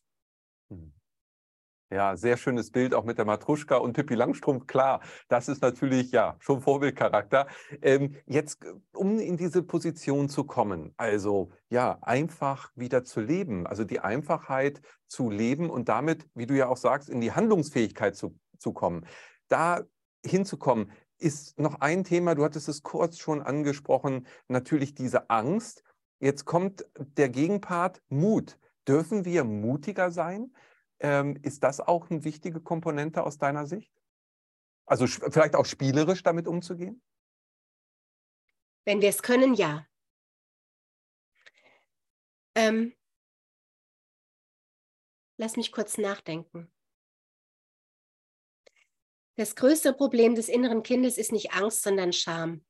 Ja, 1.91 2.16
sehr 2.16 2.36
schönes 2.36 2.70
Bild 2.70 2.93
auch 2.93 3.05
mit 3.05 3.16
der 3.16 3.24
Matruschka 3.24 3.76
und 3.76 3.95
Pippi 3.95 4.14
Langstrumpf. 4.14 4.66
Klar, 4.66 5.01
das 5.28 5.49
ist 5.49 5.62
natürlich 5.62 6.11
ja 6.12 6.36
schon 6.39 6.61
Vorbildcharakter. 6.61 7.47
Ähm, 7.80 8.14
jetzt, 8.26 8.62
um 8.93 9.18
in 9.18 9.39
diese 9.39 9.62
Position 9.62 10.28
zu 10.28 10.45
kommen, 10.45 10.93
also 10.99 11.51
ja, 11.70 11.97
einfach 12.03 12.70
wieder 12.74 13.05
zu 13.05 13.20
leben, 13.20 13.66
also 13.66 13.84
die 13.84 14.01
Einfachheit 14.01 14.82
zu 15.07 15.30
leben 15.30 15.70
und 15.70 15.89
damit, 15.89 16.28
wie 16.34 16.47
du 16.47 16.55
ja 16.55 16.68
auch 16.68 16.76
sagst, 16.76 17.09
in 17.09 17.22
die 17.22 17.32
Handlungsfähigkeit 17.32 18.14
zu, 18.14 18.39
zu 18.59 18.74
kommen. 18.74 19.07
Da 19.49 19.80
hinzukommen, 20.22 20.93
ist 21.18 21.59
noch 21.59 21.80
ein 21.80 22.05
Thema, 22.05 22.34
du 22.34 22.45
hattest 22.45 22.68
es 22.68 22.82
kurz 22.82 23.18
schon 23.18 23.41
angesprochen, 23.41 24.26
natürlich 24.47 24.95
diese 24.95 25.30
Angst. 25.30 25.84
Jetzt 26.20 26.45
kommt 26.45 26.84
der 26.99 27.30
Gegenpart 27.30 28.03
Mut. 28.09 28.59
Dürfen 28.86 29.24
wir 29.24 29.45
mutiger 29.45 30.11
sein? 30.11 30.53
Ähm, 31.01 31.36
ist 31.42 31.62
das 31.62 31.80
auch 31.80 32.11
eine 32.11 32.24
wichtige 32.24 32.61
Komponente 32.61 33.22
aus 33.22 33.38
deiner 33.38 33.66
Sicht? 33.66 33.92
Also 34.86 35.07
vielleicht 35.07 35.55
auch 35.55 35.66
spielerisch 35.66 36.22
damit 36.22 36.49
umzugehen? 36.49 37.03
Wenn 38.84 39.01
wir 39.01 39.11
es 39.11 39.22
können, 39.22 39.55
ja. 39.55 39.86
Ähm, 42.57 42.96
lass 45.36 45.57
mich 45.57 45.70
kurz 45.72 45.99
nachdenken. 45.99 46.72
Das 49.36 49.55
größte 49.55 49.92
Problem 49.92 50.34
des 50.34 50.49
inneren 50.49 50.82
Kindes 50.82 51.16
ist 51.16 51.30
nicht 51.30 51.53
Angst, 51.53 51.82
sondern 51.82 52.12
Scham. 52.12 52.64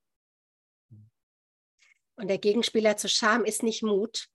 Und 2.17 2.29
der 2.29 2.39
Gegenspieler 2.39 2.97
zu 2.97 3.09
Scham 3.09 3.45
ist 3.45 3.63
nicht 3.63 3.83
Mut. 3.83 4.29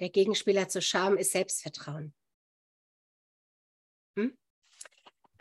Der 0.00 0.10
Gegenspieler 0.10 0.68
zu 0.68 0.82
Scham 0.82 1.16
ist 1.16 1.30
Selbstvertrauen. 1.30 2.14
Hm? 4.18 4.36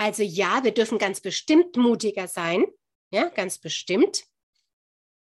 Also 0.04 0.22
ja, 0.22 0.66
wir 0.66 0.74
dürfen 0.74 0.98
ganz 0.98 1.22
bestimmt 1.22 1.78
mutiger 1.78 2.28
sein, 2.28 2.66
ja, 3.14 3.30
ganz 3.30 3.58
bestimmt. 3.58 4.26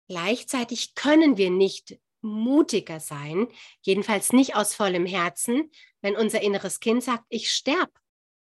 Gleichzeitig 0.09 0.95
können 0.95 1.37
wir 1.37 1.51
nicht 1.51 1.99
mutiger 2.21 2.99
sein, 2.99 3.47
jedenfalls 3.83 4.33
nicht 4.33 4.55
aus 4.55 4.73
vollem 4.73 5.05
Herzen, 5.05 5.69
wenn 6.01 6.15
unser 6.15 6.41
inneres 6.41 6.79
Kind 6.79 7.03
sagt, 7.03 7.25
ich 7.29 7.51
sterbe. 7.51 7.93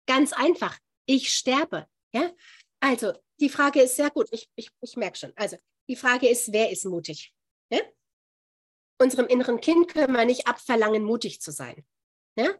Ganz 0.06 0.32
einfach, 0.32 0.78
ich 1.08 1.36
sterbe. 1.36 1.88
Ja? 2.14 2.32
Also 2.80 3.14
die 3.39 3.49
Frage 3.49 3.82
ist 3.82 3.95
sehr 3.95 4.12
gut, 4.12 4.28
ich, 4.30 4.47
ich, 4.56 4.70
ich 4.82 4.95
merke 4.97 5.18
schon. 5.18 5.34
Also 5.36 5.58
die 5.89 5.95
Frage 5.95 6.30
ist, 6.30 6.53
wer 6.53 6.70
ist 6.70 6.86
mutig? 6.86 7.34
Ja? 7.72 7.80
Unserem 9.01 9.26
inneren 9.26 9.60
Kind 9.60 9.88
können 9.88 10.16
wir 10.16 10.26
nicht 10.26 10.45
abverlangen, 10.45 11.03
mutig 11.03 11.41
zu 11.41 11.51
sein. 11.51 11.84
Ja? 12.38 12.53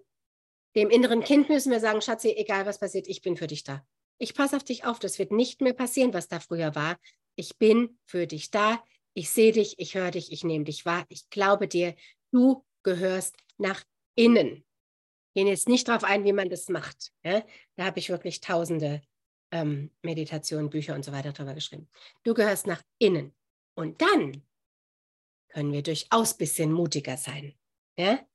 Dem 0.76 0.90
inneren 0.90 1.24
Kind 1.24 1.50
müssen 1.50 1.72
wir 1.72 1.80
sagen, 1.80 2.02
Schatzi, 2.02 2.34
egal 2.36 2.66
was 2.66 2.80
passiert, 2.80 3.08
ich 3.08 3.22
bin 3.22 3.38
für 3.38 3.48
dich 3.48 3.64
da. 3.64 3.86
Ich 4.18 4.34
passe 4.34 4.56
auf 4.56 4.64
dich 4.64 4.86
auf, 4.86 5.00
das 5.00 5.20
wird 5.20 5.32
nicht 5.32 5.62
mehr 5.62 5.74
passieren, 5.74 6.14
was 6.14 6.28
da 6.28 6.40
früher 6.40 6.76
war. 6.76 6.98
Ich 7.36 7.58
bin 7.58 7.98
für 8.06 8.28
dich 8.28 8.52
da. 8.52 8.84
Ich 9.14 9.30
sehe 9.30 9.52
dich, 9.52 9.80
ich 9.80 9.96
höre 9.96 10.12
dich, 10.12 10.32
ich 10.32 10.44
nehme 10.44 10.66
dich 10.66 10.86
wahr. 10.86 11.06
Ich 11.10 11.30
glaube 11.30 11.68
dir, 11.68 11.96
du 12.32 12.66
gehörst 12.84 13.36
nach 13.58 13.84
innen. 14.16 14.66
Gehen 15.34 15.48
jetzt 15.48 15.68
nicht 15.68 15.88
darauf 15.88 16.04
ein, 16.04 16.24
wie 16.24 16.34
man 16.34 16.50
das 16.50 16.70
macht. 16.70 17.12
Ja? 17.24 17.44
Da 17.76 17.86
habe 17.86 18.00
ich 18.00 18.10
wirklich 18.10 18.42
tausende 18.42 19.02
ähm, 19.52 19.92
Meditationen, 20.02 20.70
Bücher 20.70 20.96
und 20.96 21.04
so 21.04 21.12
weiter 21.12 21.34
darüber 21.34 21.54
geschrieben. 21.54 21.90
Du 22.24 22.34
gehörst 22.34 22.68
nach 22.68 22.82
innen. 23.00 23.34
Und 23.76 24.02
dann 24.02 24.44
können 25.50 25.72
wir 25.74 25.84
durchaus 25.84 26.34
ein 26.34 26.38
bisschen 26.38 26.72
mutiger 26.72 27.18
sein. 27.18 27.54
Ja? 27.98 28.26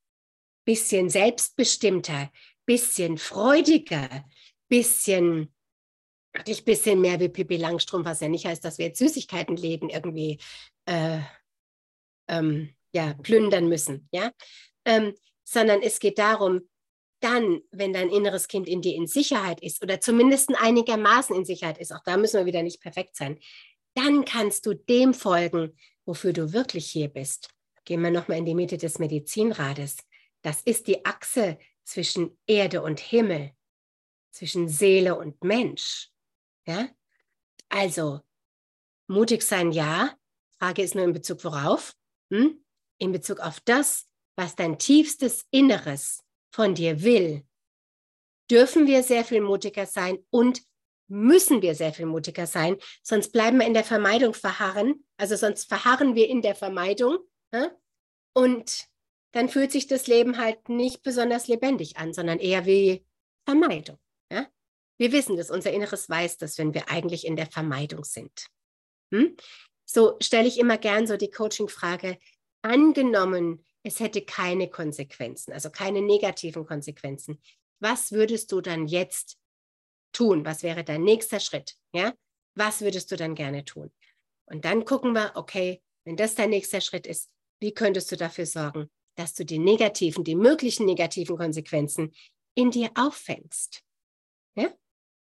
Bisschen 0.65 1.09
selbstbestimmter, 1.09 2.31
bisschen 2.67 3.19
freudiger, 3.19 4.25
bisschen 4.69 5.53
wirklich 6.35 6.65
bisschen 6.65 7.01
mehr 7.01 7.19
wie 7.21 7.29
Pippi 7.29 7.57
Langstrumpf, 7.57 8.07
was 8.07 8.21
ja 8.21 8.29
nicht 8.29 8.47
heißt, 8.47 8.65
dass 8.65 8.79
wir 8.79 8.87
jetzt 8.87 8.99
Süßigkeitenläden 8.99 9.91
irgendwie 9.91 10.39
äh, 10.87 11.19
ähm, 12.29 12.75
ja, 12.93 13.15
plündern 13.15 13.69
müssen, 13.69 14.09
ja, 14.13 14.31
ähm, 14.85 15.15
sondern 15.45 15.83
es 15.83 15.99
geht 15.99 16.19
darum, 16.19 16.69
dann, 17.21 17.61
wenn 17.71 17.93
dein 17.93 18.09
inneres 18.09 18.49
Kind 18.49 18.67
in 18.67 18.81
dir 18.81 18.95
in 18.95 19.07
Sicherheit 19.07 19.61
ist 19.63 19.83
oder 19.83 20.01
zumindest 20.01 20.51
einigermaßen 20.57 21.37
in 21.37 21.45
Sicherheit 21.45 21.79
ist, 21.79 21.93
auch 21.93 22.03
da 22.05 22.17
müssen 22.17 22.39
wir 22.39 22.47
wieder 22.47 22.63
nicht 22.63 22.81
perfekt 22.81 23.17
sein, 23.17 23.39
dann 23.95 24.25
kannst 24.25 24.65
du 24.67 24.75
dem 24.75 25.13
folgen, 25.13 25.77
wofür 26.07 26.33
du 26.33 26.53
wirklich 26.53 26.87
hier 26.87 27.09
bist. 27.09 27.51
Gehen 27.85 28.03
wir 28.03 28.11
nochmal 28.11 28.39
in 28.39 28.47
die 28.47 28.55
Mitte 28.55 28.79
des 28.79 28.99
Medizinrades. 28.99 29.97
Das 30.43 30.63
ist 30.63 30.87
die 30.87 31.05
Achse 31.05 31.59
zwischen 31.85 32.39
Erde 32.47 32.83
und 32.83 33.01
Himmel, 33.01 33.53
zwischen 34.31 34.69
Seele 34.69 35.19
und 35.19 35.43
Mensch. 35.43 36.11
Ja? 36.67 36.89
Also, 37.69 38.21
mutig 39.07 39.43
sein, 39.43 39.73
ja. 39.73 40.17
Frage 40.59 40.83
ist 40.83 40.95
nur 40.95 41.05
in 41.05 41.13
Bezug 41.13 41.45
worauf? 41.45 41.95
Hm? 42.31 42.65
In 42.99 43.13
Bezug 43.13 43.41
auf 43.41 43.61
das, 43.61 44.07
was 44.37 44.57
dein 44.57 44.79
tiefstes 44.79 45.47
Inneres 45.51 46.23
von 46.53 46.75
dir 46.75 47.03
will. 47.03 47.47
Dürfen 48.51 48.87
wir 48.87 49.03
sehr 49.03 49.25
viel 49.25 49.41
mutiger 49.41 49.87
sein 49.87 50.19
und 50.31 50.63
müssen 51.09 51.61
wir 51.61 51.75
sehr 51.75 51.93
viel 51.93 52.07
mutiger 52.07 52.47
sein, 52.47 52.77
sonst 53.03 53.33
bleiben 53.33 53.59
wir 53.59 53.67
in 53.67 53.75
der 53.75 53.85
Vermeidung 53.85 54.33
verharren, 54.33 55.05
also 55.17 55.35
sonst 55.37 55.69
verharren 55.69 56.15
wir 56.15 56.29
in 56.29 56.41
der 56.41 56.55
Vermeidung 56.55 57.19
ja? 57.53 57.71
und 58.33 58.90
dann 59.33 59.49
fühlt 59.49 59.73
sich 59.73 59.87
das 59.87 60.07
Leben 60.07 60.39
halt 60.39 60.69
nicht 60.69 61.03
besonders 61.03 61.49
lebendig 61.49 61.97
an, 61.97 62.13
sondern 62.13 62.39
eher 62.39 62.67
wie 62.67 63.05
Vermeidung. 63.45 63.99
Ja? 64.31 64.47
Wir 64.99 65.13
wissen 65.13 65.37
das, 65.37 65.51
unser 65.51 65.73
Inneres 65.73 66.09
weiß 66.09 66.39
das, 66.39 66.59
wenn 66.59 66.75
wir 66.75 66.91
eigentlich 66.91 67.27
in 67.27 67.37
der 67.37 67.47
Vermeidung 67.47 68.05
sind. 68.05 68.47
Hm? 69.13 69.37
So 69.85 70.17
stelle 70.21 70.49
ich 70.49 70.59
immer 70.59 70.79
gern 70.79 71.07
so 71.07 71.17
die 71.17 71.31
Coaching-Frage, 71.31 72.19
angenommen, 72.63 73.65
es 73.83 74.01
hätte 74.01 74.23
keine 74.23 74.69
Konsequenzen, 74.69 75.53
also 75.53 75.71
keine 75.71 76.03
negativen 76.03 76.67
Konsequenzen. 76.67 77.41
Was 77.81 78.13
würdest 78.13 78.53
du 78.53 78.61
dann 78.61 78.87
jetzt 78.87 79.39
tun? 80.13 80.45
Was 80.45 80.63
wäre 80.63 80.85
dein 80.85 81.03
nächster 81.03 81.41
Schritt? 81.41 81.77
Ja? 81.93 82.15
Was 82.55 82.83
würdest 82.83 83.11
du 83.11 83.17
dann 83.17 83.35
gerne 83.35 83.65
tun? 83.65 83.91
Und 84.47 84.65
dann 84.65 84.85
gucken 84.85 85.13
wir, 85.13 85.33
okay, 85.35 85.81
wenn 86.05 86.17
das 86.17 86.35
dein 86.35 86.51
nächster 86.51 86.81
Schritt 86.81 87.07
ist, 87.07 87.31
wie 87.61 87.73
könntest 87.73 88.11
du 88.13 88.17
dafür 88.17 88.47
sorgen, 88.47 88.91
dass 89.21 89.35
du 89.35 89.45
die 89.45 89.59
negativen, 89.59 90.25
die 90.25 90.35
möglichen 90.35 90.87
negativen 90.87 91.37
Konsequenzen 91.37 92.13
in 92.55 92.71
dir 92.71 92.91
auffängst? 92.95 93.83
Ja? 94.57 94.73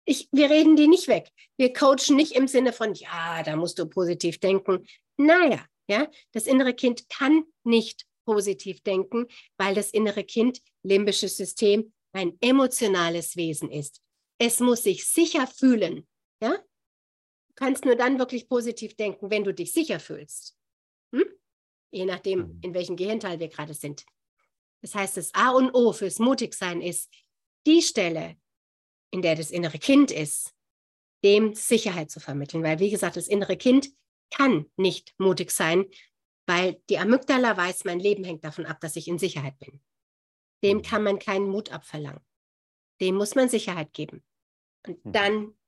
Ich, 0.04 0.28
wir 0.32 0.50
reden 0.50 0.76
die 0.76 0.88
nicht 0.88 1.08
weg. 1.08 1.30
Wir 1.56 1.72
coachen 1.72 2.16
nicht 2.16 2.32
im 2.32 2.48
Sinne 2.48 2.72
von, 2.72 2.94
ja, 2.94 3.42
da 3.42 3.56
musst 3.56 3.78
du 3.78 3.86
positiv 3.86 4.38
denken. 4.38 4.86
Naja, 5.16 5.66
ja, 5.88 6.08
das 6.32 6.46
innere 6.46 6.74
Kind 6.74 7.08
kann 7.08 7.44
nicht 7.64 8.06
positiv 8.24 8.82
denken, 8.82 9.26
weil 9.58 9.74
das 9.74 9.90
innere 9.90 10.24
Kind, 10.24 10.60
limbisches 10.82 11.36
System, 11.36 11.92
ein 12.12 12.36
emotionales 12.40 13.36
Wesen 13.36 13.70
ist. 13.70 14.00
Es 14.38 14.60
muss 14.60 14.84
sich 14.84 15.06
sicher 15.06 15.46
fühlen. 15.46 16.06
Ja? 16.40 16.56
Du 16.56 17.54
kannst 17.56 17.84
nur 17.84 17.96
dann 17.96 18.18
wirklich 18.18 18.48
positiv 18.48 18.94
denken, 18.96 19.30
wenn 19.30 19.44
du 19.44 19.52
dich 19.52 19.72
sicher 19.72 19.98
fühlst. 19.98 20.56
Hm? 21.14 21.24
Je 21.92 22.04
nachdem, 22.04 22.40
mhm. 22.40 22.58
in 22.62 22.74
welchem 22.74 22.96
Gehirnteil 22.96 23.38
wir 23.38 23.48
gerade 23.48 23.74
sind. 23.74 24.04
Das 24.80 24.94
heißt, 24.94 25.16
das 25.16 25.32
A 25.34 25.50
und 25.50 25.72
O 25.74 25.92
fürs 25.92 26.18
Mutigsein 26.18 26.80
ist 26.80 27.12
die 27.66 27.82
Stelle, 27.82 28.36
in 29.12 29.22
der 29.22 29.36
das 29.36 29.50
innere 29.50 29.78
Kind 29.78 30.10
ist, 30.10 30.52
dem 31.22 31.54
Sicherheit 31.54 32.10
zu 32.10 32.18
vermitteln. 32.18 32.64
Weil, 32.64 32.80
wie 32.80 32.90
gesagt, 32.90 33.16
das 33.16 33.28
innere 33.28 33.56
Kind 33.56 33.90
kann 34.30 34.66
nicht 34.76 35.14
mutig 35.18 35.50
sein, 35.50 35.84
weil 36.46 36.82
die 36.88 36.98
Amygdala 36.98 37.56
weiß, 37.56 37.84
mein 37.84 38.00
Leben 38.00 38.24
hängt 38.24 38.44
davon 38.44 38.66
ab, 38.66 38.80
dass 38.80 38.96
ich 38.96 39.06
in 39.06 39.18
Sicherheit 39.18 39.58
bin. 39.58 39.80
Dem 40.64 40.78
mhm. 40.78 40.82
kann 40.82 41.02
man 41.04 41.18
keinen 41.18 41.48
Mut 41.48 41.70
abverlangen. 41.70 42.24
Dem 43.00 43.14
muss 43.16 43.34
man 43.34 43.48
Sicherheit 43.48 43.92
geben. 43.92 44.24
Und 44.86 45.04
mhm. 45.04 45.12
dann 45.12 45.58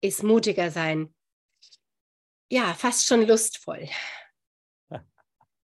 ist 0.00 0.22
mutiger 0.22 0.70
sein, 0.70 1.14
ja, 2.50 2.72
fast 2.72 3.06
schon 3.06 3.26
lustvoll. 3.26 3.88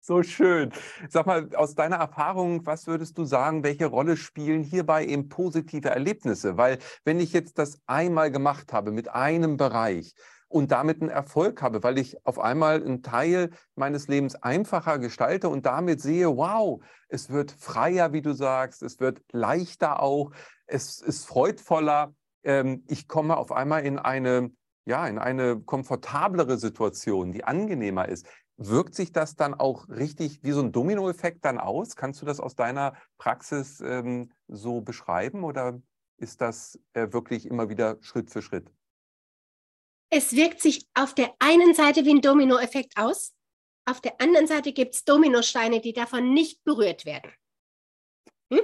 So 0.05 0.24
schön. 0.24 0.72
Sag 1.09 1.26
mal, 1.26 1.48
aus 1.55 1.76
deiner 1.76 1.94
Erfahrung, 1.94 2.66
was 2.66 2.88
würdest 2.88 3.16
du 3.18 3.24
sagen, 3.24 3.62
welche 3.62 3.86
Rolle 3.86 4.16
spielen 4.16 4.64
hierbei 4.64 5.07
eben 5.07 5.28
positive 5.28 5.90
Erlebnisse? 5.90 6.57
Weil 6.57 6.78
wenn 7.05 7.20
ich 7.20 7.32
jetzt 7.32 7.57
das 7.57 7.78
einmal 7.86 8.32
gemacht 8.32 8.72
habe 8.72 8.90
mit 8.90 9.09
einem 9.14 9.57
Bereich 9.57 10.14
und 10.48 10.72
damit 10.72 11.00
einen 11.00 11.09
Erfolg 11.09 11.62
habe, 11.62 11.84
weil 11.84 11.98
ich 11.98 12.16
auf 12.26 12.40
einmal 12.40 12.82
einen 12.82 13.05
Teil 13.05 13.50
meines 13.76 14.09
Lebens 14.09 14.34
einfacher 14.34 14.98
gestalte 14.98 15.48
und 15.48 15.66
damit 15.66 16.00
sehe, 16.00 16.36
wow, 16.36 16.82
es 17.07 17.30
wird 17.30 17.53
freier, 17.53 18.12
wie 18.12 18.22
du 18.22 18.32
sagst, 18.32 18.82
es 18.82 18.98
wird 18.98 19.22
leichter 19.30 20.03
auch, 20.03 20.32
es 20.66 21.00
ist 21.00 21.26
freudvoller, 21.26 22.12
ähm, 22.42 22.82
ich 22.88 23.07
komme 23.07 23.36
auf 23.36 23.53
einmal 23.53 23.84
in 23.84 24.00
eine 24.00 24.50
ja, 24.84 25.07
in 25.07 25.18
eine 25.18 25.61
komfortablere 25.61 26.59
Situation, 26.59 27.32
die 27.32 27.44
angenehmer 27.44 28.09
ist. 28.09 28.26
Wirkt 28.57 28.94
sich 28.94 29.12
das 29.12 29.34
dann 29.34 29.55
auch 29.55 29.88
richtig 29.88 30.42
wie 30.42 30.53
so 30.53 30.61
ein 30.61 30.72
Dominoeffekt 30.72 31.44
dann 31.44 31.59
aus? 31.59 31.96
Kannst 31.96 32.22
du 32.22 32.26
das 32.26 32.38
aus 32.38 32.55
deiner 32.55 32.94
Praxis 33.18 33.80
ähm, 33.80 34.30
so 34.46 34.80
beschreiben 34.80 35.42
oder 35.42 35.80
ist 36.18 36.40
das 36.40 36.78
äh, 36.92 37.12
wirklich 37.12 37.46
immer 37.46 37.68
wieder 37.68 37.98
Schritt 38.03 38.30
für 38.30 38.42
Schritt? 38.42 38.70
Es 40.11 40.36
wirkt 40.36 40.61
sich 40.61 40.86
auf 40.94 41.14
der 41.14 41.32
einen 41.38 41.74
Seite 41.74 42.05
wie 42.05 42.14
ein 42.14 42.20
Dominoeffekt 42.20 42.96
aus, 42.96 43.32
auf 43.84 44.00
der 44.00 44.20
anderen 44.20 44.46
Seite 44.46 44.72
gibt 44.72 44.94
es 44.94 45.05
Dominosteine, 45.05 45.80
die 45.80 45.92
davon 45.92 46.32
nicht 46.32 46.62
berührt 46.64 47.05
werden. 47.05 47.32
Hm? 48.53 48.61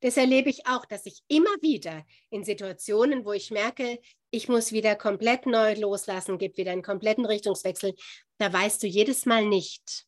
Das 0.00 0.16
erlebe 0.16 0.50
ich 0.50 0.66
auch, 0.66 0.84
dass 0.84 1.06
ich 1.06 1.22
immer 1.28 1.50
wieder 1.60 2.04
in 2.30 2.44
Situationen, 2.44 3.24
wo 3.24 3.32
ich 3.32 3.50
merke, 3.50 4.00
ich 4.30 4.48
muss 4.48 4.72
wieder 4.72 4.96
komplett 4.96 5.46
neu 5.46 5.74
loslassen, 5.74 6.38
gibt 6.38 6.58
wieder 6.58 6.72
einen 6.72 6.82
kompletten 6.82 7.24
Richtungswechsel, 7.24 7.94
da 8.38 8.52
weißt 8.52 8.82
du 8.82 8.86
jedes 8.86 9.26
Mal 9.26 9.46
nicht, 9.46 10.06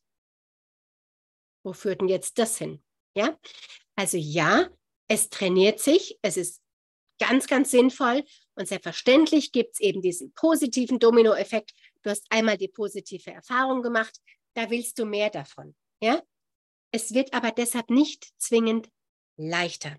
wo 1.63 1.73
führt 1.73 2.01
denn 2.01 2.07
jetzt 2.07 2.37
das 2.37 2.57
hin? 2.57 2.83
Ja, 3.15 3.37
also 3.95 4.17
ja, 4.17 4.69
es 5.07 5.29
trainiert 5.29 5.79
sich, 5.79 6.17
es 6.21 6.37
ist 6.37 6.61
ganz, 7.19 7.47
ganz 7.47 7.71
sinnvoll 7.71 8.23
und 8.55 8.67
selbstverständlich 8.67 9.51
gibt 9.51 9.73
es 9.73 9.79
eben 9.79 10.01
diesen 10.01 10.33
positiven 10.33 10.97
Dominoeffekt. 10.97 11.71
Du 12.01 12.09
hast 12.09 12.25
einmal 12.29 12.57
die 12.57 12.67
positive 12.67 13.31
Erfahrung 13.31 13.81
gemacht, 13.81 14.17
da 14.55 14.69
willst 14.69 14.97
du 14.97 15.05
mehr 15.05 15.29
davon. 15.29 15.75
Ja, 16.01 16.21
es 16.91 17.13
wird 17.13 17.33
aber 17.33 17.51
deshalb 17.51 17.89
nicht 17.89 18.29
zwingend 18.37 18.89
leichter, 19.37 19.97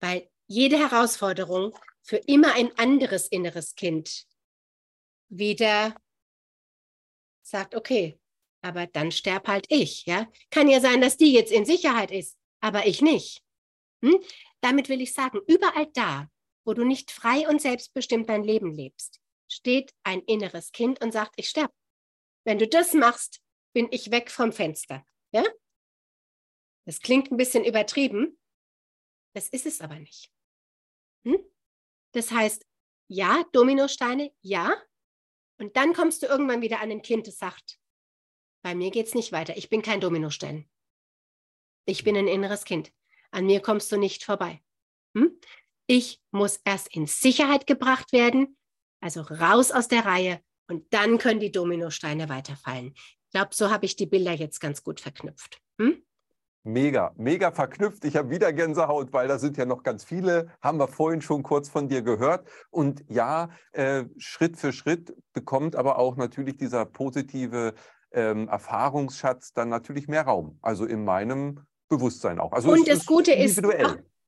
weil 0.00 0.30
jede 0.46 0.78
Herausforderung 0.78 1.76
für 2.02 2.16
immer 2.16 2.54
ein 2.54 2.76
anderes 2.78 3.28
inneres 3.28 3.74
Kind 3.74 4.26
wieder 5.28 5.94
sagt, 7.42 7.74
okay, 7.74 8.18
aber 8.62 8.86
dann 8.86 9.10
sterb 9.10 9.48
halt 9.48 9.66
ich, 9.68 10.04
ja. 10.06 10.30
Kann 10.50 10.68
ja 10.68 10.80
sein, 10.80 11.00
dass 11.00 11.16
die 11.16 11.32
jetzt 11.32 11.52
in 11.52 11.64
Sicherheit 11.64 12.10
ist, 12.10 12.36
aber 12.60 12.86
ich 12.86 13.00
nicht. 13.00 13.42
Hm? 14.02 14.22
Damit 14.60 14.88
will 14.88 15.00
ich 15.00 15.14
sagen, 15.14 15.40
überall 15.46 15.86
da, 15.92 16.28
wo 16.64 16.74
du 16.74 16.84
nicht 16.84 17.10
frei 17.10 17.48
und 17.48 17.60
selbstbestimmt 17.60 18.28
dein 18.28 18.44
Leben 18.44 18.72
lebst, 18.72 19.20
steht 19.48 19.94
ein 20.02 20.20
inneres 20.20 20.72
Kind 20.72 21.02
und 21.02 21.12
sagt, 21.12 21.32
ich 21.36 21.48
sterb. 21.48 21.72
Wenn 22.44 22.58
du 22.58 22.68
das 22.68 22.94
machst, 22.94 23.40
bin 23.72 23.88
ich 23.90 24.10
weg 24.10 24.30
vom 24.30 24.52
Fenster, 24.52 25.04
ja. 25.32 25.44
Das 26.86 27.00
klingt 27.00 27.30
ein 27.30 27.36
bisschen 27.36 27.64
übertrieben, 27.64 28.38
das 29.34 29.48
ist 29.48 29.66
es 29.66 29.80
aber 29.80 29.98
nicht. 29.98 30.30
Hm? 31.24 31.38
Das 32.12 32.30
heißt, 32.30 32.64
ja, 33.08 33.44
Dominosteine, 33.52 34.32
ja. 34.42 34.76
Und 35.58 35.76
dann 35.76 35.92
kommst 35.92 36.22
du 36.22 36.26
irgendwann 36.26 36.62
wieder 36.62 36.80
an 36.80 36.90
ein 36.90 37.02
Kind, 37.02 37.26
das 37.26 37.38
sagt, 37.38 37.78
bei 38.62 38.74
mir 38.74 38.90
geht 38.90 39.06
es 39.06 39.14
nicht 39.14 39.32
weiter. 39.32 39.56
Ich 39.56 39.68
bin 39.68 39.82
kein 39.82 40.00
Dominostein. 40.00 40.68
Ich 41.86 42.04
bin 42.04 42.16
ein 42.16 42.28
inneres 42.28 42.64
Kind. 42.64 42.92
An 43.30 43.46
mir 43.46 43.60
kommst 43.60 43.90
du 43.90 43.96
nicht 43.96 44.24
vorbei. 44.24 44.62
Hm? 45.16 45.38
Ich 45.86 46.20
muss 46.30 46.60
erst 46.64 46.94
in 46.94 47.06
Sicherheit 47.06 47.66
gebracht 47.66 48.12
werden, 48.12 48.56
also 49.00 49.22
raus 49.22 49.72
aus 49.72 49.88
der 49.88 50.04
Reihe 50.04 50.40
und 50.68 50.92
dann 50.92 51.18
können 51.18 51.40
die 51.40 51.50
Dominosteine 51.50 52.28
weiterfallen. 52.28 52.94
Ich 52.94 53.30
glaube, 53.32 53.54
so 53.54 53.70
habe 53.70 53.86
ich 53.86 53.96
die 53.96 54.06
Bilder 54.06 54.32
jetzt 54.32 54.60
ganz 54.60 54.84
gut 54.84 55.00
verknüpft. 55.00 55.60
Hm? 55.80 56.04
Mega, 56.62 57.14
mega 57.16 57.52
verknüpft. 57.52 58.04
Ich 58.04 58.16
habe 58.16 58.28
wieder 58.28 58.52
Gänsehaut, 58.52 59.12
weil 59.14 59.28
da 59.28 59.38
sind 59.38 59.56
ja 59.56 59.64
noch 59.64 59.82
ganz 59.82 60.04
viele, 60.04 60.52
haben 60.60 60.78
wir 60.78 60.88
vorhin 60.88 61.22
schon 61.22 61.42
kurz 61.42 61.70
von 61.70 61.88
dir 61.88 62.02
gehört. 62.02 62.46
Und 62.70 63.02
ja, 63.08 63.48
äh, 63.72 64.04
Schritt 64.18 64.58
für 64.58 64.72
Schritt 64.72 65.16
bekommt 65.32 65.74
aber 65.74 65.98
auch 65.98 66.16
natürlich 66.16 66.58
dieser 66.58 66.84
positive 66.84 67.74
ähm, 68.12 68.48
Erfahrungsschatz 68.48 69.52
dann 69.54 69.70
natürlich 69.70 70.06
mehr 70.06 70.22
Raum. 70.22 70.58
Also 70.60 70.84
in 70.84 71.04
meinem 71.04 71.60
Bewusstsein 71.88 72.38
auch. 72.38 72.52
Also 72.52 72.70
Und 72.72 72.86
das 72.86 73.06
Gute 73.06 73.32
ist, 73.32 73.62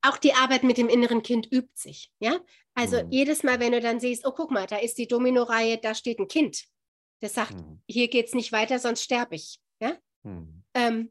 auch 0.02 0.18
die 0.18 0.34
Arbeit 0.34 0.62
mit 0.64 0.78
dem 0.78 0.88
inneren 0.88 1.22
Kind 1.22 1.46
übt 1.52 1.70
sich. 1.74 2.12
Ja? 2.18 2.38
Also 2.74 3.02
Mhm. 3.02 3.10
jedes 3.10 3.42
Mal, 3.42 3.60
wenn 3.60 3.72
du 3.72 3.80
dann 3.80 4.00
siehst, 4.00 4.26
oh, 4.26 4.32
guck 4.32 4.50
mal, 4.50 4.66
da 4.66 4.76
ist 4.76 4.98
die 4.98 5.06
Domino-Reihe, 5.06 5.78
da 5.78 5.94
steht 5.94 6.18
ein 6.18 6.28
Kind. 6.28 6.64
Das 7.20 7.34
sagt, 7.34 7.54
Mhm. 7.54 7.82
hier 7.86 8.08
geht 8.08 8.26
es 8.26 8.34
nicht 8.34 8.52
weiter, 8.52 8.78
sonst 8.78 9.02
sterbe 9.02 9.34
ich. 9.34 9.60
Ja? 9.80 9.92
Mhm. 10.22 10.64
Ähm, 10.74 11.10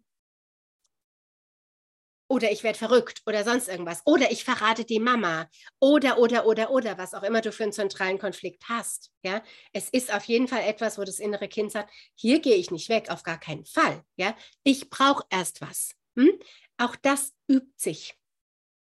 oder 2.32 2.50
ich 2.50 2.64
werde 2.64 2.80
verrückt 2.80 3.22
oder 3.26 3.44
sonst 3.44 3.68
irgendwas. 3.68 4.02
Oder 4.06 4.32
ich 4.32 4.46
verrate 4.46 4.86
die 4.86 5.00
Mama. 5.00 5.50
Oder, 5.80 6.18
oder, 6.18 6.46
oder, 6.46 6.72
oder, 6.72 6.98
was 6.98 7.14
auch 7.14 7.24
immer 7.24 7.42
du 7.42 7.52
für 7.52 7.64
einen 7.64 7.74
zentralen 7.74 8.20
Konflikt 8.20 8.64
hast. 8.70 9.12
Ja? 9.22 9.44
Es 9.74 9.90
ist 9.90 10.14
auf 10.14 10.24
jeden 10.24 10.48
Fall 10.48 10.62
etwas, 10.62 10.98
wo 10.98 11.04
das 11.04 11.20
innere 11.20 11.50
Kind 11.50 11.74
sagt, 11.74 11.92
hier 12.16 12.40
gehe 12.40 12.56
ich 12.56 12.72
nicht 12.72 12.88
weg, 12.88 13.10
auf 13.10 13.24
gar 13.24 13.38
keinen 13.38 13.66
Fall. 13.66 14.04
Ja? 14.16 14.36
Ich 14.64 14.90
brauche 14.90 15.26
erst 15.30 15.60
was. 15.60 15.92
Hm? 16.18 16.40
Auch 16.78 16.96
das 16.96 17.34
übt 17.50 17.74
sich. 17.76 18.16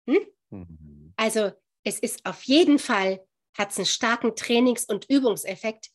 Mhm. 0.06 1.14
Also 1.18 1.52
es 1.84 2.00
ist 2.00 2.26
auf 2.26 2.44
jeden 2.44 2.80
Fall, 2.80 3.26
hat 3.58 3.72
es 3.72 3.78
einen 3.78 3.86
starken 3.86 4.36
Trainings- 4.36 4.86
und 4.86 5.10
Übungseffekt. 5.10 5.90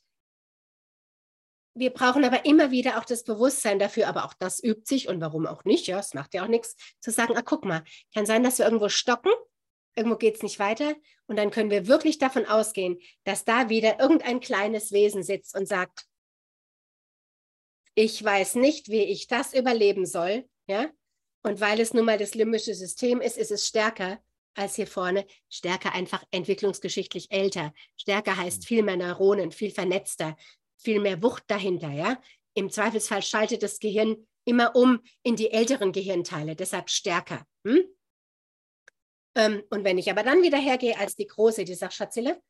Wir 1.80 1.88
brauchen 1.88 2.26
aber 2.26 2.44
immer 2.44 2.70
wieder 2.70 2.98
auch 2.98 3.06
das 3.06 3.24
Bewusstsein 3.24 3.78
dafür, 3.78 4.06
aber 4.06 4.26
auch 4.26 4.34
das 4.34 4.62
übt 4.62 4.82
sich 4.84 5.08
und 5.08 5.18
warum 5.22 5.46
auch 5.46 5.64
nicht, 5.64 5.86
ja, 5.86 5.98
es 5.98 6.12
macht 6.12 6.34
ja 6.34 6.44
auch 6.44 6.48
nichts, 6.48 6.76
zu 7.00 7.10
sagen, 7.10 7.34
ah, 7.38 7.42
guck 7.42 7.64
mal, 7.64 7.82
kann 8.12 8.26
sein, 8.26 8.42
dass 8.42 8.58
wir 8.58 8.66
irgendwo 8.66 8.90
stocken, 8.90 9.32
irgendwo 9.96 10.18
geht 10.18 10.36
es 10.36 10.42
nicht 10.42 10.58
weiter 10.58 10.94
und 11.26 11.36
dann 11.36 11.50
können 11.50 11.70
wir 11.70 11.86
wirklich 11.86 12.18
davon 12.18 12.44
ausgehen, 12.44 12.98
dass 13.24 13.46
da 13.46 13.70
wieder 13.70 13.98
irgendein 13.98 14.40
kleines 14.40 14.92
Wesen 14.92 15.22
sitzt 15.22 15.56
und 15.56 15.66
sagt, 15.66 16.04
ich 17.94 18.22
weiß 18.22 18.56
nicht, 18.56 18.90
wie 18.90 19.04
ich 19.04 19.26
das 19.26 19.54
überleben 19.54 20.04
soll, 20.04 20.46
ja, 20.66 20.90
und 21.42 21.62
weil 21.62 21.80
es 21.80 21.94
nun 21.94 22.04
mal 22.04 22.18
das 22.18 22.34
limbische 22.34 22.74
System 22.74 23.22
ist, 23.22 23.38
ist 23.38 23.52
es 23.52 23.66
stärker 23.66 24.22
als 24.54 24.74
hier 24.74 24.86
vorne, 24.86 25.26
stärker 25.48 25.94
einfach 25.94 26.22
entwicklungsgeschichtlich 26.30 27.30
älter. 27.30 27.72
Stärker 27.96 28.36
heißt 28.36 28.66
viel 28.66 28.82
mehr 28.82 28.96
Neuronen, 28.96 29.52
viel 29.52 29.70
vernetzter, 29.70 30.36
viel 30.82 31.00
mehr 31.00 31.22
Wucht 31.22 31.44
dahinter, 31.48 31.90
ja. 31.90 32.20
Im 32.54 32.70
Zweifelsfall 32.70 33.22
schaltet 33.22 33.62
das 33.62 33.78
Gehirn 33.78 34.26
immer 34.44 34.74
um 34.74 35.00
in 35.22 35.36
die 35.36 35.50
älteren 35.50 35.92
Gehirnteile, 35.92 36.56
deshalb 36.56 36.90
stärker. 36.90 37.46
Hm? 37.66 37.84
Ähm, 39.36 39.62
und 39.70 39.84
wenn 39.84 39.98
ich 39.98 40.10
aber 40.10 40.22
dann 40.22 40.42
wieder 40.42 40.58
hergehe 40.58 40.98
als 40.98 41.14
die 41.14 41.26
Große, 41.26 41.64
die 41.64 41.74
sagt, 41.74 41.94
Schatzille, 41.94 42.42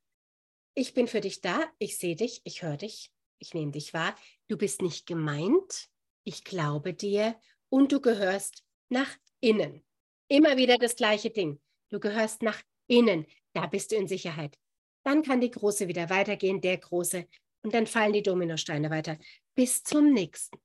ich 0.75 0.95
bin 0.95 1.09
für 1.09 1.21
dich 1.21 1.41
da, 1.41 1.65
ich 1.79 1.99
sehe 1.99 2.17
dich, 2.17 2.41
ich 2.45 2.63
höre 2.63 2.77
dich, 2.77 3.13
ich 3.39 3.55
nehme 3.55 3.73
dich 3.73 3.93
wahr, 3.93 4.17
du 4.49 4.57
bist 4.57 4.83
nicht 4.83 5.07
gemeint, 5.07 5.89
ich 6.25 6.45
glaube 6.45 6.95
dir 6.95 7.39
und 7.69 7.93
du 7.93 8.01
gehörst 8.01 8.65
nach 8.89 9.17
innen. 9.41 9.85
Immer 10.29 10.57
wieder 10.57 10.79
das 10.79 10.97
gleiche 10.97 11.31
Ding. 11.31 11.61
Du 11.91 11.99
gehörst 11.99 12.43
nach 12.43 12.63
innen, 12.87 13.27
da 13.53 13.67
bist 13.67 13.91
du 13.91 13.97
in 13.97 14.07
Sicherheit. 14.07 14.57
Dann 15.05 15.23
kann 15.23 15.41
die 15.41 15.51
Große 15.51 15.89
wieder 15.89 16.09
weitergehen, 16.09 16.61
der 16.61 16.79
Große, 16.79 17.27
und 17.63 17.75
dann 17.75 17.87
fallen 17.87 18.13
die 18.13 18.23
Dominosteine 18.23 18.91
weiter 18.91 19.17
bis 19.55 19.83
zum 19.83 20.13
nächsten. 20.13 20.59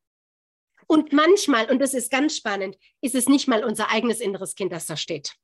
Und 0.88 1.14
manchmal, 1.14 1.70
und 1.72 1.80
das 1.80 1.94
ist 1.94 2.12
ganz 2.12 2.38
spannend, 2.38 2.78
ist 3.02 3.16
es 3.16 3.28
nicht 3.28 3.48
mal 3.48 3.64
unser 3.64 3.90
eigenes 3.90 4.20
inneres 4.20 4.56
Kind, 4.56 4.72
das 4.72 4.86
da 4.86 4.96
steht. 4.96 5.36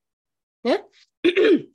Ne? 0.63 0.79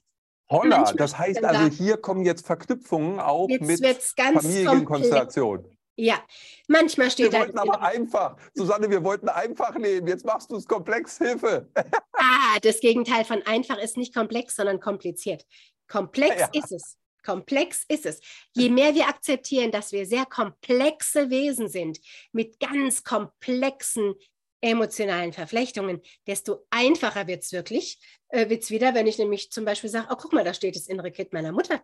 Holla, 0.49 0.77
Manchmal 0.79 0.97
das 0.97 1.19
heißt 1.19 1.43
also, 1.45 1.69
da- 1.69 1.75
hier 1.75 1.97
kommen 1.97 2.25
jetzt 2.25 2.47
Verknüpfungen 2.47 3.19
auch 3.19 3.49
Jetzt 3.49 3.63
mit. 3.67 3.81
Familienkonstellation. 4.17 5.77
Ja, 5.99 6.23
manchmal 6.69 7.07
Wir 7.07 7.11
steht 7.11 7.33
da. 7.33 7.41
wollten 7.41 7.59
aber 7.59 7.81
einfach, 7.81 8.37
Susanne, 8.55 8.89
wir 8.91 9.03
wollten 9.03 9.29
einfach 9.31 9.75
leben. 9.77 10.07
Jetzt 10.07 10.25
machst 10.27 10.51
du 10.51 10.57
es 10.57 10.67
komplex, 10.67 11.19
Hilfe. 11.19 11.69
Ah, 12.13 12.59
das 12.63 12.81
Gegenteil 12.81 13.25
von 13.25 13.43
einfach 13.47 13.79
ist 13.79 13.97
nicht 13.97 14.15
komplex, 14.15 14.55
sondern 14.57 14.79
kompliziert. 14.79 15.47
Komplex 15.89 16.39
Ja. 16.39 16.49
ist 16.53 16.71
es. 16.71 16.99
Komplex 17.27 17.85
ist 17.89 18.07
es. 18.07 18.21
Je 18.55 18.71
mehr 18.71 18.95
wir 18.95 19.09
akzeptieren, 19.09 19.73
dass 19.73 19.91
wir 19.91 20.07
sehr 20.07 20.27
komplexe 20.27 21.29
Wesen 21.29 21.69
sind, 21.69 21.99
mit 22.31 22.61
ganz 22.61 23.03
komplexen 23.03 24.15
emotionalen 24.61 25.33
Verflechtungen, 25.33 26.01
desto 26.27 26.67
einfacher 26.71 27.27
wird 27.27 27.43
es 27.43 27.53
wirklich. 27.53 27.99
Äh, 28.29 28.49
wird 28.49 28.63
es 28.63 28.71
wieder, 28.71 28.95
wenn 28.95 29.07
ich 29.07 29.19
nämlich 29.19 29.51
zum 29.51 29.65
Beispiel 29.65 29.91
sage, 29.91 30.09
oh, 30.11 30.17
guck 30.17 30.33
mal, 30.33 30.45
da 30.45 30.55
steht 30.55 30.77
das 30.77 30.87
innere 30.87 31.11
Kind 31.11 31.33
meiner 31.33 31.53
Mutter 31.53 31.83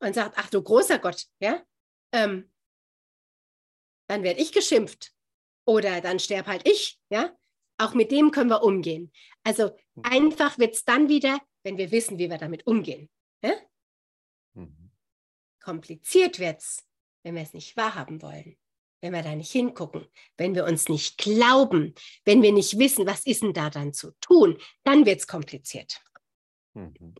und 0.00 0.14
sagt, 0.14 0.36
ach 0.36 0.50
du 0.50 0.62
großer 0.62 0.98
Gott, 0.98 1.26
ja, 1.40 1.62
ähm, 2.12 2.50
dann 4.08 4.24
werde 4.24 4.40
ich 4.40 4.52
geschimpft 4.52 5.12
oder 5.64 6.00
dann 6.00 6.18
sterb 6.18 6.46
halt 6.46 6.68
ich, 6.68 6.98
ja. 7.08 7.36
Auch 7.78 7.94
mit 7.94 8.12
dem 8.12 8.30
können 8.30 8.50
wir 8.50 8.62
umgehen. 8.62 9.10
Also 9.42 9.70
einfach 10.02 10.58
wird 10.58 10.74
es 10.74 10.84
dann 10.84 11.08
wieder, 11.08 11.40
wenn 11.64 11.78
wir 11.78 11.90
wissen, 11.90 12.18
wie 12.18 12.30
wir 12.30 12.38
damit 12.38 12.66
umgehen. 12.66 13.08
Mhm. 13.42 13.54
Kompliziert 15.62 16.38
wird 16.38 16.60
es, 16.60 16.84
wenn 17.22 17.34
wir 17.34 17.42
es 17.42 17.54
nicht 17.54 17.76
wahrhaben 17.76 18.20
wollen, 18.22 18.56
wenn 19.00 19.12
wir 19.12 19.22
da 19.22 19.34
nicht 19.34 19.52
hingucken, 19.52 20.06
wenn 20.36 20.54
wir 20.54 20.64
uns 20.64 20.88
nicht 20.88 21.18
glauben, 21.18 21.94
wenn 22.24 22.42
wir 22.42 22.52
nicht 22.52 22.78
wissen, 22.78 23.06
was 23.06 23.26
ist 23.26 23.42
denn 23.42 23.52
da 23.52 23.70
dann 23.70 23.92
zu 23.92 24.12
tun, 24.20 24.58
dann 24.84 25.06
wird 25.06 25.20
es 25.20 25.26
kompliziert. 25.26 26.00
Mhm. 26.74 27.14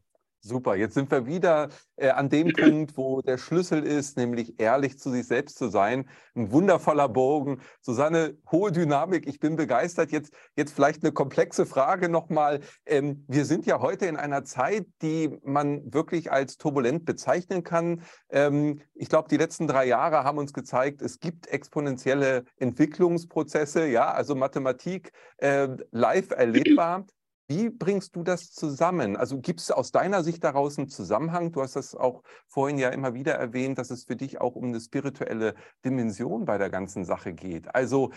Super, 0.44 0.74
jetzt 0.74 0.94
sind 0.94 1.08
wir 1.12 1.24
wieder 1.24 1.68
äh, 1.94 2.08
an 2.08 2.28
dem 2.28 2.52
Punkt, 2.52 2.96
wo 2.96 3.22
der 3.22 3.38
Schlüssel 3.38 3.84
ist, 3.84 4.16
nämlich 4.16 4.58
ehrlich 4.58 4.98
zu 4.98 5.10
sich 5.10 5.28
selbst 5.28 5.56
zu 5.56 5.68
sein. 5.68 6.08
Ein 6.34 6.50
wundervoller 6.50 7.08
Bogen. 7.08 7.60
Susanne, 7.80 8.36
hohe 8.50 8.72
Dynamik, 8.72 9.28
ich 9.28 9.38
bin 9.38 9.54
begeistert. 9.54 10.10
Jetzt, 10.10 10.34
jetzt 10.56 10.74
vielleicht 10.74 11.04
eine 11.04 11.12
komplexe 11.12 11.64
Frage 11.64 12.08
nochmal. 12.08 12.58
Ähm, 12.86 13.24
wir 13.28 13.44
sind 13.44 13.66
ja 13.66 13.80
heute 13.80 14.06
in 14.06 14.16
einer 14.16 14.42
Zeit, 14.42 14.86
die 15.00 15.30
man 15.44 15.94
wirklich 15.94 16.32
als 16.32 16.56
turbulent 16.58 17.04
bezeichnen 17.04 17.62
kann. 17.62 18.02
Ähm, 18.28 18.80
ich 18.94 19.08
glaube, 19.08 19.28
die 19.28 19.36
letzten 19.36 19.68
drei 19.68 19.86
Jahre 19.86 20.24
haben 20.24 20.38
uns 20.38 20.52
gezeigt, 20.52 21.02
es 21.02 21.20
gibt 21.20 21.46
exponentielle 21.46 22.46
Entwicklungsprozesse, 22.56 23.86
ja, 23.86 24.10
also 24.10 24.34
Mathematik 24.34 25.12
äh, 25.36 25.68
live 25.92 26.32
erlebbar. 26.32 27.06
Wie 27.54 27.68
bringst 27.68 28.16
du 28.16 28.22
das 28.22 28.50
zusammen? 28.50 29.14
Also 29.14 29.38
gibt 29.38 29.60
es 29.60 29.70
aus 29.70 29.92
deiner 29.92 30.24
Sicht 30.24 30.42
daraus 30.42 30.78
einen 30.78 30.88
Zusammenhang? 30.88 31.52
Du 31.52 31.60
hast 31.60 31.76
das 31.76 31.94
auch 31.94 32.22
vorhin 32.46 32.78
ja 32.78 32.88
immer 32.88 33.12
wieder 33.12 33.34
erwähnt, 33.34 33.76
dass 33.76 33.90
es 33.90 34.04
für 34.04 34.16
dich 34.16 34.40
auch 34.40 34.56
um 34.56 34.68
eine 34.68 34.80
spirituelle 34.80 35.54
Dimension 35.84 36.46
bei 36.46 36.56
der 36.56 36.70
ganzen 36.70 37.04
Sache 37.04 37.34
geht. 37.34 37.74
Also 37.74 38.10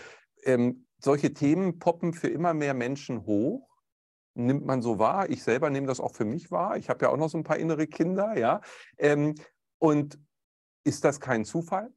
ähm, 0.44 0.86
solche 0.98 1.34
Themen 1.34 1.78
poppen 1.78 2.14
für 2.14 2.28
immer 2.28 2.54
mehr 2.54 2.72
Menschen 2.72 3.26
hoch. 3.26 3.68
Nimmt 4.32 4.64
man 4.64 4.80
so 4.80 4.98
wahr. 4.98 5.28
Ich 5.28 5.42
selber 5.42 5.68
nehme 5.68 5.86
das 5.86 6.00
auch 6.00 6.14
für 6.14 6.24
mich 6.24 6.50
wahr. 6.50 6.78
Ich 6.78 6.88
habe 6.88 7.04
ja 7.04 7.10
auch 7.10 7.18
noch 7.18 7.28
so 7.28 7.36
ein 7.36 7.44
paar 7.44 7.58
innere 7.58 7.86
Kinder, 7.86 8.38
ja. 8.38 8.62
Ähm, 8.96 9.34
und 9.78 10.18
ist 10.82 11.04
das 11.04 11.20
kein 11.20 11.44
Zufall? 11.44 11.92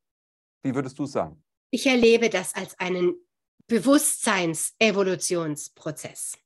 Wie 0.62 0.76
würdest 0.76 1.00
du 1.00 1.06
sagen? 1.06 1.42
Ich 1.70 1.88
erlebe 1.88 2.30
das 2.30 2.54
als 2.54 2.78
einen 2.80 3.14
Bewusstseinsevolutionsprozess. 3.68 6.38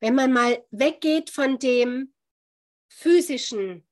Wenn 0.00 0.14
man 0.14 0.32
mal 0.32 0.64
weggeht 0.70 1.30
von 1.30 1.58
dem 1.58 2.12
physischen 2.88 3.86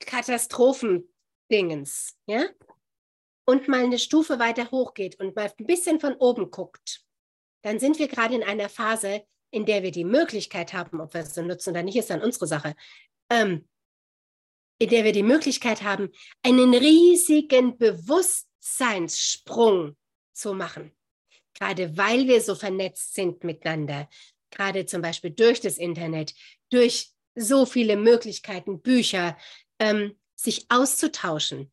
Katastrophendingens, 0.00 2.18
ja, 2.26 2.48
und 3.46 3.68
mal 3.68 3.84
eine 3.84 3.98
Stufe 3.98 4.38
weiter 4.38 4.70
hochgeht 4.70 5.20
und 5.20 5.36
mal 5.36 5.52
ein 5.58 5.66
bisschen 5.66 6.00
von 6.00 6.14
oben 6.14 6.50
guckt, 6.50 7.04
dann 7.62 7.78
sind 7.78 7.98
wir 7.98 8.08
gerade 8.08 8.34
in 8.34 8.42
einer 8.42 8.70
Phase, 8.70 9.26
in 9.50 9.66
der 9.66 9.82
wir 9.82 9.90
die 9.90 10.04
Möglichkeit 10.04 10.72
haben, 10.72 10.98
ob 11.00 11.12
wir 11.14 11.22
es 11.22 11.36
nutzen 11.36 11.70
oder 11.70 11.82
nicht, 11.82 11.96
ist 11.96 12.10
dann 12.10 12.22
unsere 12.22 12.46
Sache, 12.46 12.76
ähm, 13.30 13.66
in 14.78 14.88
der 14.88 15.04
wir 15.04 15.12
die 15.12 15.22
Möglichkeit 15.22 15.82
haben, 15.82 16.10
einen 16.42 16.74
riesigen 16.74 17.78
Bewusstseinssprung 17.78 19.96
zu 20.32 20.54
machen. 20.54 20.90
Gerade 21.54 21.96
weil 21.96 22.26
wir 22.26 22.40
so 22.40 22.56
vernetzt 22.56 23.14
sind 23.14 23.44
miteinander, 23.44 24.08
gerade 24.54 24.86
zum 24.86 25.02
Beispiel 25.02 25.30
durch 25.30 25.60
das 25.60 25.78
Internet, 25.78 26.34
durch 26.70 27.12
so 27.34 27.66
viele 27.66 27.96
Möglichkeiten, 27.96 28.80
Bücher, 28.80 29.36
ähm, 29.78 30.18
sich 30.34 30.66
auszutauschen, 30.68 31.72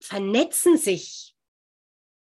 vernetzen 0.00 0.76
sich 0.76 1.36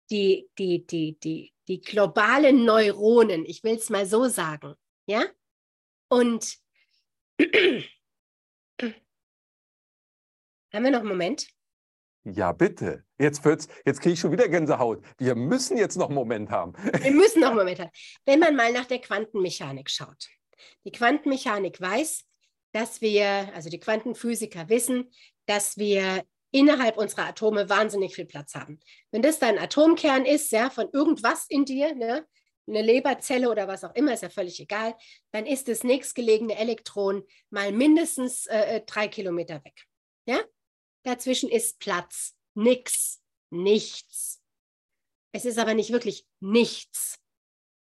die, 0.09 0.49
die, 0.57 0.85
die, 0.85 1.17
die, 1.19 1.53
die 1.67 1.81
globalen 1.81 2.65
Neuronen, 2.65 3.45
ich 3.45 3.63
will 3.63 3.75
es 3.75 3.89
mal 3.89 4.05
so 4.05 4.27
sagen, 4.27 4.75
ja? 5.05 5.23
Und 6.09 6.57
haben 7.39 7.85
wir 10.71 10.91
noch 10.91 10.99
einen 10.99 11.07
Moment? 11.07 11.47
Ja, 12.23 12.51
bitte. 12.51 13.05
Jetzt, 13.21 13.45
jetzt 13.85 14.01
kriege 14.01 14.13
ich 14.13 14.19
schon 14.19 14.31
wieder 14.31 14.49
Gänsehaut. 14.49 15.03
Wir 15.19 15.35
müssen 15.35 15.77
jetzt 15.77 15.95
noch 15.95 16.07
einen 16.07 16.15
Moment 16.15 16.49
haben. 16.49 16.73
Wir 17.03 17.11
müssen 17.11 17.41
noch 17.41 17.49
einen 17.49 17.57
Moment 17.57 17.79
haben. 17.79 17.91
Wenn 18.25 18.39
man 18.39 18.55
mal 18.55 18.73
nach 18.73 18.85
der 18.85 18.99
Quantenmechanik 18.99 19.91
schaut. 19.91 20.27
Die 20.85 20.91
Quantenmechanik 20.91 21.79
weiß, 21.79 22.25
dass 22.71 22.99
wir, 23.01 23.51
also 23.53 23.69
die 23.69 23.79
Quantenphysiker 23.79 24.69
wissen, 24.69 25.11
dass 25.45 25.77
wir 25.77 26.23
innerhalb 26.51 26.97
unserer 26.97 27.27
Atome 27.27 27.69
wahnsinnig 27.69 28.15
viel 28.15 28.25
Platz 28.25 28.55
haben. 28.55 28.79
Wenn 29.11 29.21
das 29.21 29.37
dein 29.37 29.59
Atomkern 29.59 30.25
ist, 30.25 30.51
ja, 30.51 30.71
von 30.71 30.89
irgendwas 30.91 31.45
in 31.47 31.65
dir, 31.65 31.93
ne, 31.93 32.25
eine 32.67 32.81
Leberzelle 32.81 33.51
oder 33.51 33.67
was 33.67 33.83
auch 33.83 33.93
immer, 33.93 34.13
ist 34.13 34.23
ja 34.23 34.29
völlig 34.29 34.59
egal, 34.59 34.95
dann 35.31 35.45
ist 35.45 35.67
das 35.67 35.83
nächstgelegene 35.83 36.57
Elektron 36.57 37.23
mal 37.51 37.71
mindestens 37.71 38.47
äh, 38.47 38.77
äh 38.77 38.81
drei 38.85 39.07
Kilometer 39.07 39.63
weg. 39.63 39.85
Ja? 40.25 40.39
Dazwischen 41.03 41.49
ist 41.49 41.79
Platz, 41.79 42.35
nix, 42.55 43.21
nichts. 43.49 44.41
Es 45.33 45.45
ist 45.45 45.57
aber 45.57 45.73
nicht 45.73 45.91
wirklich 45.91 46.27
nichts. 46.39 47.19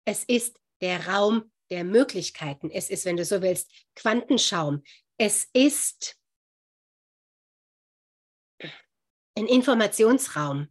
Es 0.05 0.25
ist 0.25 0.61
der 0.81 1.09
Raum 1.09 1.51
der 1.71 1.85
Möglichkeiten. 1.85 2.71
Es 2.71 2.91
ist, 2.91 3.05
wenn 3.05 3.17
du 3.17 3.25
so 3.25 3.43
willst, 3.43 3.71
Quantenschaum. 3.95 4.83
Es 5.19 5.49
ist 5.53 6.19
ein 9.35 9.47
Informationsraum. 9.47 10.69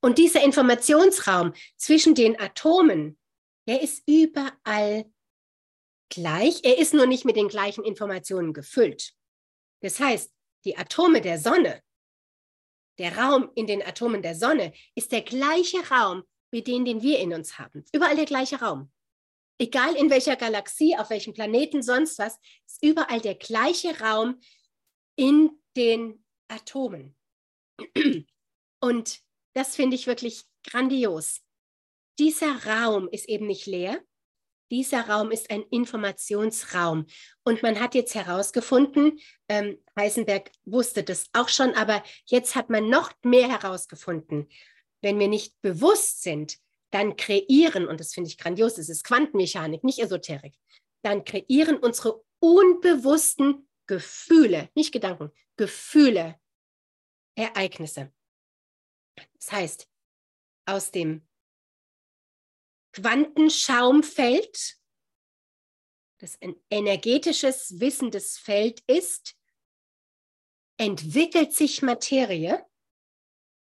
Und 0.00 0.18
dieser 0.18 0.42
Informationsraum 0.42 1.52
zwischen 1.76 2.14
den 2.14 2.38
Atomen, 2.38 3.18
der 3.66 3.82
ist 3.82 4.02
überall 4.06 5.12
gleich. 6.08 6.64
Er 6.64 6.78
ist 6.78 6.94
nur 6.94 7.06
nicht 7.06 7.24
mit 7.24 7.36
den 7.36 7.48
gleichen 7.48 7.84
Informationen 7.84 8.52
gefüllt. 8.52 9.14
Das 9.82 10.00
heißt, 10.00 10.32
die 10.64 10.76
Atome 10.76 11.20
der 11.20 11.38
Sonne, 11.38 11.82
der 12.98 13.16
Raum 13.16 13.50
in 13.54 13.66
den 13.66 13.82
Atomen 13.82 14.22
der 14.22 14.34
Sonne 14.34 14.72
ist 14.94 15.12
der 15.12 15.22
gleiche 15.22 15.88
Raum 15.90 16.22
wie 16.50 16.62
den, 16.62 16.84
den 16.84 17.02
wir 17.02 17.18
in 17.18 17.32
uns 17.32 17.58
haben. 17.58 17.84
Überall 17.92 18.16
der 18.16 18.24
gleiche 18.24 18.60
Raum. 18.60 18.90
Egal 19.58 19.96
in 19.96 20.10
welcher 20.10 20.36
Galaxie, 20.36 20.96
auf 20.96 21.10
welchem 21.10 21.32
Planeten, 21.32 21.82
sonst 21.82 22.18
was, 22.18 22.38
ist 22.66 22.82
überall 22.82 23.20
der 23.20 23.34
gleiche 23.34 23.98
Raum 24.00 24.40
in 25.16 25.50
den 25.76 26.24
Atomen. 26.48 27.16
Und 28.80 29.20
das 29.54 29.76
finde 29.76 29.96
ich 29.96 30.06
wirklich 30.06 30.44
grandios. 30.64 31.42
Dieser 32.18 32.66
Raum 32.66 33.08
ist 33.08 33.28
eben 33.28 33.46
nicht 33.46 33.66
leer. 33.66 34.02
Dieser 34.70 35.08
Raum 35.08 35.30
ist 35.30 35.50
ein 35.50 35.62
Informationsraum. 35.70 37.06
Und 37.44 37.62
man 37.62 37.78
hat 37.80 37.94
jetzt 37.94 38.14
herausgefunden, 38.14 39.20
ähm, 39.48 39.78
Heisenberg 39.96 40.50
wusste 40.64 41.04
das 41.04 41.26
auch 41.32 41.48
schon, 41.48 41.74
aber 41.74 42.02
jetzt 42.26 42.56
hat 42.56 42.70
man 42.70 42.88
noch 42.88 43.12
mehr 43.22 43.48
herausgefunden. 43.48 44.48
Wenn 45.02 45.18
wir 45.18 45.28
nicht 45.28 45.60
bewusst 45.62 46.22
sind, 46.22 46.58
dann 46.90 47.16
kreieren, 47.16 47.86
und 47.86 48.00
das 48.00 48.14
finde 48.14 48.28
ich 48.28 48.38
grandios, 48.38 48.74
das 48.74 48.88
ist 48.88 49.04
Quantenmechanik, 49.04 49.84
nicht 49.84 49.98
Esoterik, 49.98 50.54
dann 51.02 51.24
kreieren 51.24 51.76
unsere 51.76 52.24
unbewussten 52.40 53.68
Gefühle, 53.86 54.68
nicht 54.74 54.92
Gedanken, 54.92 55.30
Gefühle, 55.56 56.40
Ereignisse. 57.36 58.12
Das 59.34 59.52
heißt, 59.52 59.88
aus 60.66 60.90
dem 60.90 61.25
Quantenschaumfeld, 62.96 64.76
das 66.18 66.40
ein 66.40 66.56
energetisches 66.70 67.78
wissendes 67.78 68.38
Feld 68.38 68.80
ist, 68.86 69.36
entwickelt 70.78 71.52
sich 71.52 71.82
Materie. 71.82 72.64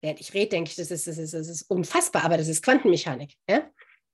Während 0.01 0.21
ich 0.21 0.33
rede, 0.33 0.51
denke 0.51 0.71
ich, 0.71 0.77
das 0.77 0.91
ist, 0.91 1.09
das, 1.09 1.19
ist, 1.19 1.35
das 1.35 1.49
ist 1.49 1.63
unfassbar, 1.63 2.25
aber 2.25 2.37
das 2.37 2.47
ist 2.47 2.63
Quantenmechanik. 2.63 3.35
Ja? 3.49 3.69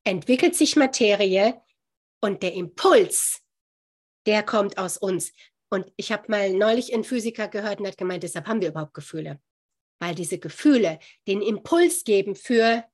Entwickelt 0.05 0.57
sich 0.57 0.77
Materie 0.77 1.61
und 2.23 2.43
der 2.43 2.55
Impuls, 2.55 3.43
der 4.27 4.43
kommt 4.43 4.79
aus 4.79 4.97
uns. 4.97 5.33
Und 5.71 5.93
ich 5.97 6.11
habe 6.11 6.31
mal 6.31 6.53
neulich 6.55 6.95
einen 6.95 7.05
Physiker 7.05 7.49
gehört 7.49 7.81
und 7.81 7.87
hat 7.87 7.99
gemeint, 7.99 8.23
deshalb 8.23 8.47
haben 8.47 8.63
wir 8.63 8.69
überhaupt 8.69 8.95
Gefühle 8.95 9.41
weil 10.03 10.17
diese 10.17 10.41
Gefühle 10.41 10.99
den 11.29 11.41
Impuls 11.43 12.03
geben 12.03 12.35
für 12.35 12.85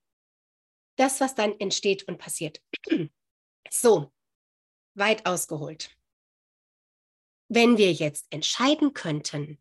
das, 0.98 1.20
was 1.20 1.34
dann 1.34 1.58
entsteht 1.58 2.06
und 2.08 2.18
passiert. 2.18 2.62
So, 3.70 4.10
weit 4.94 5.26
ausgeholt. 5.26 5.94
Wenn 7.48 7.76
wir 7.76 7.92
jetzt 7.92 8.26
entscheiden 8.30 8.94
könnten, 8.94 9.60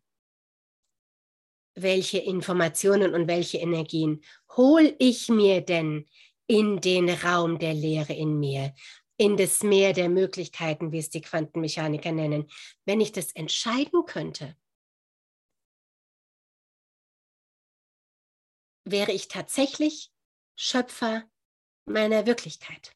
welche 1.74 2.16
Informationen 2.16 3.12
und 3.14 3.28
welche 3.28 3.58
Energien 3.58 4.24
hole 4.56 4.96
ich 4.98 5.28
mir 5.28 5.60
denn 5.60 6.08
in 6.46 6.80
den 6.80 7.10
Raum 7.10 7.58
der 7.58 7.74
Lehre 7.74 8.14
in 8.14 8.40
mir, 8.40 8.74
in 9.18 9.36
das 9.36 9.62
Meer 9.62 9.92
der 9.92 10.08
Möglichkeiten, 10.08 10.90
wie 10.90 10.98
es 10.98 11.10
die 11.10 11.20
Quantenmechaniker 11.20 12.12
nennen, 12.12 12.50
wenn 12.86 13.02
ich 13.02 13.12
das 13.12 13.32
entscheiden 13.32 14.06
könnte, 14.06 14.56
wäre 18.84 19.12
ich 19.12 19.28
tatsächlich 19.28 20.10
Schöpfer 20.60 21.22
meiner 21.86 22.26
Wirklichkeit. 22.26 22.92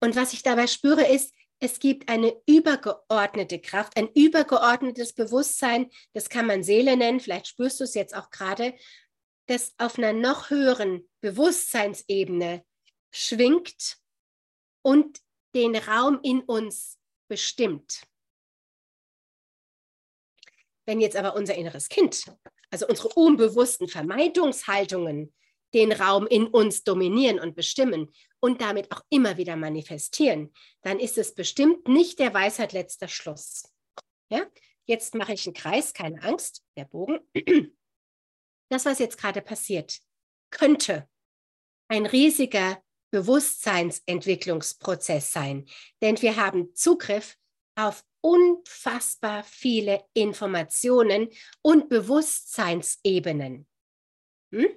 Und 0.00 0.16
was 0.16 0.32
ich 0.32 0.42
dabei 0.42 0.66
spüre, 0.66 1.06
ist, 1.06 1.32
es 1.60 1.78
gibt 1.78 2.08
eine 2.08 2.34
übergeordnete 2.46 3.60
Kraft, 3.60 3.96
ein 3.96 4.08
übergeordnetes 4.08 5.12
Bewusstsein, 5.12 5.90
das 6.12 6.28
kann 6.28 6.46
man 6.46 6.64
Seele 6.64 6.96
nennen, 6.96 7.20
vielleicht 7.20 7.46
spürst 7.46 7.78
du 7.78 7.84
es 7.84 7.94
jetzt 7.94 8.16
auch 8.16 8.30
gerade, 8.30 8.74
das 9.46 9.74
auf 9.78 9.98
einer 9.98 10.12
noch 10.12 10.50
höheren 10.50 11.08
Bewusstseinsebene 11.20 12.64
schwingt 13.12 13.98
und 14.82 15.20
den 15.54 15.76
Raum 15.76 16.18
in 16.22 16.40
uns 16.40 16.98
bestimmt. 17.28 18.02
Wenn 20.86 21.00
jetzt 21.00 21.16
aber 21.16 21.36
unser 21.36 21.54
inneres 21.54 21.88
Kind 21.88 22.24
also 22.70 22.86
unsere 22.86 23.08
unbewussten 23.08 23.88
Vermeidungshaltungen, 23.88 25.34
den 25.74 25.92
Raum 25.92 26.26
in 26.26 26.46
uns 26.46 26.84
dominieren 26.84 27.38
und 27.38 27.54
bestimmen 27.54 28.10
und 28.40 28.60
damit 28.60 28.90
auch 28.92 29.02
immer 29.10 29.36
wieder 29.36 29.56
manifestieren, 29.56 30.52
dann 30.82 30.98
ist 30.98 31.18
es 31.18 31.34
bestimmt 31.34 31.86
nicht 31.88 32.18
der 32.18 32.32
Weisheit 32.34 32.72
letzter 32.72 33.08
Schluss. 33.08 33.72
Ja? 34.30 34.46
Jetzt 34.86 35.14
mache 35.14 35.34
ich 35.34 35.46
einen 35.46 35.54
Kreis, 35.54 35.94
keine 35.94 36.22
Angst, 36.22 36.64
der 36.76 36.84
Bogen. 36.84 37.20
Das, 38.72 38.86
was 38.86 39.00
jetzt 39.00 39.18
gerade 39.18 39.42
passiert, 39.42 39.98
könnte 40.50 41.08
ein 41.88 42.06
riesiger 42.06 42.80
Bewusstseinsentwicklungsprozess 43.10 45.32
sein, 45.32 45.66
denn 46.00 46.22
wir 46.22 46.36
haben 46.36 46.72
Zugriff 46.76 47.36
auf 47.74 48.04
unfassbar 48.20 49.42
viele 49.42 50.04
Informationen 50.14 51.30
und 51.62 51.88
Bewusstseinsebenen. 51.88 53.66
Hm? 54.52 54.68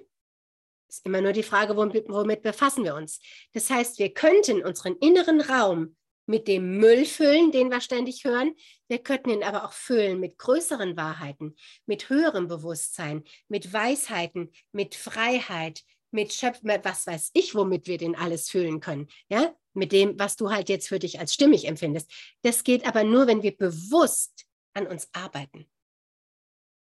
Ist 0.94 1.06
immer 1.06 1.20
nur 1.20 1.32
die 1.32 1.42
Frage, 1.42 1.76
womit, 1.76 2.42
befassen 2.42 2.84
wir 2.84 2.94
uns. 2.94 3.20
Das 3.52 3.68
heißt, 3.68 3.98
wir 3.98 4.14
könnten 4.14 4.62
unseren 4.62 4.96
inneren 4.96 5.40
Raum 5.40 5.96
mit 6.26 6.48
dem 6.48 6.78
Müll 6.78 7.04
füllen, 7.04 7.50
den 7.52 7.70
wir 7.70 7.80
ständig 7.80 8.24
hören. 8.24 8.54
Wir 8.88 8.98
könnten 8.98 9.30
ihn 9.30 9.42
aber 9.42 9.64
auch 9.64 9.72
füllen 9.72 10.20
mit 10.20 10.38
größeren 10.38 10.96
Wahrheiten, 10.96 11.56
mit 11.86 12.08
höherem 12.08 12.48
Bewusstsein, 12.48 13.24
mit 13.48 13.72
Weisheiten, 13.72 14.52
mit 14.72 14.94
Freiheit, 14.94 15.82
mit 16.12 16.32
Schöpfen, 16.32 16.70
was 16.82 17.06
weiß 17.06 17.30
ich, 17.34 17.54
womit 17.54 17.88
wir 17.88 17.98
den 17.98 18.14
alles 18.14 18.48
füllen 18.48 18.80
können. 18.80 19.08
Ja, 19.28 19.54
mit 19.74 19.90
dem, 19.90 20.18
was 20.18 20.36
du 20.36 20.50
halt 20.50 20.68
jetzt 20.68 20.88
für 20.88 21.00
dich 21.00 21.18
als 21.18 21.34
stimmig 21.34 21.66
empfindest. 21.66 22.10
Das 22.42 22.62
geht 22.62 22.86
aber 22.86 23.02
nur, 23.02 23.26
wenn 23.26 23.42
wir 23.42 23.56
bewusst 23.56 24.46
an 24.74 24.86
uns 24.86 25.08
arbeiten. 25.12 25.68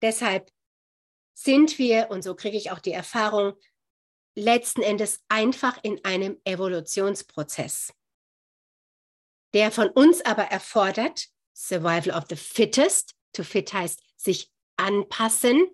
Deshalb 0.02 0.50
sind 1.32 1.78
wir, 1.78 2.10
und 2.10 2.22
so 2.22 2.36
kriege 2.36 2.56
ich 2.56 2.70
auch 2.70 2.78
die 2.78 2.92
Erfahrung, 2.92 3.54
letzten 4.34 4.82
Endes 4.82 5.22
einfach 5.28 5.78
in 5.82 6.04
einem 6.04 6.40
Evolutionsprozess, 6.44 7.92
der 9.52 9.70
von 9.70 9.88
uns 9.88 10.20
aber 10.22 10.44
erfordert, 10.44 11.28
Survival 11.54 12.16
of 12.16 12.24
the 12.28 12.36
Fittest, 12.36 13.14
to 13.32 13.44
fit 13.44 13.72
heißt 13.72 14.02
sich 14.16 14.50
anpassen, 14.76 15.68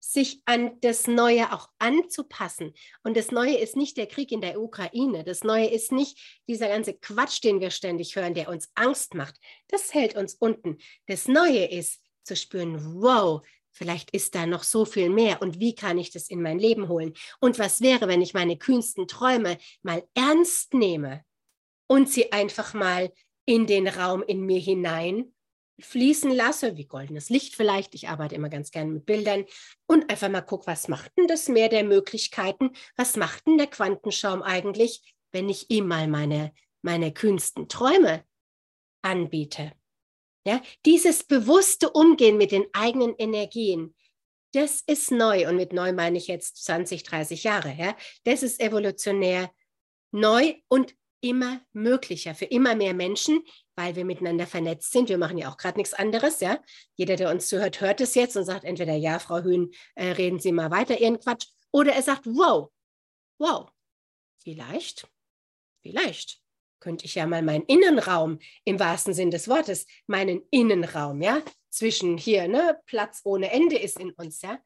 sich 0.00 0.42
an 0.44 0.78
das 0.82 1.06
Neue 1.06 1.50
auch 1.52 1.70
anzupassen. 1.78 2.74
Und 3.02 3.16
das 3.16 3.30
Neue 3.30 3.56
ist 3.56 3.74
nicht 3.74 3.96
der 3.96 4.06
Krieg 4.06 4.32
in 4.32 4.42
der 4.42 4.60
Ukraine. 4.60 5.24
Das 5.24 5.44
Neue 5.44 5.68
ist 5.68 5.92
nicht 5.92 6.42
dieser 6.46 6.68
ganze 6.68 6.92
Quatsch, 6.92 7.42
den 7.42 7.60
wir 7.60 7.70
ständig 7.70 8.14
hören, 8.14 8.34
der 8.34 8.50
uns 8.50 8.70
Angst 8.74 9.14
macht. 9.14 9.36
Das 9.68 9.94
hält 9.94 10.14
uns 10.14 10.34
unten. 10.34 10.76
Das 11.06 11.26
Neue 11.26 11.64
ist 11.64 12.02
zu 12.22 12.36
spüren, 12.36 13.00
wow, 13.02 13.42
vielleicht 13.74 14.10
ist 14.12 14.34
da 14.34 14.46
noch 14.46 14.62
so 14.62 14.84
viel 14.84 15.10
mehr 15.10 15.42
und 15.42 15.60
wie 15.60 15.74
kann 15.74 15.98
ich 15.98 16.10
das 16.10 16.30
in 16.30 16.40
mein 16.40 16.58
Leben 16.58 16.88
holen? 16.88 17.12
Und 17.40 17.58
was 17.58 17.80
wäre, 17.80 18.08
wenn 18.08 18.22
ich 18.22 18.32
meine 18.32 18.56
kühnsten 18.56 19.06
Träume 19.06 19.58
mal 19.82 20.02
ernst 20.14 20.72
nehme 20.72 21.24
und 21.86 22.08
sie 22.08 22.32
einfach 22.32 22.72
mal 22.72 23.12
in 23.44 23.66
den 23.66 23.88
Raum 23.88 24.22
in 24.22 24.46
mir 24.46 24.60
hinein 24.60 25.34
fließen 25.80 26.30
lasse, 26.30 26.76
wie 26.76 26.86
goldenes 26.86 27.30
Licht 27.30 27.56
vielleicht. 27.56 27.94
Ich 27.94 28.08
arbeite 28.08 28.34
immer 28.36 28.48
ganz 28.48 28.70
gerne 28.70 28.92
mit 28.92 29.06
Bildern 29.06 29.44
und 29.86 30.08
einfach 30.08 30.28
mal 30.28 30.42
gucke, 30.42 30.66
was 30.66 30.88
macht 30.88 31.16
denn 31.18 31.26
das 31.26 31.48
Meer 31.48 31.68
der 31.68 31.84
Möglichkeiten? 31.84 32.70
Was 32.96 33.16
macht 33.16 33.46
denn 33.46 33.58
der 33.58 33.66
Quantenschaum 33.66 34.42
eigentlich, 34.42 35.14
wenn 35.32 35.48
ich 35.48 35.70
ihm 35.70 35.88
mal 35.88 36.06
meine, 36.06 36.52
meine 36.82 37.12
kühnsten 37.12 37.68
Träume 37.68 38.24
anbiete? 39.02 39.72
Ja, 40.46 40.60
dieses 40.84 41.24
bewusste 41.24 41.90
Umgehen 41.90 42.36
mit 42.36 42.52
den 42.52 42.66
eigenen 42.74 43.14
Energien, 43.16 43.94
das 44.52 44.82
ist 44.86 45.10
neu. 45.10 45.48
Und 45.48 45.56
mit 45.56 45.72
neu 45.72 45.92
meine 45.92 46.18
ich 46.18 46.28
jetzt 46.28 46.64
20, 46.64 47.02
30 47.02 47.44
Jahre. 47.44 47.74
Ja? 47.76 47.96
Das 48.24 48.42
ist 48.42 48.60
evolutionär 48.60 49.50
neu 50.12 50.54
und 50.68 50.94
immer 51.20 51.60
möglicher 51.72 52.34
für 52.34 52.44
immer 52.44 52.74
mehr 52.74 52.92
Menschen, 52.92 53.42
weil 53.76 53.96
wir 53.96 54.04
miteinander 54.04 54.46
vernetzt 54.46 54.92
sind. 54.92 55.08
Wir 55.08 55.18
machen 55.18 55.38
ja 55.38 55.50
auch 55.50 55.56
gerade 55.56 55.78
nichts 55.78 55.94
anderes, 55.94 56.40
ja. 56.40 56.62
Jeder, 56.96 57.16
der 57.16 57.30
uns 57.30 57.48
zuhört, 57.48 57.80
hört 57.80 58.02
es 58.02 58.14
jetzt 58.14 58.36
und 58.36 58.44
sagt 58.44 58.64
entweder 58.64 58.94
ja, 58.94 59.18
Frau 59.18 59.42
Hühn, 59.42 59.72
äh, 59.94 60.10
reden 60.10 60.38
Sie 60.38 60.52
mal 60.52 60.70
weiter 60.70 61.00
Ihren 61.00 61.18
Quatsch, 61.18 61.46
oder 61.72 61.94
er 61.94 62.02
sagt 62.02 62.26
wow, 62.26 62.70
wow, 63.38 63.70
vielleicht, 64.42 65.08
vielleicht 65.82 66.43
könnte 66.80 67.04
ich 67.04 67.14
ja 67.14 67.26
mal 67.26 67.42
meinen 67.42 67.64
Innenraum 67.64 68.38
im 68.64 68.78
wahrsten 68.78 69.14
Sinn 69.14 69.30
des 69.30 69.48
Wortes, 69.48 69.86
meinen 70.06 70.42
Innenraum, 70.50 71.22
ja, 71.22 71.42
zwischen 71.70 72.18
hier, 72.18 72.48
ne, 72.48 72.78
Platz 72.86 73.20
ohne 73.24 73.50
Ende 73.50 73.78
ist 73.78 73.98
in 73.98 74.12
uns, 74.12 74.42
ja. 74.42 74.58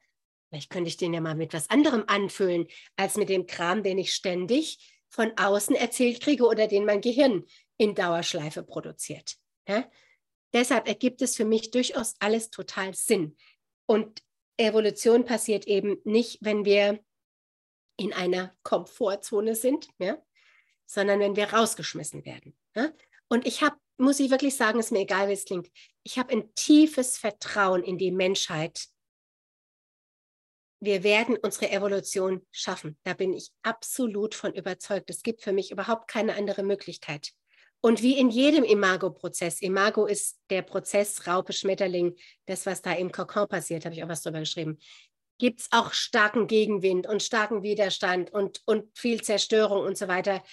Vielleicht 0.49 0.69
könnte 0.69 0.89
ich 0.89 0.97
den 0.97 1.13
ja 1.13 1.21
mal 1.21 1.35
mit 1.35 1.53
was 1.53 1.69
anderem 1.69 2.03
anfüllen, 2.07 2.67
als 2.95 3.17
mit 3.17 3.29
dem 3.29 3.45
Kram, 3.45 3.83
den 3.83 3.99
ich 3.99 4.13
ständig 4.13 4.99
von 5.09 5.31
außen 5.37 5.75
erzählt 5.75 6.21
kriege 6.21 6.45
oder 6.45 6.67
den 6.67 6.85
mein 6.85 7.01
Gehirn 7.01 7.45
in 7.77 7.95
Dauerschleife 7.95 8.63
produziert. 8.63 9.37
Ja? 9.67 9.89
Deshalb 10.53 10.87
ergibt 10.87 11.21
es 11.21 11.35
für 11.35 11.45
mich 11.45 11.71
durchaus 11.71 12.15
alles 12.19 12.49
total 12.49 12.95
Sinn. 12.95 13.37
Und 13.85 14.23
Evolution 14.57 15.25
passiert 15.25 15.67
eben 15.67 15.97
nicht, 16.03 16.39
wenn 16.41 16.65
wir 16.65 16.99
in 17.97 18.13
einer 18.13 18.55
Komfortzone 18.63 19.55
sind, 19.55 19.87
ja? 19.99 20.17
Sondern 20.89 21.19
wenn 21.19 21.35
wir 21.35 21.53
rausgeschmissen 21.53 22.25
werden. 22.25 22.57
Ja? 22.75 22.91
Und 23.27 23.45
ich 23.45 23.61
habe, 23.61 23.75
muss 23.97 24.19
ich 24.19 24.31
wirklich 24.31 24.55
sagen, 24.55 24.79
ist 24.79 24.91
mir 24.91 25.01
egal, 25.01 25.27
wie 25.27 25.33
es 25.33 25.45
klingt, 25.45 25.69
ich 26.03 26.17
habe 26.17 26.33
ein 26.33 26.53
tiefes 26.55 27.17
Vertrauen 27.17 27.83
in 27.83 27.97
die 27.97 28.11
Menschheit, 28.11 28.87
wir 30.81 31.03
werden 31.03 31.37
unsere 31.37 31.69
Evolution 31.71 32.45
schaffen. 32.51 32.97
Da 33.03 33.13
bin 33.13 33.33
ich 33.33 33.51
absolut 33.63 34.33
von 34.33 34.53
überzeugt. 34.53 35.09
Es 35.09 35.23
gibt 35.23 35.43
für 35.43 35.51
mich 35.51 35.71
überhaupt 35.71 36.07
keine 36.07 36.35
andere 36.35 36.63
Möglichkeit. 36.63 37.33
Und 37.81 38.01
wie 38.01 38.17
in 38.17 38.29
jedem 38.29 38.63
Imago-Prozess, 38.63 39.61
Imago 39.61 40.05
ist 40.05 40.39
der 40.49 40.61
Prozess 40.61 41.27
Raupe, 41.27 41.53
Schmetterling, 41.53 42.15
das, 42.45 42.65
was 42.65 42.81
da 42.81 42.93
im 42.93 43.11
Kokon 43.11 43.47
passiert, 43.47 43.85
habe 43.85 43.93
ich 43.93 44.03
auch 44.03 44.09
was 44.09 44.23
drüber 44.23 44.39
geschrieben, 44.39 44.79
gibt 45.37 45.61
es 45.61 45.67
auch 45.71 45.93
starken 45.93 46.47
Gegenwind 46.47 47.07
und 47.07 47.23
starken 47.23 47.61
Widerstand 47.61 48.31
und, 48.31 48.61
und 48.65 48.97
viel 48.97 49.21
Zerstörung 49.21 49.85
und 49.85 49.97
so 49.97 50.07
weiter. 50.07 50.43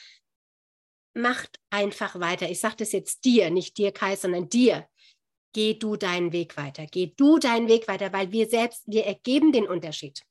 Macht 1.17 1.59
einfach 1.71 2.21
weiter. 2.21 2.49
Ich 2.51 2.61
sage 2.61 2.77
das 2.77 2.93
jetzt 2.93 3.25
dir, 3.25 3.51
nicht 3.51 3.79
dir, 3.79 3.91
Kai, 3.93 4.17
sondern 4.17 4.49
dir 4.49 4.87
geh 5.57 5.73
du 5.73 5.97
deinen 5.97 6.33
Weg 6.33 6.59
weiter. 6.59 6.85
Geh 6.87 7.14
du 7.17 7.39
deinen 7.39 7.67
Weg 7.67 7.89
weiter, 7.89 8.12
weil 8.12 8.31
wir 8.31 8.47
selbst, 8.47 8.83
wir 8.87 9.07
ergeben 9.07 9.53
den 9.53 9.67
Unterschied. 9.67 10.23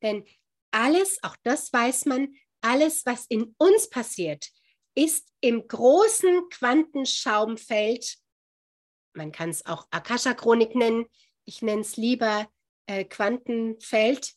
Denn 0.00 0.24
alles, 0.70 1.22
auch 1.22 1.36
das 1.42 1.70
weiß 1.74 2.06
man, 2.06 2.34
alles, 2.62 3.04
was 3.04 3.26
in 3.26 3.54
uns 3.58 3.90
passiert, 3.90 4.48
ist 4.94 5.28
im 5.42 5.68
großen 5.68 6.48
Quantenschaumfeld, 6.48 8.16
man 9.14 9.30
kann 9.30 9.50
es 9.50 9.66
auch 9.66 9.86
Akasha-Chronik 9.90 10.74
nennen, 10.74 11.04
ich 11.44 11.60
nenne 11.60 11.82
es 11.82 11.98
lieber 11.98 12.48
äh, 12.86 13.04
Quantenfeld, 13.04 14.32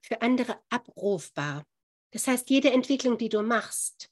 für 0.00 0.22
andere 0.22 0.58
abrufbar. 0.70 1.66
Das 2.12 2.26
heißt, 2.26 2.48
jede 2.48 2.72
Entwicklung, 2.72 3.18
die 3.18 3.28
du 3.28 3.42
machst, 3.42 4.08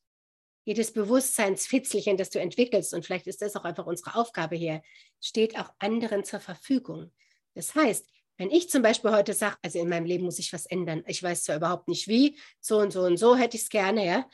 jedes 0.65 0.93
Bewusstseinsfitzelchen, 0.93 2.17
das 2.17 2.31
du 2.31 2.41
entwickelst, 2.41 2.95
und 2.95 3.05
vielleicht 3.05 3.27
ist 3.27 3.43
das 3.43 3.57
auch 3.57 3.65
einfach 3.65 3.87
unsere 3.87 4.15
Aufgabe 4.15 4.57
hier, 4.57 4.83
steht 5.21 5.59
auch 5.59 5.73
anderen 5.79 6.25
zur 6.25 6.41
Verfügung. 6.41 7.13
Das 7.55 7.75
heißt, 7.75 8.07
wenn 8.37 8.51
ich 8.51 8.71
zum 8.71 8.83
Beispiel 8.83 9.11
heute 9.11 9.35
sage, 9.35 9.57
also 9.63 9.79
in 9.79 9.89
meinem 9.89 10.07
Leben 10.07 10.25
muss 10.25 10.39
ich 10.39 10.53
was 10.53 10.67
ändern, 10.67 11.03
ich 11.07 11.23
weiß 11.23 11.45
zwar 11.45 11.57
überhaupt 11.57 11.89
nicht 11.89 12.09
wie, 12.09 12.39
so 12.61 12.79
und 12.79 12.93
so 12.93 13.03
und 13.03 13.17
so 13.17 13.37
hätte 13.37 13.57
ich 13.57 13.65
es 13.65 13.69
gerne, 13.69 14.07
ja, 14.07 14.29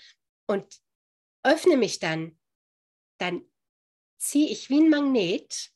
und 0.47 0.67
öffne 1.43 1.77
mich 1.77 1.99
dann, 1.99 2.39
dann 3.19 3.43
ziehe 4.19 4.49
ich 4.49 4.71
wie 4.71 4.81
ein 4.81 4.91
Magnet 4.91 5.71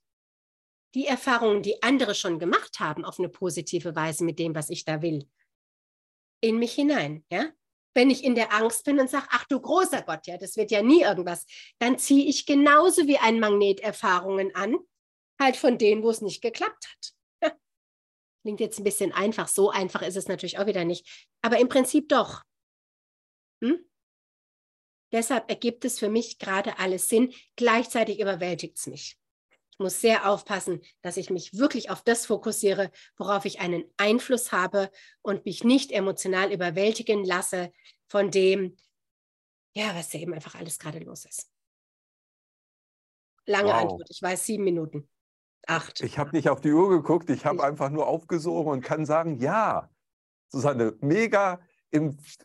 die 0.95 1.07
Erfahrungen, 1.07 1.63
die 1.63 1.83
andere 1.83 2.17
schon 2.17 2.41
gemacht 2.41 2.81
haben, 2.81 3.05
auf 3.05 3.19
eine 3.21 3.29
positive 3.29 3.95
Weise 3.95 4.25
mit 4.25 4.41
dem, 4.41 4.55
was 4.55 4.71
ich 4.71 4.85
da 4.85 5.03
will, 5.03 5.29
in 6.41 6.59
mich 6.59 6.73
hinein, 6.73 7.25
ja 7.31 7.53
wenn 7.95 8.11
ich 8.11 8.25
in 8.25 8.35
der 8.35 8.53
Angst 8.53 8.85
bin 8.85 9.01
und 9.01 9.11
sage, 9.11 9.27
ach 9.31 9.45
du 9.47 9.61
großer 9.61 10.03
Gott, 10.03 10.27
ja, 10.27 10.37
das 10.37 10.57
wird 10.57 10.71
ja 10.71 10.83
nie 10.83 11.03
irgendwas, 11.03 11.47
dann 11.79 11.99
ziehe 11.99 12.27
ich 12.27 12.47
genauso 12.47 13.07
wie 13.07 13.19
ein 13.19 13.41
Magnet 13.41 13.81
Erfahrungen 13.81 14.55
an, 14.55 14.77
halt 15.41 15.57
von 15.57 15.79
denen, 15.79 16.03
wo 16.03 16.11
es 16.11 16.21
nicht 16.21 16.43
geklappt 16.43 16.89
hat. 17.43 17.53
Klingt 18.43 18.61
jetzt 18.61 18.79
ein 18.79 18.85
bisschen 18.85 19.13
einfach, 19.13 19.49
so 19.49 19.71
einfach 19.71 20.03
ist 20.03 20.17
es 20.17 20.29
natürlich 20.29 20.59
auch 20.59 20.67
wieder 20.67 20.85
nicht, 20.85 21.29
aber 21.43 21.59
im 21.59 21.69
Prinzip 21.69 22.09
doch. 22.09 22.43
Hm? 23.63 23.85
Deshalb 25.13 25.51
ergibt 25.51 25.85
es 25.85 25.99
für 25.99 26.09
mich 26.09 26.39
gerade 26.39 26.79
alles 26.79 27.09
Sinn, 27.09 27.35
gleichzeitig 27.57 28.21
überwältigt 28.21 28.79
es 28.79 28.87
mich 28.87 29.20
muss 29.81 30.01
sehr 30.01 30.29
aufpassen, 30.29 30.81
dass 31.03 31.17
ich 31.17 31.31
mich 31.31 31.59
wirklich 31.59 31.91
auf 31.91 32.03
das 32.03 32.27
fokussiere, 32.27 32.91
worauf 33.17 33.45
ich 33.45 33.61
einen 33.61 33.85
Einfluss 33.97 34.53
habe 34.53 34.91
und 35.23 35.45
mich 35.45 35.65
nicht 35.65 35.91
emotional 35.91 36.53
überwältigen 36.53 37.25
lasse 37.25 37.73
von 38.07 38.31
dem, 38.31 38.77
ja, 39.75 39.95
was 39.95 40.13
ja 40.13 40.21
eben 40.21 40.35
einfach 40.35 40.55
alles 40.55 40.79
gerade 40.79 41.01
los 41.01 41.25
ist. 41.25 41.51
Lange 43.47 43.71
wow. 43.71 43.83
Antwort, 43.83 44.09
ich 44.11 44.23
weiß 44.23 44.47
sieben 44.47 44.65
Minuten. 44.65 45.09
Acht. 45.67 46.01
Ich 46.01 46.19
habe 46.19 46.35
nicht 46.35 46.49
auf 46.49 46.61
die 46.61 46.73
Uhr 46.73 46.89
geguckt, 46.89 47.31
ich 47.31 47.45
habe 47.45 47.63
einfach 47.63 47.91
nur 47.91 48.07
aufgesogen 48.07 48.71
und 48.73 48.81
kann 48.83 49.05
sagen, 49.05 49.39
ja, 49.41 49.91
Susanne, 50.49 50.97
mega 51.01 51.61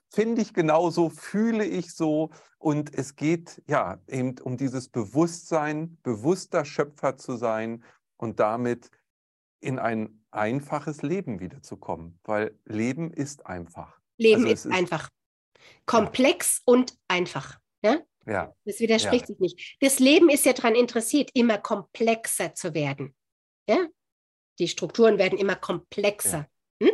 finde 0.10 0.42
ich 0.42 0.54
genauso, 0.54 1.10
fühle 1.10 1.66
ich 1.66 1.94
so. 1.94 2.32
Und 2.58 2.94
es 2.94 3.16
geht 3.16 3.62
ja 3.68 4.00
eben 4.08 4.40
um 4.40 4.58
dieses 4.58 4.90
Bewusstsein, 4.90 5.98
bewusster 6.04 6.66
Schöpfer 6.66 7.18
zu 7.18 7.36
sein 7.38 7.84
und 8.18 8.40
damit 8.40 8.90
in 9.60 9.80
ein 9.80 10.26
einfaches 10.32 11.02
Leben 11.02 11.40
wiederzukommen, 11.40 12.20
weil 12.24 12.58
Leben 12.66 13.12
ist 13.12 13.46
einfach. 13.46 14.00
Leben 14.18 14.44
also 14.44 14.54
ist, 14.54 14.66
ist, 14.66 14.74
einfach. 14.74 15.10
Komplex 15.86 16.58
ja. 16.58 16.74
und 16.74 16.98
einfach. 17.08 17.60
Ja? 17.84 18.00
ja. 18.26 18.54
Das 18.66 18.80
widerspricht 18.80 19.22
ja. 19.22 19.28
sich 19.28 19.40
nicht. 19.40 19.78
Das 19.82 20.00
Leben 20.00 20.30
ist 20.30 20.46
ja 20.46 20.54
daran 20.54 20.76
interessiert, 20.76 21.32
immer 21.34 21.58
komplexer 21.58 22.54
zu 22.54 22.74
werden. 22.74 23.16
Ja? 23.68 23.88
Die 24.60 24.68
Strukturen 24.68 25.18
werden 25.18 25.38
immer 25.38 25.56
komplexer. 25.56 26.48
Hm? 26.82 26.92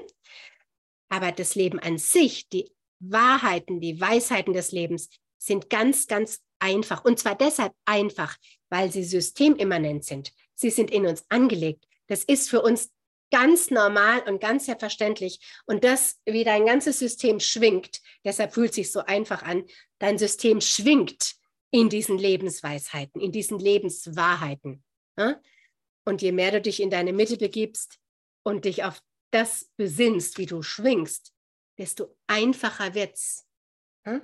Aber 1.11 1.33
das 1.33 1.55
Leben 1.55 1.77
an 1.77 1.97
sich, 1.97 2.47
die 2.47 2.71
Wahrheiten, 2.99 3.81
die 3.81 3.99
Weisheiten 3.99 4.53
des 4.53 4.71
Lebens 4.71 5.09
sind 5.37 5.69
ganz, 5.69 6.07
ganz 6.07 6.39
einfach. 6.59 7.03
Und 7.03 7.19
zwar 7.19 7.35
deshalb 7.35 7.73
einfach, 7.85 8.37
weil 8.69 8.91
sie 8.91 9.03
systemimmanent 9.03 10.05
sind. 10.05 10.31
Sie 10.55 10.69
sind 10.69 10.89
in 10.89 11.05
uns 11.05 11.25
angelegt. 11.27 11.85
Das 12.07 12.23
ist 12.23 12.49
für 12.49 12.61
uns 12.61 12.91
ganz 13.29 13.71
normal 13.71 14.21
und 14.27 14.39
ganz 14.39 14.67
selbstverständlich. 14.67 15.39
Und 15.65 15.83
das, 15.83 16.21
wie 16.25 16.45
dein 16.45 16.65
ganzes 16.65 16.99
System 16.99 17.41
schwingt, 17.41 17.99
deshalb 18.23 18.53
fühlt 18.53 18.73
sich 18.73 18.89
so 18.91 19.01
einfach 19.01 19.43
an, 19.43 19.65
dein 19.99 20.17
System 20.17 20.61
schwingt 20.61 21.35
in 21.71 21.89
diesen 21.89 22.17
Lebensweisheiten, 22.17 23.19
in 23.19 23.33
diesen 23.33 23.59
Lebenswahrheiten. 23.59 24.83
Und 26.05 26.21
je 26.21 26.31
mehr 26.31 26.51
du 26.51 26.61
dich 26.61 26.81
in 26.81 26.89
deine 26.89 27.11
Mitte 27.11 27.37
begibst 27.37 27.99
und 28.43 28.65
dich 28.65 28.83
auf 28.83 29.01
das 29.31 29.69
besinnst, 29.77 30.37
wie 30.37 30.45
du 30.45 30.61
schwingst, 30.61 31.33
desto 31.77 32.15
einfacher 32.27 32.93
wird's. 32.93 33.47
Hm? 34.05 34.21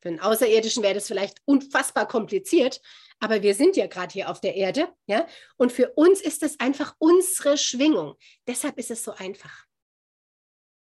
Für 0.00 0.08
einen 0.08 0.20
Außerirdischen 0.20 0.82
wäre 0.82 0.94
das 0.94 1.06
vielleicht 1.06 1.40
unfassbar 1.46 2.06
kompliziert, 2.06 2.80
aber 3.20 3.42
wir 3.42 3.54
sind 3.54 3.76
ja 3.76 3.86
gerade 3.86 4.12
hier 4.12 4.30
auf 4.30 4.40
der 4.40 4.54
Erde, 4.54 4.94
ja, 5.06 5.26
und 5.56 5.72
für 5.72 5.92
uns 5.94 6.20
ist 6.20 6.42
es 6.42 6.60
einfach 6.60 6.94
unsere 6.98 7.56
Schwingung. 7.56 8.16
Deshalb 8.46 8.78
ist 8.78 8.90
es 8.90 9.02
so 9.02 9.12
einfach. 9.12 9.64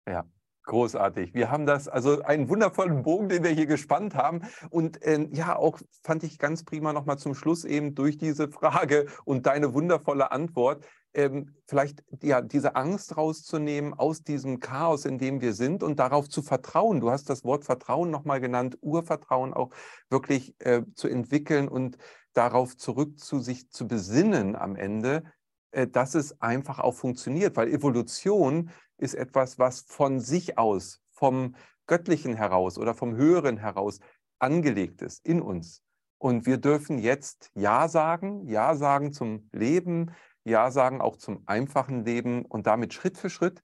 Ja, 0.08 0.28
Großartig. 0.66 1.34
Wir 1.34 1.52
haben 1.52 1.66
das, 1.66 1.90
also 1.90 2.22
einen 2.22 2.48
wundervollen 2.48 3.04
Bogen, 3.04 3.28
den 3.28 3.44
wir 3.44 3.52
hier 3.52 3.66
gespannt 3.66 4.16
haben. 4.16 4.44
Und 4.70 5.02
äh, 5.04 5.28
ja, 5.32 5.58
auch 5.58 5.80
fand 6.04 6.24
ich 6.24 6.40
ganz 6.40 6.64
prima 6.64 6.94
nochmal 6.94 7.18
zum 7.18 7.36
Schluss 7.36 7.66
eben 7.66 7.96
durch 7.96 8.18
diese 8.18 8.48
Frage 8.48 9.08
und 9.26 9.46
deine 9.46 9.74
wundervolle 9.74 10.32
Antwort, 10.32 10.86
ähm, 11.14 11.56
vielleicht 11.68 12.04
ja, 12.22 12.42
diese 12.42 12.76
Angst 12.76 13.18
rauszunehmen 13.18 13.94
aus 13.94 14.24
diesem 14.24 14.60
Chaos, 14.60 15.06
in 15.06 15.18
dem 15.18 15.42
wir 15.42 15.54
sind 15.54 15.84
und 15.84 16.00
darauf 16.00 16.28
zu 16.30 16.42
vertrauen. 16.42 17.00
Du 17.00 17.12
hast 17.12 17.30
das 17.30 17.44
Wort 17.44 17.66
Vertrauen 17.66 18.10
nochmal 18.10 18.40
genannt, 18.40 18.78
Urvertrauen 18.82 19.54
auch 19.54 19.70
wirklich 20.10 20.56
äh, 20.60 20.84
zu 20.96 21.08
entwickeln 21.08 21.68
und 21.68 21.98
darauf 22.34 22.76
zurück 22.78 23.20
zu 23.20 23.40
sich 23.40 23.70
zu 23.70 23.88
besinnen 23.88 24.56
am 24.56 24.76
Ende, 24.76 25.24
äh, 25.72 25.88
dass 25.88 26.16
es 26.16 26.42
einfach 26.42 26.80
auch 26.80 26.96
funktioniert, 26.96 27.56
weil 27.56 27.70
Evolution 27.70 28.72
ist 28.98 29.14
etwas, 29.14 29.60
was 29.60 29.82
von 29.82 30.20
sich 30.20 30.58
aus, 30.58 31.02
vom 31.12 31.56
Göttlichen 31.88 32.36
heraus 32.36 32.78
oder 32.78 32.94
vom 32.94 33.16
Höheren 33.16 33.58
heraus 33.58 34.00
angelegt 34.40 35.02
ist 35.02 35.26
in 35.26 35.42
uns. 35.42 35.84
Und 36.18 36.46
wir 36.46 36.58
dürfen 36.58 37.00
jetzt 37.00 37.52
Ja 37.54 37.90
sagen, 37.90 38.48
Ja 38.48 38.76
sagen 38.76 39.12
zum 39.12 39.50
Leben, 39.52 40.12
Ja 40.46 40.72
sagen 40.72 41.02
auch 41.02 41.18
zum 41.18 41.44
einfachen 41.46 42.06
Leben 42.06 42.46
und 42.46 42.68
damit 42.68 42.94
Schritt 42.94 43.18
für 43.18 43.30
Schritt 43.30 43.62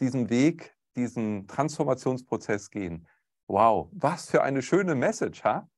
diesen 0.00 0.30
Weg, 0.30 0.76
diesen 0.96 1.46
Transformationsprozess 1.48 2.70
gehen. 2.70 3.06
Wow, 3.46 3.88
was 3.92 4.30
für 4.30 4.42
eine 4.42 4.62
schöne 4.62 4.94
Message, 4.94 5.42
ha? 5.42 5.68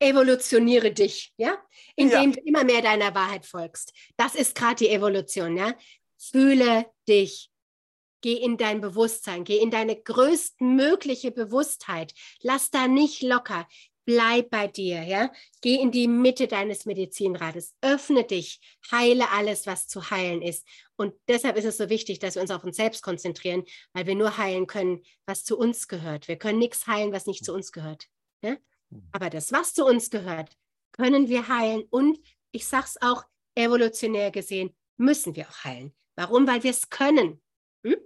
Evolutioniere 0.00 0.92
dich, 0.92 1.32
ja, 1.36 1.56
indem 1.94 2.30
ja. 2.30 2.36
du 2.36 2.40
immer 2.44 2.64
mehr 2.64 2.82
deiner 2.82 3.14
Wahrheit 3.14 3.46
folgst. 3.46 3.92
Das 4.16 4.34
ist 4.34 4.56
gerade 4.56 4.74
die 4.76 4.88
Evolution, 4.88 5.56
ja. 5.56 5.74
Fühle 6.18 6.86
dich. 7.08 7.50
Geh 8.20 8.34
in 8.34 8.56
dein 8.56 8.80
Bewusstsein, 8.80 9.44
geh 9.44 9.58
in 9.58 9.70
deine 9.70 10.00
größtmögliche 10.00 11.32
Bewusstheit. 11.32 12.14
Lass 12.40 12.70
da 12.70 12.88
nicht 12.88 13.22
locker. 13.22 13.66
Bleib 14.04 14.50
bei 14.50 14.66
dir, 14.66 15.02
ja. 15.02 15.30
Geh 15.60 15.76
in 15.76 15.92
die 15.92 16.08
Mitte 16.08 16.48
deines 16.48 16.86
Medizinrades. 16.86 17.76
Öffne 17.82 18.24
dich. 18.24 18.60
Heile 18.90 19.30
alles, 19.30 19.66
was 19.66 19.86
zu 19.86 20.10
heilen 20.10 20.42
ist. 20.42 20.66
Und 20.96 21.14
deshalb 21.28 21.56
ist 21.56 21.64
es 21.64 21.76
so 21.76 21.88
wichtig, 21.88 22.18
dass 22.18 22.34
wir 22.34 22.42
uns 22.42 22.50
auf 22.50 22.64
uns 22.64 22.76
selbst 22.76 23.02
konzentrieren, 23.02 23.64
weil 23.92 24.06
wir 24.06 24.16
nur 24.16 24.38
heilen 24.38 24.66
können, 24.66 25.02
was 25.26 25.44
zu 25.44 25.56
uns 25.56 25.86
gehört. 25.86 26.26
Wir 26.26 26.36
können 26.36 26.58
nichts 26.58 26.86
heilen, 26.86 27.12
was 27.12 27.26
nicht 27.26 27.44
zu 27.44 27.54
uns 27.54 27.70
gehört. 27.70 28.08
Ja? 28.42 28.56
Aber 29.12 29.30
das, 29.30 29.52
was 29.52 29.72
zu 29.72 29.84
uns 29.86 30.10
gehört, 30.10 30.50
können 30.92 31.28
wir 31.28 31.48
heilen. 31.48 31.84
Und 31.90 32.18
ich 32.50 32.66
sage 32.66 32.86
es 32.86 33.02
auch 33.02 33.24
evolutionär 33.54 34.30
gesehen, 34.30 34.74
müssen 34.96 35.36
wir 35.36 35.48
auch 35.48 35.64
heilen. 35.64 35.94
Warum? 36.16 36.46
Weil 36.46 36.62
wir 36.62 36.70
es 36.70 36.90
können. 36.90 37.40
Hm? 37.84 37.96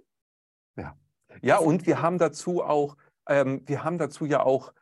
Ja. 0.77 0.97
ja, 1.41 1.57
und 1.57 1.85
wir 1.85 2.01
haben 2.01 2.17
dazu 2.17 2.63
auch, 2.63 2.97
ähm, 3.27 3.63
wir 3.65 3.83
haben 3.83 3.97
dazu 3.97 4.25
ja 4.25 4.43
auch 4.43 4.73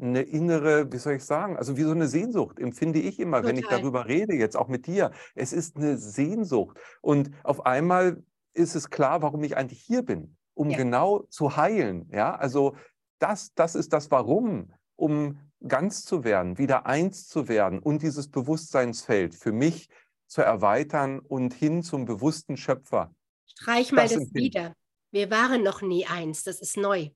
eine 0.00 0.22
innere, 0.22 0.90
wie 0.92 0.98
soll 0.98 1.14
ich 1.14 1.24
sagen, 1.24 1.56
also 1.56 1.76
wie 1.76 1.82
so 1.82 1.90
eine 1.90 2.08
Sehnsucht 2.08 2.58
empfinde 2.58 2.98
ich 2.98 3.20
immer, 3.20 3.38
Total. 3.38 3.50
wenn 3.50 3.58
ich 3.58 3.68
darüber 3.68 4.08
rede, 4.08 4.34
jetzt 4.34 4.56
auch 4.56 4.68
mit 4.68 4.86
dir. 4.86 5.10
Es 5.34 5.52
ist 5.52 5.76
eine 5.76 5.98
Sehnsucht. 5.98 6.78
Und 7.00 7.30
auf 7.44 7.66
einmal 7.66 8.22
ist 8.54 8.74
es 8.74 8.90
klar, 8.90 9.22
warum 9.22 9.44
ich 9.44 9.56
eigentlich 9.56 9.82
hier 9.82 10.02
bin, 10.02 10.36
um 10.54 10.70
ja. 10.70 10.76
genau 10.76 11.24
zu 11.28 11.56
heilen. 11.56 12.08
Ja, 12.10 12.34
also 12.34 12.74
das, 13.18 13.52
das 13.54 13.74
ist 13.74 13.92
das 13.92 14.10
Warum, 14.10 14.72
um 14.96 15.38
ganz 15.66 16.04
zu 16.04 16.24
werden, 16.24 16.58
wieder 16.58 16.86
eins 16.86 17.28
zu 17.28 17.48
werden 17.48 17.78
und 17.78 18.02
dieses 18.02 18.28
Bewusstseinsfeld 18.28 19.34
für 19.34 19.52
mich 19.52 19.88
zu 20.26 20.42
erweitern 20.42 21.20
und 21.20 21.54
hin 21.54 21.82
zum 21.82 22.04
bewussten 22.04 22.56
Schöpfer. 22.56 23.14
Streich 23.46 23.92
mal 23.92 24.02
das, 24.02 24.14
das 24.14 24.34
wieder. 24.34 24.74
Wir 25.10 25.30
waren 25.30 25.62
noch 25.62 25.82
nie 25.82 26.06
eins, 26.06 26.42
das 26.42 26.60
ist 26.60 26.76
neu. 26.76 27.10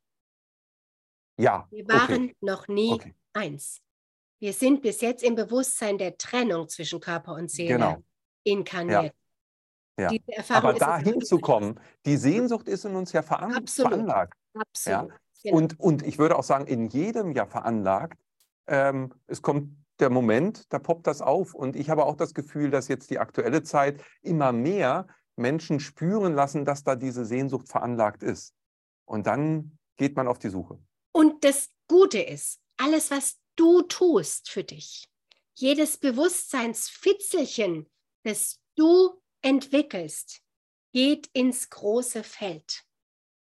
Ja. 1.39 1.67
Wir 1.71 1.87
waren 1.89 2.25
okay. 2.25 2.37
noch 2.41 2.69
nie 2.69 2.93
okay. 2.93 3.15
eins. 3.33 3.81
Wir 4.39 4.53
sind 4.53 4.83
bis 4.83 5.01
jetzt 5.01 5.23
im 5.23 5.35
Bewusstsein 5.35 5.99
der 5.99 6.17
Trennung 6.19 6.69
zwischen 6.69 7.01
Körper 7.01 7.35
und 7.35 7.51
Seele 7.51 7.75
genau. 7.75 8.03
inkarniert. 8.45 9.05
Ja. 9.05 9.11
Ja. 9.99 10.11
Aber 10.51 10.75
da 10.75 10.99
hinzukommen, 10.99 11.81
die 12.05 12.19
Sehnsucht 12.19 12.69
ist 12.69 12.85
in 12.85 12.95
uns 12.97 13.13
ja 13.13 13.23
veran 13.23 13.55
Absolut. 13.55 13.93
veranlagt. 13.93 14.39
Absolut. 14.53 15.11
Ja? 15.11 15.17
Genau. 15.43 15.57
Und, 15.57 15.81
und 15.81 16.03
ich 16.07 16.19
würde 16.19 16.37
auch 16.37 16.43
sagen, 16.43 16.67
in 16.67 16.89
jedem 16.89 17.33
ja 17.33 17.47
veranlagt. 17.47 18.19
Ähm, 18.67 19.15
es 19.27 19.43
kommt 19.43 19.71
der 20.01 20.11
Moment, 20.11 20.71
da 20.73 20.79
poppt 20.79 21.07
das 21.07 21.23
auf. 21.23 21.55
Und 21.55 21.77
ich 21.77 21.89
habe 21.89 22.05
auch 22.05 22.17
das 22.17 22.35
Gefühl, 22.35 22.71
dass 22.71 22.89
jetzt 22.89 23.11
die 23.11 23.19
aktuelle 23.19 23.63
Zeit 23.63 24.03
immer 24.23 24.53
mehr 24.53 25.07
Menschen 25.37 25.81
spüren 25.81 26.35
lassen, 26.35 26.65
dass 26.65 26.85
da 26.85 26.97
diese 26.97 27.25
Sehnsucht 27.25 27.69
veranlagt 27.69 28.23
ist. 28.23 28.55
Und 29.07 29.27
dann 29.27 29.79
geht 29.97 30.17
man 30.17 30.29
auf 30.29 30.39
die 30.39 30.49
Suche. 30.49 30.79
Und 31.17 31.45
das 31.45 31.71
Gute 31.89 32.19
ist, 32.21 32.61
alles, 32.77 33.11
was 33.11 33.41
du 33.57 33.81
tust 33.81 34.51
für 34.51 34.65
dich, 34.65 35.09
jedes 35.55 35.97
Bewusstseinsfitzelchen, 35.97 37.91
das 38.23 38.61
du 38.75 39.19
entwickelst, 39.41 40.43
geht 40.93 41.31
ins 41.33 41.71
große 41.71 42.23
Feld 42.23 42.85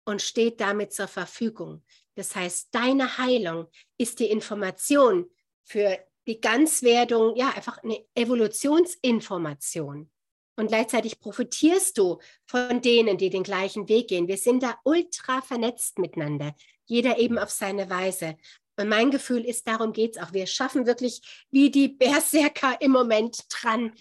und 0.03 0.21
steht 0.21 0.59
damit 0.59 0.91
zur 0.91 1.07
Verfügung. 1.07 1.85
Das 2.15 2.35
heißt, 2.35 2.67
deine 2.75 3.17
Heilung 3.17 3.71
ist 3.97 4.19
die 4.19 4.29
Information 4.29 5.31
für 5.63 6.05
die 6.27 6.41
Ganzwerdung, 6.41 7.37
ja, 7.37 7.51
einfach 7.51 7.77
eine 7.77 8.05
Evolutionsinformation. 8.13 10.11
Und 10.55 10.67
gleichzeitig 10.67 11.19
profitierst 11.19 11.97
du 11.97 12.19
von 12.45 12.81
denen, 12.81 13.17
die 13.17 13.29
den 13.31 13.43
gleichen 13.43 13.89
Weg 13.89 14.09
gehen. 14.09 14.27
Wir 14.27 14.37
sind 14.37 14.61
da 14.61 14.77
ultra 14.83 15.41
vernetzt 15.41 15.97
miteinander 15.97 16.53
jeder 16.85 17.17
eben 17.17 17.37
auf 17.37 17.49
seine 17.49 17.89
Weise. 17.89 18.37
Und 18.77 18.89
mein 18.89 19.11
Gefühl 19.11 19.45
ist, 19.45 19.67
darum 19.67 19.93
geht 19.93 20.15
es 20.15 20.21
auch. 20.21 20.33
Wir 20.33 20.47
schaffen 20.47 20.85
wirklich 20.85 21.45
wie 21.51 21.69
die 21.69 21.89
Berserker 21.89 22.79
im 22.81 22.91
Moment 22.91 23.45
dran, 23.49 23.93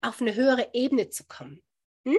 auf 0.00 0.20
eine 0.20 0.34
höhere 0.34 0.70
Ebene 0.72 1.10
zu 1.10 1.24
kommen. 1.24 1.62
Hm? 2.06 2.18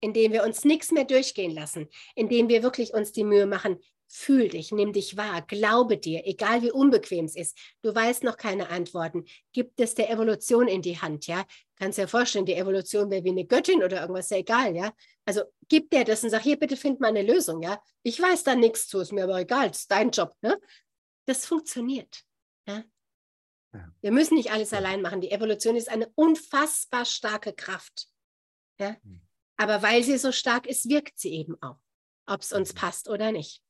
Indem 0.00 0.32
wir 0.32 0.44
uns 0.44 0.64
nichts 0.64 0.90
mehr 0.90 1.04
durchgehen 1.04 1.52
lassen, 1.52 1.88
indem 2.14 2.48
wir 2.48 2.62
wirklich 2.62 2.92
uns 2.92 3.12
die 3.12 3.24
Mühe 3.24 3.46
machen, 3.46 3.78
Fühl 4.08 4.48
dich, 4.48 4.70
nimm 4.70 4.92
dich 4.92 5.16
wahr, 5.16 5.42
glaube 5.42 5.98
dir, 5.98 6.22
egal 6.26 6.62
wie 6.62 6.70
unbequem 6.70 7.24
es 7.24 7.34
ist. 7.34 7.58
Du 7.82 7.92
weißt 7.92 8.22
noch 8.22 8.36
keine 8.36 8.68
Antworten. 8.68 9.24
Gib 9.52 9.72
es 9.80 9.94
der 9.94 10.10
Evolution 10.10 10.68
in 10.68 10.80
die 10.80 11.00
Hand, 11.00 11.26
ja? 11.26 11.44
Kannst 11.74 11.98
dir 11.98 12.06
vorstellen, 12.06 12.46
die 12.46 12.54
Evolution 12.54 13.10
wäre 13.10 13.24
wie 13.24 13.30
eine 13.30 13.44
Göttin 13.44 13.82
oder 13.82 14.00
irgendwas, 14.00 14.30
ja 14.30 14.36
egal, 14.38 14.76
ja? 14.76 14.92
Also 15.24 15.42
gib 15.68 15.90
dir 15.90 16.04
das 16.04 16.22
und 16.22 16.30
sag, 16.30 16.42
hier, 16.42 16.56
bitte 16.56 16.76
find 16.76 17.00
mal 17.00 17.08
eine 17.08 17.22
Lösung, 17.22 17.62
ja? 17.62 17.82
Ich 18.04 18.20
weiß 18.20 18.44
da 18.44 18.54
nichts 18.54 18.86
zu, 18.86 19.00
ist 19.00 19.12
mir 19.12 19.24
aber 19.24 19.40
egal, 19.40 19.70
ist 19.70 19.90
dein 19.90 20.10
Job, 20.10 20.34
ne? 20.40 20.58
Das 21.26 21.44
funktioniert, 21.44 22.22
ja? 22.68 22.84
ja. 23.74 23.92
Wir 24.00 24.12
müssen 24.12 24.36
nicht 24.36 24.52
alles 24.52 24.72
allein 24.72 25.02
machen. 25.02 25.20
Die 25.20 25.32
Evolution 25.32 25.74
ist 25.74 25.88
eine 25.88 26.08
unfassbar 26.14 27.04
starke 27.04 27.52
Kraft, 27.52 28.06
ja? 28.78 28.96
Mhm. 29.02 29.20
Aber 29.56 29.82
weil 29.82 30.04
sie 30.04 30.18
so 30.18 30.30
stark 30.30 30.66
ist, 30.66 30.88
wirkt 30.88 31.18
sie 31.18 31.32
eben 31.32 31.60
auch, 31.60 31.78
ob 32.26 32.42
es 32.42 32.52
uns 32.52 32.72
mhm. 32.72 32.78
passt 32.78 33.08
oder 33.08 33.32
nicht. 33.32 33.65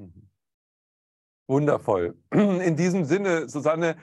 Mhm. 0.00 0.28
Wundervoll. 1.46 2.16
In 2.32 2.76
diesem 2.76 3.04
Sinne, 3.04 3.48
Susanne, 3.48 3.96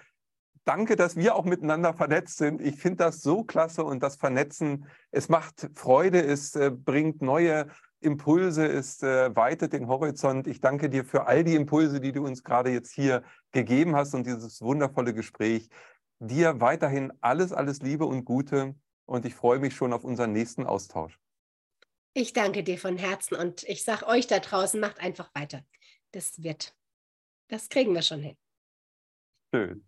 danke, 0.64 0.96
dass 0.96 1.16
wir 1.16 1.36
auch 1.36 1.46
miteinander 1.46 1.94
vernetzt 1.94 2.38
sind. 2.38 2.62
Ich 2.62 2.76
finde 2.76 2.98
das 2.98 3.22
so 3.22 3.44
klasse 3.44 3.84
und 3.84 4.04
das 4.04 4.18
Vernetzen, 4.18 4.86
es 5.12 5.30
macht 5.30 5.70
Freude, 5.76 6.24
es 6.24 6.56
äh, 6.56 6.70
bringt 6.72 7.22
neue 7.22 7.68
Impulse, 8.00 8.68
es 8.68 9.02
äh, 9.02 9.36
weitet 9.36 9.74
den 9.74 9.88
Horizont. 9.88 10.46
Ich 10.46 10.62
danke 10.62 10.90
dir 10.90 11.04
für 11.04 11.26
all 11.26 11.44
die 11.44 11.56
Impulse, 11.56 12.00
die 12.00 12.12
du 12.12 12.26
uns 12.26 12.44
gerade 12.44 12.70
jetzt 12.70 12.94
hier 12.94 13.24
gegeben 13.52 13.96
hast 13.96 14.14
und 14.14 14.28
dieses 14.28 14.62
wundervolle 14.62 15.14
Gespräch. 15.14 15.70
Dir 16.20 16.62
weiterhin 16.62 17.12
alles, 17.22 17.54
alles 17.54 17.82
Liebe 17.82 18.06
und 18.06 18.24
Gute 18.24 18.76
und 19.06 19.26
ich 19.26 19.34
freue 19.34 19.60
mich 19.60 19.76
schon 19.76 19.94
auf 19.94 20.04
unseren 20.04 20.32
nächsten 20.32 20.66
Austausch. 20.66 21.20
Ich 22.14 22.34
danke 22.34 22.64
dir 22.64 22.78
von 22.78 22.98
Herzen 22.98 23.36
und 23.36 23.64
ich 23.64 23.84
sage 23.84 24.08
euch 24.08 24.28
da 24.28 24.40
draußen, 24.40 24.80
macht 24.80 25.00
einfach 25.00 25.34
weiter 25.34 25.64
das 26.12 26.42
wird. 26.42 26.76
Das 27.48 27.70
kriegen 27.70 27.94
wir 27.94 28.02
schon 28.02 28.22
hin. 28.22 28.38
Schön. 29.54 29.88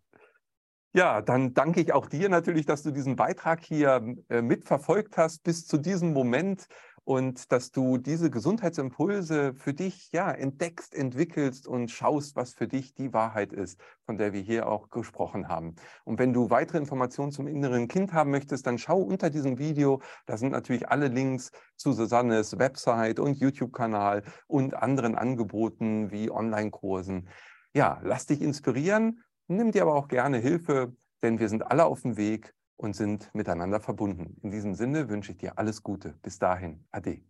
Ja, 0.94 1.22
dann 1.22 1.54
danke 1.54 1.82
ich 1.82 1.94
auch 1.94 2.08
dir 2.08 2.30
natürlich, 2.30 2.66
dass 2.66 2.82
du 2.82 2.92
diesen 2.92 3.16
Beitrag 3.16 3.64
hier 3.64 4.16
äh, 4.30 4.42
mitverfolgt 4.42 5.18
hast 5.18 5.44
bis 5.44 5.68
zu 5.68 5.78
diesem 5.78 6.14
Moment 6.14 6.66
und 7.10 7.52
dass 7.52 7.72
du 7.72 7.98
diese 7.98 8.30
Gesundheitsimpulse 8.30 9.56
für 9.56 9.74
dich 9.74 10.12
ja 10.12 10.30
entdeckst, 10.30 10.94
entwickelst 10.94 11.68
und 11.68 11.90
schaust, 11.90 12.36
was 12.36 12.54
für 12.54 12.68
dich 12.68 12.94
die 12.94 13.14
Wahrheit 13.14 13.52
ist, 13.52 13.82
von 14.06 14.20
der 14.20 14.32
wir 14.32 14.42
hier 14.42 14.70
auch 14.70 14.92
gesprochen 14.92 15.48
haben. 15.48 15.74
Und 16.04 16.20
wenn 16.20 16.34
du 16.34 16.52
weitere 16.52 16.78
Informationen 16.78 17.32
zum 17.32 17.48
inneren 17.48 17.88
Kind 17.88 18.14
haben 18.14 18.30
möchtest, 18.30 18.68
dann 18.68 18.78
schau 18.78 19.00
unter 19.02 19.32
diesem 19.32 19.58
Video. 19.58 20.04
Da 20.28 20.38
sind 20.38 20.52
natürlich 20.52 20.90
alle 20.90 21.08
Links 21.08 21.50
zu 21.78 21.94
Susannes 21.94 22.60
Website 22.60 23.20
und 23.20 23.40
YouTube-Kanal 23.40 24.22
und 24.46 24.76
anderen 24.76 25.16
Angeboten 25.16 26.12
wie 26.12 26.30
Online-Kursen. 26.30 27.28
Ja, 27.74 28.00
lass 28.04 28.28
dich 28.28 28.40
inspirieren, 28.40 29.24
nimm 29.48 29.72
dir 29.72 29.82
aber 29.82 29.96
auch 29.96 30.10
gerne 30.10 30.38
Hilfe, 30.38 30.94
denn 31.24 31.40
wir 31.40 31.50
sind 31.50 31.72
alle 31.72 31.86
auf 31.86 32.04
dem 32.04 32.18
Weg 32.18 32.54
und 32.80 32.96
sind 32.96 33.30
miteinander 33.36 33.82
verbunden. 33.82 34.38
In 34.42 34.52
diesem 34.52 34.74
Sinne 34.74 35.10
wünsche 35.10 35.34
ich 35.34 35.38
dir 35.38 35.60
alles 35.60 35.84
Gute. 35.84 36.16
Bis 36.24 36.40
dahin. 36.40 36.86
Ade. 36.92 37.22